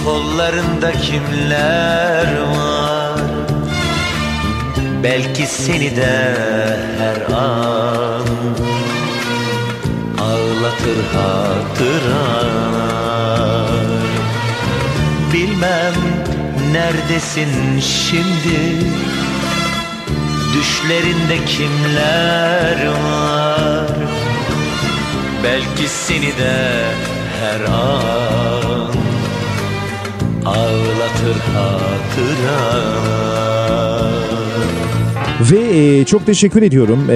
[0.03, 3.19] Kollarında kimler var?
[5.03, 6.37] Belki seni de
[6.99, 8.25] her an
[10.19, 12.03] ağlatır hatıralar.
[15.33, 15.93] Bilmem
[16.71, 18.59] neredesin şimdi?
[20.53, 23.87] Düşlerinde kimler var
[25.43, 26.91] Belki seni de
[27.39, 28.93] her an
[30.45, 32.83] Ağlatır hatıralar
[35.51, 36.99] Ve e, çok teşekkür ediyorum.
[37.09, 37.15] E,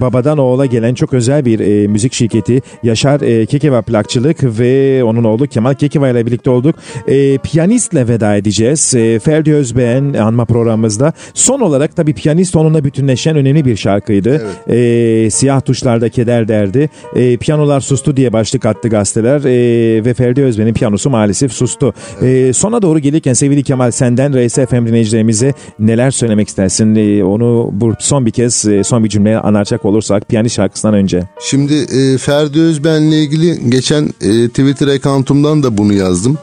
[0.00, 5.24] babadan oğula gelen çok özel bir e, müzik şirketi Yaşar e, Kekeva Plakçılık ve onun
[5.24, 6.76] oğlu Kemal Kekeva ile birlikte olduk.
[7.08, 8.94] E, piyanistle veda edeceğiz.
[8.94, 11.12] E, Ferdi Özbeğen anma programımızda.
[11.34, 14.42] Son olarak tabii piyanist onunla bütünleşen önemli bir şarkıydı.
[14.68, 16.90] E, siyah tuşlarda keder derdi.
[17.16, 21.94] E, piyanolar sustu diye başlık attı gazeteler e, ve Ferdi Özbeğen'in piyanosu maalesef sustu.
[22.22, 26.94] E, sona doğru gelirken sevgili Kemal senden RSFM dinleyicilerimize neler söylemek istersin?
[26.94, 31.28] E, onu bu son bir kez e, son bir cümle anlatacak olursak piyanist şarkısından önce.
[31.40, 36.38] Şimdi e, Ferdi Özben'le ilgili geçen e, Twitter accountumdan da bunu yazdım.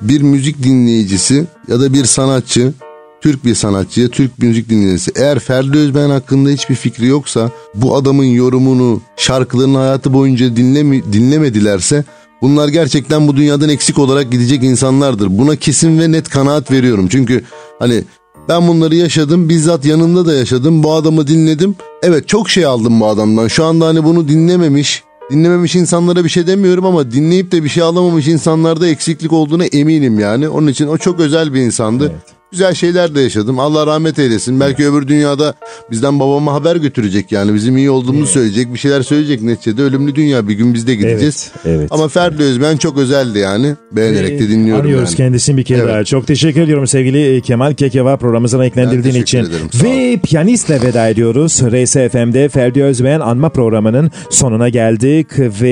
[0.00, 2.72] Bir müzik dinleyicisi ya da bir sanatçı,
[3.20, 8.24] Türk bir sanatçıya, Türk müzik dinleyicisi eğer Ferdi Özben hakkında hiçbir fikri yoksa bu adamın
[8.24, 12.04] yorumunu şarkılarını hayatı boyunca dinlemi, dinlemedilerse
[12.42, 15.38] bunlar gerçekten bu dünyadan eksik olarak gidecek insanlardır.
[15.38, 17.08] Buna kesin ve net kanaat veriyorum.
[17.08, 17.44] Çünkü
[17.78, 18.04] hani
[18.48, 19.48] ben bunları yaşadım.
[19.48, 20.82] Bizzat yanında da yaşadım.
[20.82, 21.76] Bu adamı dinledim.
[22.02, 23.48] Evet çok şey aldım bu adamdan.
[23.48, 27.82] Şu anda hani bunu dinlememiş, dinlememiş insanlara bir şey demiyorum ama dinleyip de bir şey
[27.82, 30.48] alamamış insanlarda eksiklik olduğuna eminim yani.
[30.48, 32.12] Onun için o çok özel bir insandı.
[32.54, 33.58] Güzel şeyler de yaşadım.
[33.58, 34.60] Allah rahmet eylesin.
[34.60, 35.54] Belki öbür dünyada
[35.90, 37.54] bizden babama haber götürecek yani.
[37.54, 39.42] Bizim iyi olduğumuzu söyleyecek, bir şeyler söyleyecek.
[39.42, 41.50] Neticede ölümlü dünya bir gün biz de gideceğiz.
[41.66, 41.88] Evet, evet.
[41.92, 43.74] Ama Ferdi Özben çok özeldi yani.
[43.92, 45.16] Beğenerek de dinliyorum Arıyoruz yani.
[45.16, 45.88] kendisini bir kere Evet.
[45.88, 46.04] daha.
[46.04, 49.38] Çok teşekkür ediyorum sevgili Kemal Kekeva programımıza renklendirdiğin Ben için.
[49.38, 51.52] ederim, Ve piyanistle veda ediyoruz.
[51.62, 55.70] RSFM'de Ferdi Özbeğen anma programının sonuna geldik ve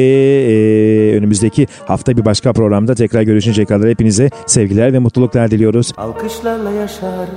[0.49, 5.93] e, önümüzdeki hafta bir başka programda tekrar görüşünceye kadar hepinize sevgiler ve mutluluklar diliyoruz.
[5.97, 7.29] Alkışlarla yaşar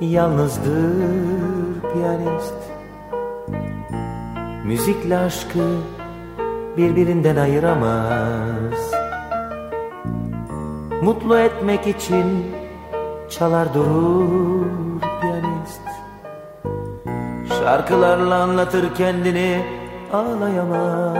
[0.00, 2.54] Yalnızdır piyanist.
[4.64, 5.76] Müzikle aşkı
[6.76, 8.92] birbirinden ayıramaz.
[11.02, 12.46] Mutlu etmek için
[13.30, 14.66] çalar durur
[15.20, 15.82] piyanist.
[17.58, 19.62] Şarkılarla anlatır kendini
[20.12, 21.18] ağlayamaz.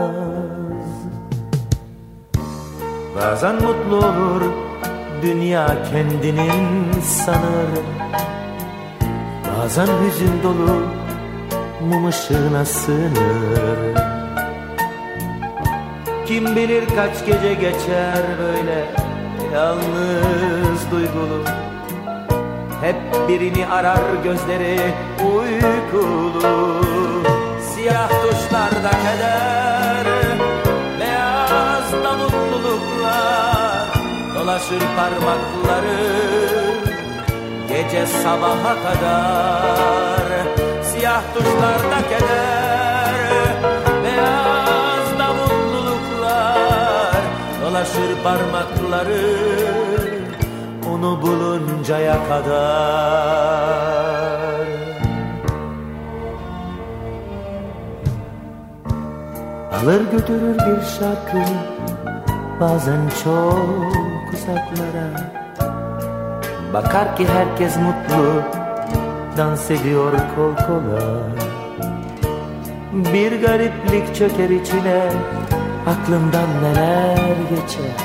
[3.16, 4.42] Bazen mutlu olur
[5.22, 7.84] dünya kendinin sanır.
[9.46, 10.82] Bazen hüzün dolu
[11.80, 13.78] mum ışığına sığınır.
[16.26, 18.84] Kim bilir kaç gece geçer böyle
[19.54, 21.44] yalnız duygulu.
[22.80, 24.78] Hep birini arar gözleri
[25.20, 26.80] uykulu.
[27.60, 29.97] Siyah tuşlarda keder
[34.48, 36.00] Dolaşır parmakları
[37.68, 40.28] Gece sabaha kadar.
[40.82, 43.14] Siyah tuşlarda keder
[44.04, 47.22] Beyaz da mutluluklar.
[47.62, 49.36] Dolaşır parmakları
[50.92, 52.68] Onu buluncaya kadar.
[59.82, 61.44] Alır götürür bir şarkı
[62.60, 65.08] Bazen çok uzaklara.
[66.72, 68.42] Bakar ki herkes mutlu
[69.36, 71.02] Dans ediyor kol kola.
[72.92, 75.02] Bir gariplik çöker içine
[75.86, 77.96] Aklından neler geçer?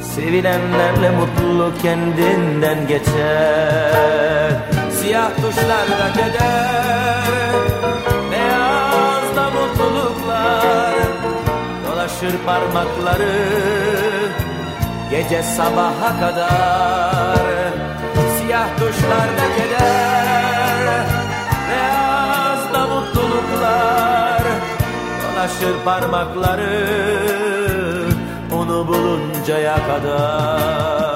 [0.00, 4.52] Sevilenlerle mutlu kendinden geçer.
[4.90, 7.52] Siyah tuşlarda keder
[8.30, 10.94] Beyaz da mutluluklar.
[11.88, 14.15] Dolaşır parmakları
[15.10, 17.46] Gece sabaha kadar
[18.38, 21.06] Siyah tuşlarda keder.
[21.70, 24.42] Beyaz da mutluluklar
[25.22, 26.86] Dolaşır parmakları
[28.52, 31.15] Onu buluncaya kadar